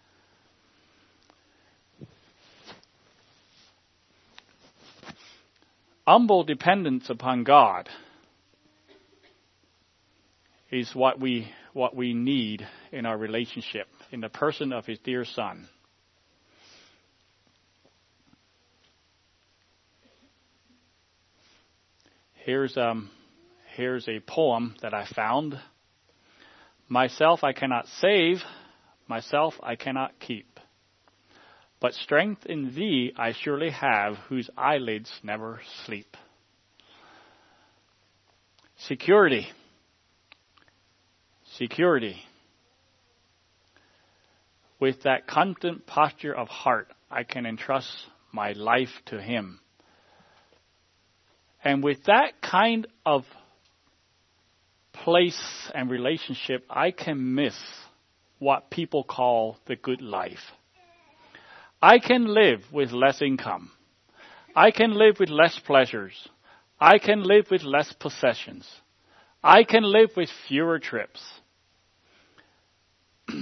Humble 6.13 6.43
dependence 6.43 7.09
upon 7.09 7.45
God 7.45 7.89
is 10.69 10.93
what 10.93 11.21
we 11.21 11.49
what 11.73 11.95
we 11.95 12.15
need 12.15 12.67
in 12.91 13.07
our 13.07 13.17
relationship 13.17 13.87
in 14.11 14.21
the 14.21 14.29
person 14.29 14.73
of 14.73 14.85
his 14.87 14.99
dear 15.05 15.25
son. 15.25 15.69
Here's 22.45 22.77
um, 22.77 23.09
here's 23.77 24.09
a 24.09 24.19
poem 24.19 24.75
that 24.83 24.93
I 24.93 25.07
found. 25.15 25.61
Myself 26.89 27.45
I 27.45 27.53
cannot 27.53 27.87
save, 28.01 28.43
myself 29.07 29.55
I 29.63 29.77
cannot 29.77 30.19
keep. 30.19 30.50
But 31.81 31.95
strength 31.95 32.45
in 32.45 32.75
thee 32.75 33.13
I 33.17 33.33
surely 33.33 33.71
have, 33.71 34.17
whose 34.29 34.51
eyelids 34.57 35.11
never 35.23 35.61
sleep. 35.87 36.17
Security. 38.87 39.47
Security. 41.57 42.17
With 44.79 45.03
that 45.03 45.27
constant 45.27 45.87
posture 45.87 46.35
of 46.35 46.49
heart, 46.49 46.89
I 47.11 47.25
can 47.25 47.47
entrust 47.47 47.89
my 48.33 48.53
life 48.53 48.89
to 49.07 49.21
Him. 49.21 49.61
And 51.63 51.83
with 51.83 52.05
that 52.05 52.41
kind 52.43 52.87
of 53.05 53.25
place 54.93 55.71
and 55.75 55.91
relationship, 55.91 56.65
I 56.71 56.91
can 56.91 57.35
miss 57.35 57.57
what 58.39 58.71
people 58.71 59.05
call 59.05 59.59
the 59.67 59.77
good 59.77 60.01
life. 60.01 60.39
I 61.83 61.99
can 61.99 62.27
live 62.27 62.61
with 62.73 62.93
less 62.93 63.23
income. 63.23 63.71
I 64.55 64.71
can 64.71 64.93
live 64.93 65.19
with 65.19 65.31
less 65.31 65.59
pleasures. 65.59 66.29
I 66.79 66.99
can 66.99 67.23
live 67.23 67.51
with 67.51 67.63
less 67.63 67.93
possessions. 67.93 68.69
I 69.43 69.65
can 69.65 69.83
live 69.83 70.11
with 70.17 70.29
fewer 70.49 70.79
trips. 70.79 71.23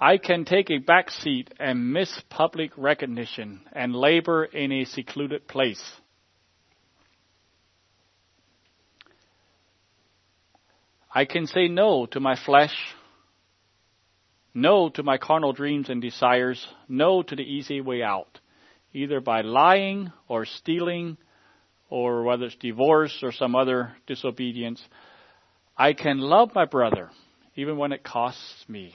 I 0.00 0.18
can 0.18 0.44
take 0.44 0.70
a 0.70 0.78
back 0.78 1.10
seat 1.10 1.52
and 1.58 1.92
miss 1.92 2.22
public 2.28 2.72
recognition 2.76 3.62
and 3.72 3.94
labor 3.94 4.44
in 4.44 4.72
a 4.72 4.84
secluded 4.84 5.48
place. 5.48 5.82
I 11.14 11.24
can 11.24 11.46
say 11.46 11.68
no 11.68 12.06
to 12.06 12.20
my 12.20 12.36
flesh, 12.36 12.74
no 14.54 14.88
to 14.90 15.02
my 15.02 15.18
carnal 15.18 15.52
dreams 15.52 15.88
and 15.88 16.02
desires, 16.02 16.66
no 16.88 17.22
to 17.22 17.36
the 17.36 17.42
easy 17.42 17.80
way 17.80 18.02
out, 18.02 18.40
either 18.92 19.20
by 19.20 19.42
lying 19.42 20.12
or 20.28 20.44
stealing, 20.44 21.16
or 21.88 22.22
whether 22.22 22.46
it's 22.46 22.56
divorce 22.56 23.18
or 23.22 23.32
some 23.32 23.54
other 23.54 23.92
disobedience. 24.06 24.82
I 25.76 25.92
can 25.92 26.18
love 26.18 26.54
my 26.54 26.64
brother, 26.64 27.10
even 27.56 27.76
when 27.76 27.92
it 27.92 28.04
costs 28.04 28.64
me. 28.68 28.94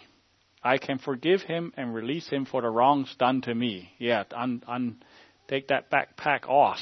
I 0.63 0.77
can 0.77 0.97
forgive 0.97 1.41
him 1.41 1.73
and 1.77 1.93
release 1.93 2.27
him 2.29 2.45
for 2.45 2.61
the 2.61 2.69
wrongs 2.69 3.13
done 3.19 3.41
to 3.41 3.53
me. 3.53 3.91
Yeah, 3.99 4.23
un, 4.35 4.63
un, 4.67 5.03
take 5.47 5.67
that 5.67 5.91
backpack 5.91 6.47
off. 6.47 6.79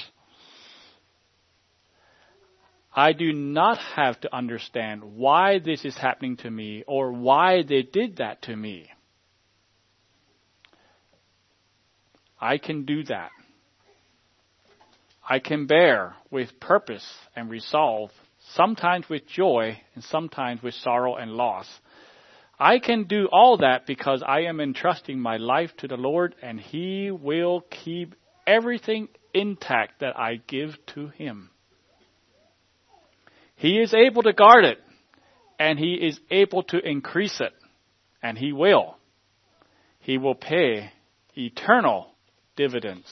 I 2.96 3.14
do 3.14 3.34
not 3.34 3.80
have 3.96 4.20
to 4.22 4.36
understand 4.36 5.04
why 5.04 5.60
this 5.60 5.84
is 5.84 5.98
happening 5.98 6.38
to 6.38 6.52
me 6.52 6.84
or 6.86 7.12
why 7.12 7.64
they 7.64 7.82
did 7.82 8.18
that 8.18 8.44
to 8.44 8.56
me. 8.56 8.90
I 12.40 12.58
can 12.60 12.86
do 12.86 13.04
that. 13.06 13.32
I 15.28 15.40
can 15.40 15.66
bear 15.66 16.16
with 16.30 16.60
purpose 16.60 17.08
and 17.36 17.50
resolve, 17.50 18.12
sometimes 18.56 19.08
with 19.10 19.26
joy 19.26 19.80
and 19.96 20.04
sometimes 20.04 20.62
with 20.62 20.74
sorrow 20.76 21.16
and 21.16 21.32
loss. 21.32 21.68
I 22.60 22.80
can 22.80 23.06
do 23.06 23.28
all 23.32 23.58
that 23.58 23.88
because 23.88 24.22
I 24.28 24.42
am 24.42 24.60
entrusting 24.60 25.20
my 25.20 25.38
life 25.38 25.72
to 25.78 25.88
the 25.88 25.98
Lord 25.98 26.36
and 26.42 26.60
He 26.60 27.10
will 27.10 27.62
keep 27.62 28.16
everything 28.46 29.08
intact 29.34 30.02
that 30.02 30.20
I 30.20 30.42
give 30.46 30.78
to 30.94 31.08
Him. 31.08 31.50
He 33.64 33.80
is 33.80 33.94
able 33.94 34.24
to 34.24 34.34
guard 34.34 34.66
it, 34.66 34.78
and 35.58 35.80
He 35.80 35.94
is 35.94 36.20
able 36.30 36.64
to 36.64 36.86
increase 36.86 37.40
it, 37.40 37.54
and 38.22 38.38
He 38.38 38.52
will. 38.52 38.98
He 40.02 40.18
will 40.18 40.36
pay 40.36 40.92
eternal 41.38 42.10
dividends. 42.58 43.08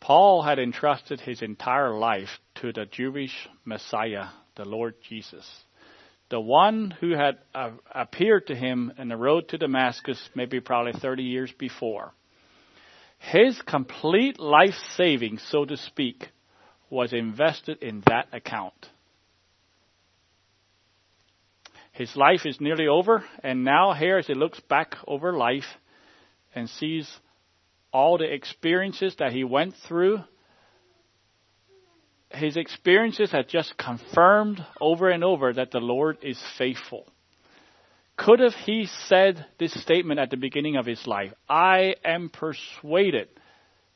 Paul 0.00 0.40
had 0.40 0.58
entrusted 0.58 1.20
his 1.20 1.42
entire 1.42 1.92
life 1.92 2.30
to 2.62 2.72
the 2.72 2.86
Jewish 2.86 3.46
Messiah, 3.66 4.28
the 4.56 4.64
Lord 4.64 4.94
Jesus, 5.06 5.46
the 6.30 6.40
one 6.40 6.96
who 6.98 7.10
had 7.10 7.36
uh, 7.54 7.72
appeared 7.94 8.46
to 8.46 8.54
him 8.54 8.90
in 8.96 9.08
the 9.08 9.18
road 9.18 9.50
to 9.50 9.58
Damascus 9.58 10.18
maybe 10.34 10.60
probably 10.60 10.98
30 10.98 11.24
years 11.24 11.52
before. 11.58 12.14
His 13.18 13.60
complete 13.66 14.40
life 14.40 14.76
saving, 14.96 15.40
so 15.50 15.66
to 15.66 15.76
speak, 15.76 16.28
was 16.90 17.12
invested 17.12 17.82
in 17.82 18.02
that 18.06 18.28
account. 18.32 18.88
His 21.92 22.14
life 22.16 22.46
is 22.46 22.60
nearly 22.60 22.86
over, 22.86 23.24
and 23.42 23.64
now 23.64 23.92
here 23.92 24.18
as 24.18 24.26
he 24.26 24.34
looks 24.34 24.60
back 24.60 24.94
over 25.06 25.32
life 25.32 25.66
and 26.54 26.70
sees 26.70 27.10
all 27.92 28.18
the 28.18 28.32
experiences 28.32 29.16
that 29.18 29.32
he 29.32 29.42
went 29.42 29.74
through, 29.86 30.20
his 32.30 32.56
experiences 32.56 33.32
have 33.32 33.48
just 33.48 33.76
confirmed 33.76 34.64
over 34.80 35.08
and 35.08 35.24
over 35.24 35.52
that 35.52 35.70
the 35.70 35.80
Lord 35.80 36.18
is 36.22 36.40
faithful. 36.56 37.06
Could 38.16 38.40
have 38.40 38.54
he 38.54 38.86
said 39.06 39.46
this 39.58 39.72
statement 39.82 40.20
at 40.20 40.30
the 40.30 40.36
beginning 40.36 40.76
of 40.76 40.86
his 40.86 41.06
life? 41.06 41.32
I 41.48 41.94
am 42.04 42.28
persuaded 42.28 43.28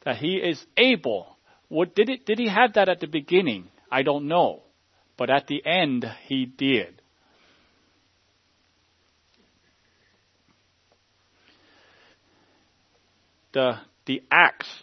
that 0.05 0.17
he 0.17 0.37
is 0.37 0.65
able 0.77 1.32
what 1.73 1.95
did 1.95 2.11
it? 2.11 2.27
Did 2.27 2.39
he 2.39 2.49
have 2.49 2.75
that 2.75 2.91
at 2.91 3.01
the 3.01 3.07
beginning? 3.07 3.69
I 3.91 4.03
don't 4.03 4.29
know, 4.29 4.63
but 5.17 5.31
at 5.31 5.47
the 5.47 5.65
end 5.65 6.05
he 6.27 6.45
did. 6.45 7.01
The 13.55 13.79
the 14.05 14.23
axe 14.31 14.83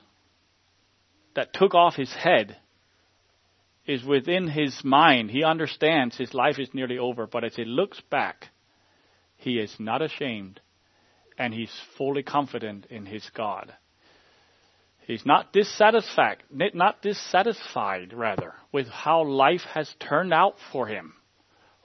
that 1.35 1.53
took 1.53 1.75
off 1.75 1.93
his 1.93 2.11
head 2.11 2.57
is 3.85 4.03
within 4.03 4.47
his 4.47 4.83
mind. 4.83 5.29
He 5.29 5.43
understands 5.43 6.17
his 6.17 6.33
life 6.33 6.57
is 6.57 6.73
nearly 6.73 6.97
over, 6.97 7.27
but 7.27 7.43
as 7.43 7.55
he 7.55 7.65
looks 7.65 8.01
back, 8.09 8.47
he 9.37 9.59
is 9.59 9.75
not 9.77 10.01
ashamed 10.01 10.59
and 11.37 11.53
he's 11.53 11.71
fully 11.99 12.23
confident 12.23 12.87
in 12.89 13.05
his 13.05 13.29
God. 13.35 13.73
He's 15.09 15.25
not 15.25 15.51
dissatisfied, 15.51 16.43
not 16.51 17.01
dissatisfied 17.01 18.13
rather, 18.13 18.53
with 18.71 18.87
how 18.87 19.23
life 19.23 19.63
has 19.73 19.91
turned 19.99 20.31
out 20.31 20.57
for 20.71 20.85
him. 20.85 21.13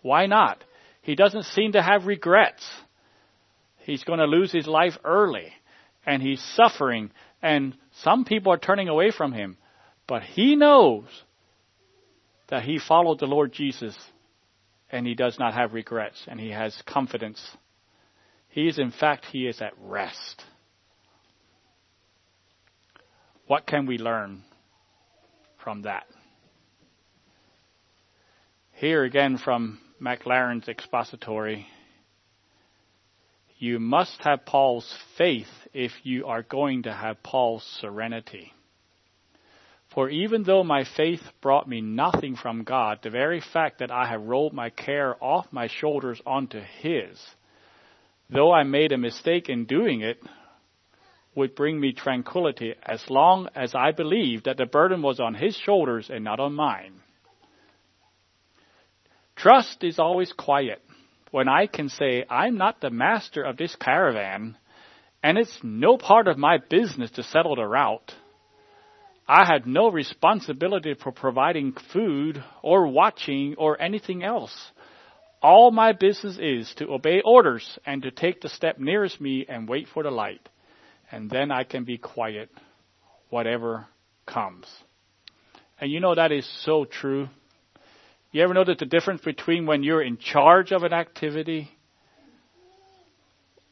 Why 0.03 0.27
not? 0.27 0.63
He 1.01 1.15
doesn't 1.15 1.45
seem 1.45 1.73
to 1.73 1.81
have 1.81 2.05
regrets. 2.05 2.63
He's 3.79 4.05
going 4.05 4.19
to 4.19 4.27
lose 4.27 4.53
his 4.53 4.67
life 4.67 4.99
early 5.05 5.55
and 6.05 6.23
he's 6.23 6.43
suffering 6.55 7.13
and 7.41 7.75
some 8.03 8.27
people 8.27 8.53
are 8.53 8.59
turning 8.59 8.91
away 8.91 9.11
from 9.11 9.33
him. 9.33 9.57
But 10.07 10.23
he 10.23 10.55
knows 10.55 11.07
that 12.49 12.65
he 12.65 12.79
followed 12.79 13.21
the 13.21 13.27
Lord 13.27 13.55
Jesus 13.55 13.97
and 14.93 15.07
he 15.07 15.15
does 15.15 15.39
not 15.39 15.55
have 15.55 15.73
regrets 15.73 16.23
and 16.29 16.39
he 16.39 16.51
has 16.51 16.77
confidence. 16.85 17.43
He 18.51 18.69
is, 18.69 18.79
in 18.79 18.91
fact, 18.91 19.25
he 19.25 19.47
is 19.47 19.63
at 19.63 19.73
rest. 19.81 20.45
What 23.47 23.67
can 23.67 23.87
we 23.87 23.99
learn 23.99 24.43
from 25.63 25.83
that? 25.83 26.07
Here 28.73 29.05
again 29.05 29.39
from 29.39 29.79
Maclaren's 30.01 30.69
expository. 30.69 31.67
You 33.59 33.79
must 33.79 34.21
have 34.25 34.47
Paul's 34.47 34.93
faith 35.17 35.49
if 35.73 35.93
you 36.03 36.27
are 36.27 36.43
going 36.43 36.85
to 36.85 36.93
have 36.93 37.23
Paul's 37.23 37.65
serenity. 37.81 38.53
For 39.95 40.09
even 40.09 40.43
though 40.43 40.65
my 40.65 40.85
faith 40.97 41.23
brought 41.41 41.69
me 41.69 41.81
nothing 41.81 42.37
from 42.37 42.65
God, 42.65 42.99
the 43.03 43.11
very 43.11 43.41
fact 43.53 43.79
that 43.79 43.93
I 43.93 44.09
have 44.09 44.23
rolled 44.23 44.53
my 44.53 44.71
care 44.71 45.23
off 45.23 45.47
my 45.53 45.69
shoulders 45.69 46.21
onto 46.27 46.61
His, 46.81 47.25
though 48.29 48.53
I 48.53 48.65
made 48.65 48.91
a 48.91 48.99
mistake 48.99 49.49
in 49.49 49.67
doing 49.67 50.01
it, 50.01 50.19
would 51.35 51.55
bring 51.55 51.81
me 51.81 51.93
tranquility 51.93 52.75
as 52.83 53.03
long 53.11 53.49
as 53.55 53.75
I 53.75 53.93
believed 53.93 54.45
that 54.45 54.57
the 54.57 54.67
burden 54.67 55.03
was 55.03 55.21
on 55.21 55.35
his 55.35 55.57
shoulders 55.57 56.11
and 56.11 56.25
not 56.25 56.41
on 56.41 56.55
mine. 56.55 57.01
Trust 59.37 59.83
is 59.83 59.99
always 59.99 60.33
quiet 60.33 60.81
when 61.31 61.49
I 61.49 61.67
can 61.67 61.89
say, 61.89 62.25
I'm 62.31 62.57
not 62.57 62.81
the 62.81 62.91
master 62.91 63.43
of 63.43 63.57
this 63.57 63.75
caravan, 63.75 64.57
and 65.23 65.37
it's 65.37 65.59
no 65.63 65.99
part 65.99 66.29
of 66.29 66.39
my 66.39 66.59
business 66.59 67.11
to 67.13 67.25
settle 67.25 67.57
the 67.57 67.67
route. 67.67 68.15
I 69.27 69.45
had 69.45 69.67
no 69.67 69.91
responsibility 69.91 70.95
for 70.95 71.11
providing 71.11 71.75
food 71.93 72.45
or 72.63 72.87
watching 72.87 73.57
or 73.59 73.81
anything 73.81 74.23
else. 74.23 74.55
All 75.43 75.71
my 75.71 75.93
business 75.93 76.39
is 76.39 76.73
to 76.75 76.93
obey 76.93 77.21
orders 77.25 77.79
and 77.85 78.03
to 78.03 78.11
take 78.11 78.41
the 78.41 78.49
step 78.49 78.79
nearest 78.79 79.21
me 79.21 79.45
and 79.49 79.69
wait 79.69 79.89
for 79.93 80.03
the 80.03 80.11
light 80.11 80.49
and 81.15 81.31
then 81.31 81.53
I 81.53 81.63
can 81.63 81.85
be 81.85 81.97
quiet, 81.97 82.51
whatever 83.31 83.87
comes. 84.27 84.67
And 85.81 85.93
you 85.93 86.01
know 86.01 86.13
that 86.17 86.33
is 86.33 86.45
so 86.65 86.87
true. 86.87 87.29
You 88.33 88.43
ever 88.43 88.53
notice 88.53 88.79
the 88.81 88.87
difference 88.87 89.21
between 89.21 89.65
when 89.65 89.85
you're 89.85 90.03
in 90.03 90.19
charge 90.19 90.73
of 90.73 90.83
an 90.83 90.93
activity 90.93 91.71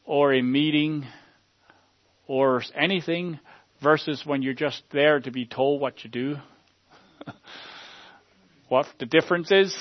or 0.05 0.33
a 0.33 0.41
meeting 0.41 1.05
or 2.29 2.63
anything 2.77 3.41
versus 3.83 4.23
when 4.25 4.43
you're 4.43 4.55
just 4.55 4.85
there 4.93 5.19
to 5.19 5.33
be 5.33 5.45
told 5.45 5.81
what 5.81 5.97
to 5.99 6.09
do? 6.09 6.37
what 8.69 8.87
the 9.01 9.07
difference 9.07 9.51
is? 9.51 9.77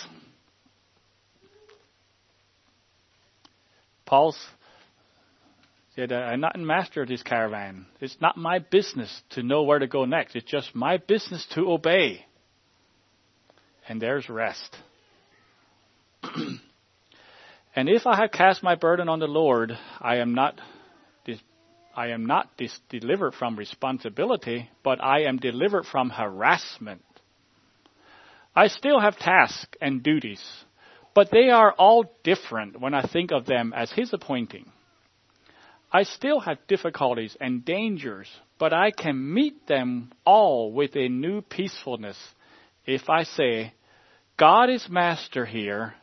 Paul 4.08 4.34
said, 5.96 6.12
uh, 6.12 6.16
I'm 6.16 6.40
not 6.40 6.56
in 6.56 6.66
master 6.66 7.02
of 7.02 7.10
this 7.10 7.24
caravan. 7.24 7.86
It's 8.00 8.18
not 8.22 8.38
my 8.38 8.60
business 8.60 9.22
to 9.32 9.44
know 9.44 9.64
where 9.64 9.80
to 9.80 9.88
go 9.88 10.06
next. 10.06 10.36
It's 10.36 10.50
just 10.50 10.74
my 10.74 10.98
business 10.98 11.46
to 11.54 11.72
obey 11.72 12.26
and 13.88 14.02
there's 14.02 14.30
rest. 14.30 14.78
and 17.76 17.90
if 17.90 18.06
I 18.08 18.16
have 18.22 18.32
cast 18.32 18.64
my 18.64 18.76
burden 18.76 19.10
on 19.10 19.20
the 19.20 19.28
Lord, 19.28 19.78
I 20.00 20.18
am 20.18 20.34
not 20.34 20.60
I 21.94 22.08
am 22.12 22.26
not 22.26 22.56
dis- 22.56 22.80
delivered 22.88 23.34
from 23.34 23.58
responsibility, 23.58 24.70
but 24.82 25.04
I 25.04 25.24
am 25.24 25.36
delivered 25.36 25.86
from 25.86 26.10
harassment. 26.10 27.04
I 28.56 28.68
still 28.68 29.02
have 29.02 29.18
tasks 29.18 29.78
and 29.82 30.02
duties, 30.02 30.42
but 31.14 31.32
they 31.32 31.50
are 31.50 31.74
all 31.74 32.06
different 32.24 32.80
when 32.80 32.94
I 32.94 33.06
think 33.06 33.34
of 33.34 33.46
them 33.46 33.74
as 33.76 33.92
His 33.92 34.14
appointing. 34.14 34.72
I 35.92 36.04
still 36.04 36.40
have 36.40 36.68
difficulties 36.68 37.36
and 37.42 37.66
dangers, 37.66 38.30
but 38.58 38.72
I 38.72 38.92
can 38.92 39.34
meet 39.34 39.68
them 39.68 40.12
all 40.26 40.72
with 40.72 40.96
a 40.96 41.10
new 41.10 41.42
peacefulness 41.42 42.18
if 42.86 43.10
I 43.10 43.24
say, 43.24 43.74
God 44.38 44.70
is 44.70 44.88
master 44.90 45.46
here, 45.46 45.94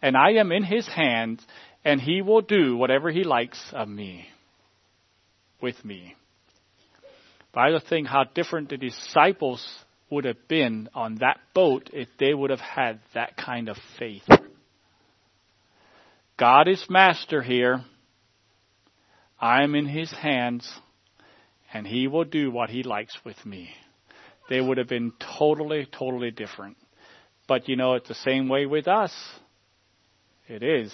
and 0.00 0.16
I 0.16 0.32
am 0.32 0.50
in 0.50 0.64
his 0.64 0.88
hands, 0.88 1.44
and 1.84 2.00
he 2.00 2.22
will 2.22 2.40
do 2.40 2.76
whatever 2.76 3.10
he 3.10 3.22
likes 3.22 3.60
of 3.72 3.88
me, 3.88 4.26
with 5.60 5.84
me. 5.84 6.16
But 7.52 7.60
I 7.60 7.78
think 7.88 8.08
how 8.08 8.24
different 8.24 8.70
the 8.70 8.78
disciples 8.78 9.64
would 10.10 10.24
have 10.24 10.48
been 10.48 10.88
on 10.94 11.16
that 11.16 11.38
boat 11.54 11.90
if 11.92 12.08
they 12.18 12.32
would 12.34 12.50
have 12.50 12.60
had 12.60 13.00
that 13.14 13.36
kind 13.36 13.68
of 13.68 13.76
faith. 13.98 14.28
God 16.36 16.66
is 16.66 16.84
master 16.88 17.42
here. 17.42 17.84
I 19.40 19.62
am 19.62 19.74
in 19.74 19.86
his 19.86 20.10
hands, 20.10 20.70
and 21.72 21.86
he 21.86 22.06
will 22.06 22.24
do 22.24 22.50
what 22.50 22.70
he 22.70 22.82
likes 22.82 23.16
with 23.24 23.44
me 23.44 23.70
they 24.48 24.60
would 24.60 24.78
have 24.78 24.88
been 24.88 25.12
totally, 25.38 25.86
totally 25.86 26.30
different. 26.30 26.76
But 27.46 27.68
you 27.68 27.76
know, 27.76 27.94
it's 27.94 28.08
the 28.08 28.14
same 28.14 28.48
way 28.48 28.66
with 28.66 28.88
us. 28.88 29.12
It 30.46 30.62
is. 30.62 30.92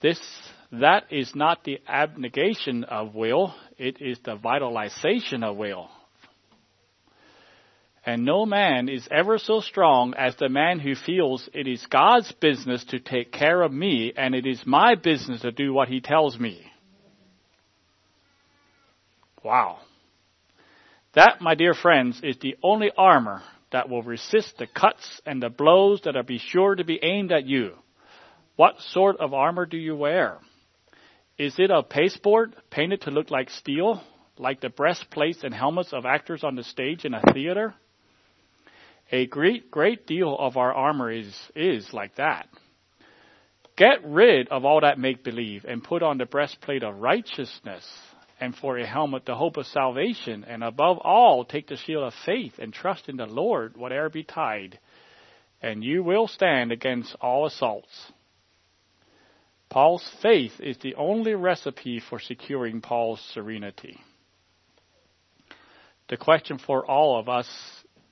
This, 0.00 0.20
that 0.70 1.04
is 1.10 1.34
not 1.34 1.64
the 1.64 1.80
abnegation 1.88 2.84
of 2.84 3.14
will, 3.14 3.52
it 3.78 4.00
is 4.00 4.18
the 4.24 4.36
vitalization 4.36 5.42
of 5.42 5.56
will. 5.56 5.88
And 8.06 8.24
no 8.24 8.46
man 8.46 8.88
is 8.88 9.06
ever 9.10 9.38
so 9.38 9.60
strong 9.60 10.14
as 10.16 10.36
the 10.36 10.48
man 10.48 10.78
who 10.78 10.94
feels 10.94 11.48
it 11.52 11.66
is 11.66 11.84
God's 11.86 12.32
business 12.32 12.84
to 12.86 13.00
take 13.00 13.32
care 13.32 13.62
of 13.62 13.72
me 13.72 14.12
and 14.16 14.34
it 14.34 14.46
is 14.46 14.62
my 14.64 14.94
business 14.94 15.42
to 15.42 15.52
do 15.52 15.72
what 15.72 15.88
he 15.88 16.00
tells 16.00 16.38
me. 16.38 16.64
Wow. 19.44 19.78
That, 21.14 21.40
my 21.40 21.54
dear 21.54 21.74
friends, 21.74 22.20
is 22.22 22.36
the 22.40 22.56
only 22.62 22.90
armor 22.96 23.42
that 23.72 23.88
will 23.88 24.02
resist 24.02 24.56
the 24.58 24.66
cuts 24.66 25.20
and 25.26 25.42
the 25.42 25.50
blows 25.50 26.00
that 26.04 26.16
are 26.16 26.22
be 26.22 26.38
sure 26.38 26.74
to 26.74 26.84
be 26.84 26.98
aimed 27.02 27.32
at 27.32 27.46
you. 27.46 27.74
What 28.56 28.80
sort 28.90 29.18
of 29.20 29.34
armor 29.34 29.66
do 29.66 29.76
you 29.76 29.94
wear? 29.94 30.38
Is 31.38 31.54
it 31.58 31.70
a 31.70 31.82
pasteboard 31.82 32.56
painted 32.70 33.02
to 33.02 33.10
look 33.10 33.30
like 33.30 33.50
steel, 33.50 34.02
like 34.38 34.60
the 34.60 34.70
breastplates 34.70 35.44
and 35.44 35.54
helmets 35.54 35.92
of 35.92 36.04
actors 36.04 36.42
on 36.42 36.56
the 36.56 36.64
stage 36.64 37.04
in 37.04 37.14
a 37.14 37.22
theater? 37.32 37.74
A 39.10 39.26
great, 39.26 39.70
great 39.70 40.06
deal 40.06 40.36
of 40.38 40.56
our 40.56 40.72
armor 40.72 41.10
is, 41.10 41.34
is 41.54 41.88
like 41.92 42.16
that. 42.16 42.48
Get 43.76 44.04
rid 44.04 44.48
of 44.48 44.64
all 44.64 44.80
that 44.80 44.98
make 44.98 45.24
believe 45.24 45.64
and 45.64 45.82
put 45.82 46.02
on 46.02 46.18
the 46.18 46.26
breastplate 46.26 46.82
of 46.82 46.98
righteousness 46.98 47.86
and 48.40 48.54
for 48.54 48.76
a 48.76 48.86
helmet 48.86 49.24
the 49.24 49.36
hope 49.36 49.56
of 49.56 49.66
salvation 49.66 50.44
and 50.44 50.62
above 50.62 50.98
all 50.98 51.44
take 51.44 51.68
the 51.68 51.76
shield 51.76 52.04
of 52.04 52.12
faith 52.26 52.54
and 52.58 52.72
trust 52.72 53.08
in 53.08 53.16
the 53.16 53.26
Lord 53.26 53.76
whatever 53.76 54.10
betide 54.10 54.78
and 55.60 55.82
you 55.82 56.02
will 56.02 56.28
stand 56.28 56.72
against 56.72 57.16
all 57.20 57.46
assaults. 57.46 58.12
Paul's 59.68 60.08
faith 60.22 60.52
is 60.60 60.78
the 60.78 60.94
only 60.94 61.34
recipe 61.34 62.00
for 62.00 62.18
securing 62.18 62.80
Paul's 62.80 63.20
serenity. 63.34 64.00
The 66.08 66.16
question 66.16 66.58
for 66.58 66.86
all 66.86 67.18
of 67.18 67.28
us 67.28 67.48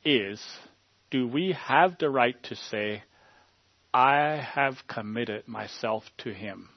is 0.05 0.41
do 1.11 1.29
we 1.29 1.57
have 1.67 1.99
the 1.99 2.11
right 2.11 2.41
to 2.45 2.57
say, 2.57 3.03
I 3.93 4.37
have 4.55 4.87
committed 4.89 5.49
myself 5.49 6.05
to 6.19 6.33
Him? 6.33 6.69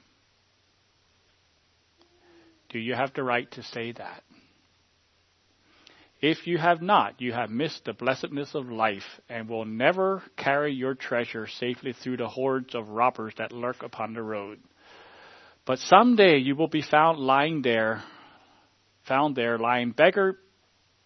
Do 2.70 2.78
you 2.78 2.94
have 2.94 3.12
the 3.14 3.24
right 3.24 3.50
to 3.52 3.62
say 3.62 3.92
that? 3.92 4.22
If 6.20 6.46
you 6.46 6.58
have 6.58 6.82
not, 6.82 7.20
you 7.20 7.32
have 7.32 7.50
missed 7.50 7.86
the 7.86 7.94
blessedness 7.94 8.54
of 8.54 8.70
life 8.70 9.20
and 9.28 9.48
will 9.48 9.64
never 9.64 10.22
carry 10.36 10.72
your 10.72 10.94
treasure 10.94 11.46
safely 11.46 11.94
through 11.94 12.18
the 12.18 12.28
hordes 12.28 12.74
of 12.74 12.90
robbers 12.90 13.34
that 13.38 13.52
lurk 13.52 13.82
upon 13.82 14.12
the 14.12 14.22
road. 14.22 14.60
But 15.64 15.78
someday 15.78 16.38
you 16.38 16.56
will 16.56 16.68
be 16.68 16.82
found 16.82 17.18
lying 17.18 17.62
there, 17.62 18.02
found 19.06 19.34
there 19.34 19.58
lying 19.58 19.92
beggar, 19.92 20.38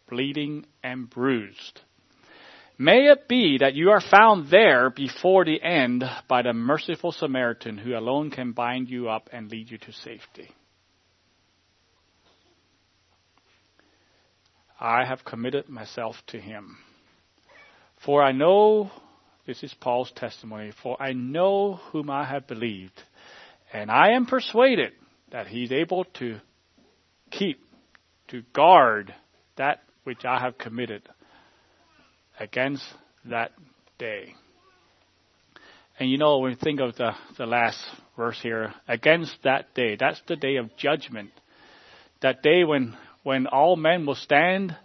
bleeding, 0.09 0.67
and 0.83 1.09
bruised. 1.09 1.81
May 2.77 3.07
it 3.07 3.29
be 3.29 3.59
that 3.59 3.75
you 3.75 3.91
are 3.91 4.01
found 4.01 4.51
there 4.51 4.91
before 4.91 5.45
the 5.45 5.63
end 5.63 6.03
by 6.29 6.43
the 6.43 6.53
merciful 6.53 7.13
Samaritan 7.13 7.79
who 7.79 7.97
alone 7.97 8.31
can 8.31 8.53
bind 8.53 8.91
you 8.91 9.09
up 9.09 9.29
and 9.33 9.49
lead 9.49 9.71
you 9.71 9.79
to 9.79 9.93
safety. 9.93 10.51
I 14.81 15.05
have 15.05 15.25
committed 15.25 15.69
myself 15.69 16.17
to 16.29 16.41
him. 16.41 16.77
For 18.05 18.23
I 18.25 18.33
know, 18.33 18.91
this 19.47 19.63
is 19.63 19.73
Paul's 19.81 20.13
testimony, 20.17 20.73
for 20.83 21.01
I 21.01 21.13
know 21.13 21.75
whom 21.93 22.11
I 22.11 22.25
have 22.25 22.49
believed, 22.49 23.01
and 23.73 23.89
I 23.89 24.11
am 24.11 24.27
persuaded 24.27 24.93
that 25.31 25.47
he's 25.47 25.71
able 25.71 26.05
to 26.19 26.41
keep, 27.31 27.61
to 28.29 28.43
guard 28.53 29.15
that 29.57 29.83
which 30.03 30.25
I 30.25 30.41
have 30.41 30.59
committed 30.59 31.09
against 32.39 32.85
that 33.27 33.53
day. 33.99 34.35
And 35.99 36.11
you 36.11 36.19
know, 36.19 36.39
when 36.39 36.53
we 36.53 36.57
think 36.57 36.81
of 36.81 36.97
the, 36.97 37.13
the 37.39 37.47
last 37.47 37.79
verse 38.17 38.39
here, 38.43 38.75
against 38.89 39.37
that 39.45 39.75
day, 39.75 39.97
that's 39.99 40.21
the 40.27 40.37
day 40.37 40.57
of 40.57 40.77
judgment. 40.77 41.31
That 42.21 42.43
day 42.43 42.65
when, 42.65 42.97
when 43.23 43.47
all 43.47 43.77
men 43.77 44.05
will 44.05 44.17
stand 44.17 44.77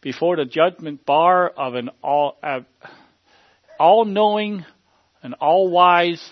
before 0.00 0.36
the 0.36 0.44
judgment 0.44 1.04
bar 1.04 1.48
of 1.48 1.74
an 1.74 1.90
all, 2.02 2.38
uh, 2.42 2.60
all 3.78 4.04
knowing 4.04 4.64
and 5.22 5.34
all 5.34 5.68
wise 5.68 6.22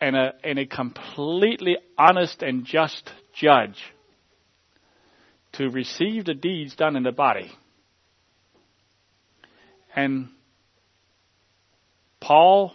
and 0.00 0.16
a, 0.16 0.32
and 0.42 0.58
a 0.58 0.66
completely 0.66 1.76
honest 1.96 2.42
and 2.42 2.64
just 2.64 3.08
judge 3.32 3.80
to 5.52 5.70
receive 5.70 6.24
the 6.24 6.34
deeds 6.34 6.74
done 6.74 6.96
in 6.96 7.04
the 7.04 7.12
body. 7.12 7.50
And 9.94 10.28
Paul 12.20 12.72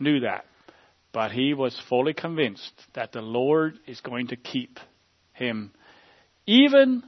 knew 0.00 0.20
that, 0.20 0.44
but 1.12 1.30
he 1.30 1.54
was 1.54 1.80
fully 1.88 2.14
convinced 2.14 2.72
that 2.94 3.12
the 3.12 3.22
Lord 3.22 3.78
is 3.86 4.00
going 4.00 4.28
to 4.28 4.36
keep 4.36 4.78
him 5.32 5.72
even 6.46 7.02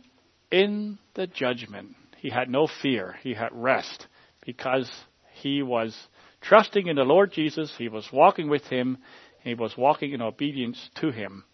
in 0.51 0.99
the 1.15 1.27
judgment. 1.27 1.97
He 2.19 2.29
had 2.31 2.51
no 2.51 2.69
fear, 2.83 3.17
he 3.23 3.35
had 3.35 3.49
rest 3.53 4.07
because 4.45 4.91
he 5.41 5.63
was 5.63 5.97
trusting 6.43 6.87
in 6.87 6.97
the 6.97 7.03
Lord 7.03 7.33
Jesus, 7.33 7.75
he 7.79 7.89
was 7.89 8.07
walking 8.13 8.51
with 8.51 8.65
him, 8.65 8.99
he 9.43 9.55
was 9.55 9.75
walking 9.77 10.13
in 10.13 10.21
obedience 10.21 10.91
to 11.01 11.11
him. 11.11 11.45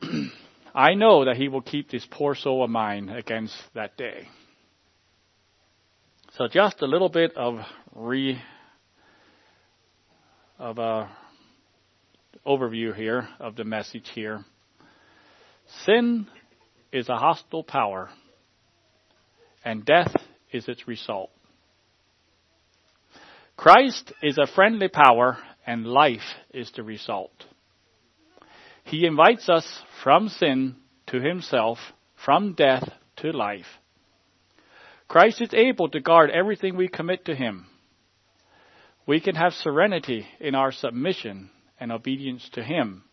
I 0.74 0.94
know 0.94 1.26
that 1.26 1.36
he 1.36 1.48
will 1.48 1.60
keep 1.60 1.90
this 1.90 2.06
poor 2.10 2.34
soul 2.34 2.64
of 2.64 2.70
mine 2.70 3.08
against 3.10 3.56
that 3.74 3.96
day. 3.96 4.28
So 6.36 6.46
just 6.46 6.82
a 6.82 6.86
little 6.86 7.08
bit 7.08 7.34
of 7.36 7.58
re 7.94 8.38
of 10.58 10.78
a 10.78 11.10
overview 12.46 12.94
here 12.94 13.26
of 13.40 13.56
the 13.56 13.64
message 13.64 14.10
here. 14.14 14.44
Sin 15.84 16.26
is 16.92 17.08
a 17.08 17.16
hostile 17.16 17.64
power, 17.64 18.10
and 19.64 19.86
death 19.86 20.14
is 20.52 20.68
its 20.68 20.86
result. 20.86 21.30
Christ 23.56 24.12
is 24.22 24.36
a 24.36 24.46
friendly 24.46 24.88
power, 24.88 25.38
and 25.66 25.86
life 25.86 26.36
is 26.52 26.70
the 26.76 26.82
result. 26.82 27.46
He 28.84 29.06
invites 29.06 29.48
us 29.48 29.80
from 30.02 30.28
sin 30.28 30.76
to 31.06 31.20
himself, 31.20 31.78
from 32.24 32.52
death 32.52 32.88
to 33.16 33.32
life. 33.32 33.66
Christ 35.08 35.40
is 35.40 35.54
able 35.54 35.88
to 35.88 36.00
guard 36.00 36.30
everything 36.30 36.76
we 36.76 36.88
commit 36.88 37.24
to 37.24 37.34
him. 37.34 37.66
We 39.06 39.20
can 39.20 39.34
have 39.36 39.54
serenity 39.54 40.26
in 40.38 40.54
our 40.54 40.70
submission 40.70 41.48
and 41.80 41.90
obedience 41.90 42.46
to 42.52 42.62
him. 42.62 43.04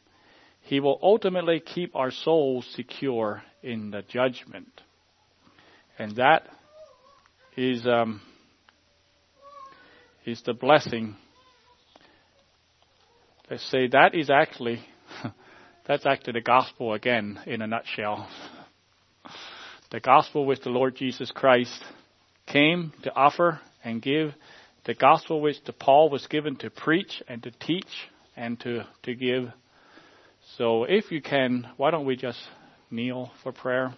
He 0.60 0.82
will 0.82 1.00
ultimately 1.02 1.62
keep 1.62 1.96
our 1.96 2.12
souls 2.12 2.68
secure 2.76 3.44
in 3.64 3.92
the 3.92 4.02
judgment. 4.02 4.82
And 5.98 6.18
that 6.18 6.50
is, 7.56 7.88
um, 7.88 8.20
is 10.26 10.42
the 10.42 10.54
blessing. 10.54 11.16
Let's 13.50 13.64
say 13.72 13.88
that 13.88 14.16
is 14.16 14.30
actually, 14.30 14.82
that's 15.88 16.06
actually 16.06 16.34
the 16.34 16.42
gospel 16.42 16.94
again 16.94 17.40
in 17.46 17.62
a 17.62 17.68
nutshell. 17.68 18.28
The 19.96 20.02
gospel 20.02 20.46
which 20.46 20.60
the 20.60 20.72
Lord 20.72 20.98
Jesus 20.98 21.32
Christ 21.32 21.82
came 22.48 22.92
to 23.04 23.16
offer 23.16 23.62
and 23.82 24.02
give, 24.02 24.34
the 24.84 24.94
gospel 24.94 25.40
which 25.40 25.64
the 25.64 25.72
Paul 25.72 26.10
was 26.10 26.28
given 26.28 26.58
to 26.58 26.70
preach 26.70 27.24
and 27.30 27.42
to 27.44 27.52
teach 27.52 27.88
and 28.36 28.60
to, 28.60 28.86
to 29.04 29.16
give 29.16 29.54
so 30.58 30.84
if 30.84 31.14
you 31.14 31.22
can, 31.22 31.70
why 31.78 31.92
don't 31.92 32.06
we 32.06 32.18
just 32.18 32.38
kneel 32.92 33.32
for 33.42 33.54
prayer? 33.54 33.94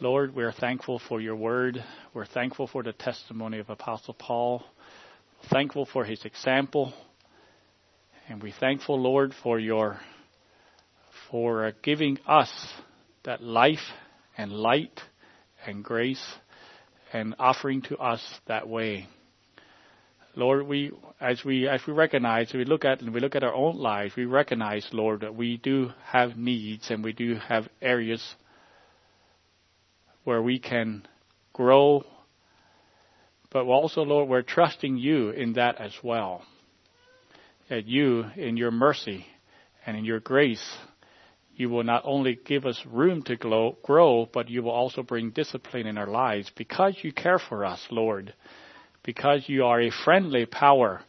Lord, 0.00 0.34
we're 0.34 0.52
thankful 0.52 1.02
for 1.06 1.20
your 1.20 1.36
word. 1.36 1.84
We're 2.14 2.24
thankful 2.24 2.66
for 2.66 2.82
the 2.82 2.94
testimony 2.94 3.58
of 3.58 3.68
Apostle 3.68 4.14
Paul. 4.14 4.64
Thankful 5.50 5.84
for 5.84 6.06
his 6.06 6.24
example. 6.24 6.94
And 8.30 8.42
we 8.42 8.52
thankful, 8.58 8.98
Lord, 8.98 9.34
for 9.42 9.58
your 9.58 10.00
for 11.30 11.72
giving 11.82 12.18
us 12.26 12.50
that 13.24 13.42
life 13.42 13.92
and 14.36 14.52
light 14.52 15.00
and 15.66 15.84
grace 15.84 16.24
and 17.12 17.34
offering 17.38 17.82
to 17.82 17.96
us 17.98 18.22
that 18.46 18.68
way. 18.68 19.06
Lord, 20.34 20.66
we 20.66 20.92
as 21.20 21.44
we 21.44 21.66
as 21.66 21.80
we 21.86 21.92
recognize, 21.92 22.52
we 22.52 22.64
look 22.64 22.84
at 22.84 23.00
and 23.00 23.12
we 23.12 23.20
look 23.20 23.34
at 23.34 23.42
our 23.42 23.54
own 23.54 23.76
lives, 23.76 24.14
we 24.16 24.24
recognize, 24.24 24.86
Lord, 24.92 25.22
that 25.22 25.34
we 25.34 25.56
do 25.56 25.90
have 26.04 26.36
needs 26.36 26.90
and 26.90 27.02
we 27.02 27.12
do 27.12 27.34
have 27.48 27.68
areas 27.82 28.22
where 30.24 30.40
we 30.40 30.58
can 30.58 31.06
grow. 31.52 32.04
But 33.50 33.64
also, 33.64 34.02
Lord, 34.02 34.28
we're 34.28 34.42
trusting 34.42 34.98
you 34.98 35.30
in 35.30 35.54
that 35.54 35.80
as 35.80 35.92
well. 36.04 36.42
That 37.68 37.86
you, 37.86 38.24
in 38.36 38.56
your 38.56 38.70
mercy 38.70 39.26
and 39.86 39.96
in 39.96 40.04
your 40.04 40.20
grace, 40.20 40.76
you 41.58 41.68
will 41.68 41.84
not 41.84 42.02
only 42.06 42.38
give 42.42 42.64
us 42.64 42.80
room 42.86 43.22
to 43.24 43.36
grow, 43.36 44.28
but 44.32 44.48
you 44.48 44.62
will 44.62 44.70
also 44.70 45.02
bring 45.02 45.30
discipline 45.30 45.86
in 45.86 45.98
our 45.98 46.06
lives 46.06 46.50
because 46.56 46.96
you 47.02 47.12
care 47.12 47.38
for 47.38 47.66
us, 47.66 47.86
Lord 47.90 48.32
because 49.08 49.44
you 49.46 49.64
are 49.64 49.80
a 49.80 49.90
friendly 50.04 50.44
power, 50.44 51.00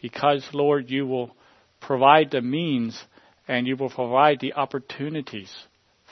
because, 0.00 0.48
Lord, 0.54 0.88
you 0.88 1.06
will 1.06 1.36
provide 1.78 2.30
the 2.30 2.40
means 2.40 2.98
and 3.46 3.66
you 3.66 3.76
will 3.76 3.90
provide 3.90 4.40
the 4.40 4.54
opportunities 4.54 5.54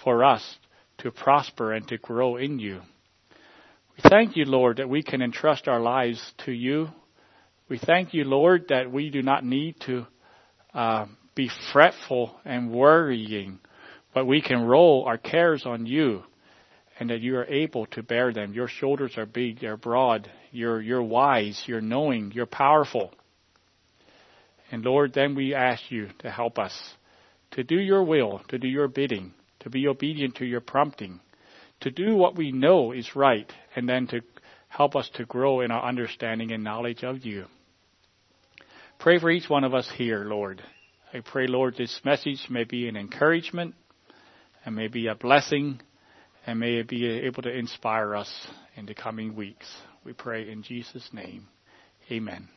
for 0.04 0.24
us 0.24 0.58
to 0.98 1.10
prosper 1.10 1.72
and 1.72 1.88
to 1.88 1.96
grow 1.96 2.36
in 2.36 2.58
you. 2.58 2.82
We 3.96 4.10
thank 4.10 4.36
you, 4.36 4.44
Lord, 4.44 4.76
that 4.76 4.90
we 4.90 5.02
can 5.02 5.22
entrust 5.22 5.68
our 5.68 5.80
lives 5.80 6.20
to 6.44 6.52
you. 6.52 6.88
We 7.70 7.78
thank 7.78 8.12
you, 8.12 8.24
Lord, 8.24 8.66
that 8.68 8.92
we 8.92 9.08
do 9.08 9.22
not 9.22 9.42
need 9.42 9.80
to 9.86 10.06
uh, 10.74 11.06
be 11.34 11.50
fretful 11.72 12.38
and 12.44 12.70
worrying, 12.70 13.58
but 14.14 14.26
we 14.26 14.42
can 14.42 14.62
roll 14.62 15.04
our 15.06 15.18
cares 15.18 15.64
on 15.66 15.86
you 15.86 16.22
and 16.98 17.10
that 17.10 17.20
you 17.20 17.36
are 17.36 17.46
able 17.46 17.86
to 17.86 18.02
bear 18.02 18.32
them. 18.32 18.52
Your 18.52 18.68
shoulders 18.68 19.14
are 19.16 19.26
big, 19.26 19.60
they're 19.60 19.76
broad, 19.76 20.30
you're, 20.50 20.80
you're 20.80 21.02
wise, 21.02 21.62
you're 21.66 21.80
knowing, 21.80 22.32
you're 22.32 22.46
powerful. 22.46 23.12
And 24.70 24.84
Lord, 24.84 25.12
then 25.12 25.34
we 25.34 25.54
ask 25.54 25.90
you 25.90 26.08
to 26.20 26.30
help 26.30 26.58
us 26.58 26.72
to 27.52 27.64
do 27.64 27.78
your 27.78 28.04
will, 28.04 28.40
to 28.48 28.58
do 28.58 28.68
your 28.68 28.88
bidding, 28.88 29.32
to 29.60 29.70
be 29.70 29.86
obedient 29.86 30.36
to 30.36 30.44
your 30.44 30.60
prompting, 30.60 31.20
to 31.80 31.90
do 31.90 32.14
what 32.14 32.36
we 32.36 32.52
know 32.52 32.92
is 32.92 33.16
right, 33.16 33.50
and 33.76 33.88
then 33.88 34.06
to 34.08 34.20
help 34.68 34.96
us 34.96 35.10
to 35.14 35.24
grow 35.24 35.60
in 35.60 35.70
our 35.70 35.86
understanding 35.86 36.52
and 36.52 36.64
knowledge 36.64 37.02
of 37.04 37.24
you. 37.24 37.46
Pray 38.98 39.18
for 39.18 39.30
each 39.30 39.50
one 39.50 39.64
of 39.64 39.74
us 39.74 39.90
here, 39.96 40.24
Lord. 40.24 40.62
I 41.12 41.20
pray, 41.20 41.46
Lord, 41.46 41.74
this 41.76 42.00
message 42.04 42.46
may 42.48 42.64
be 42.64 42.88
an 42.88 42.96
encouragement 42.96 43.74
and 44.64 44.74
may 44.74 44.88
be 44.88 45.06
a 45.06 45.14
blessing 45.14 45.80
and 46.46 46.58
may 46.58 46.76
it 46.76 46.88
be 46.88 47.06
able 47.06 47.42
to 47.42 47.50
inspire 47.50 48.14
us 48.14 48.30
in 48.76 48.86
the 48.86 48.94
coming 48.94 49.34
weeks. 49.34 49.66
We 50.04 50.12
pray 50.12 50.50
in 50.50 50.62
Jesus' 50.62 51.08
name. 51.12 51.48
Amen. 52.10 52.48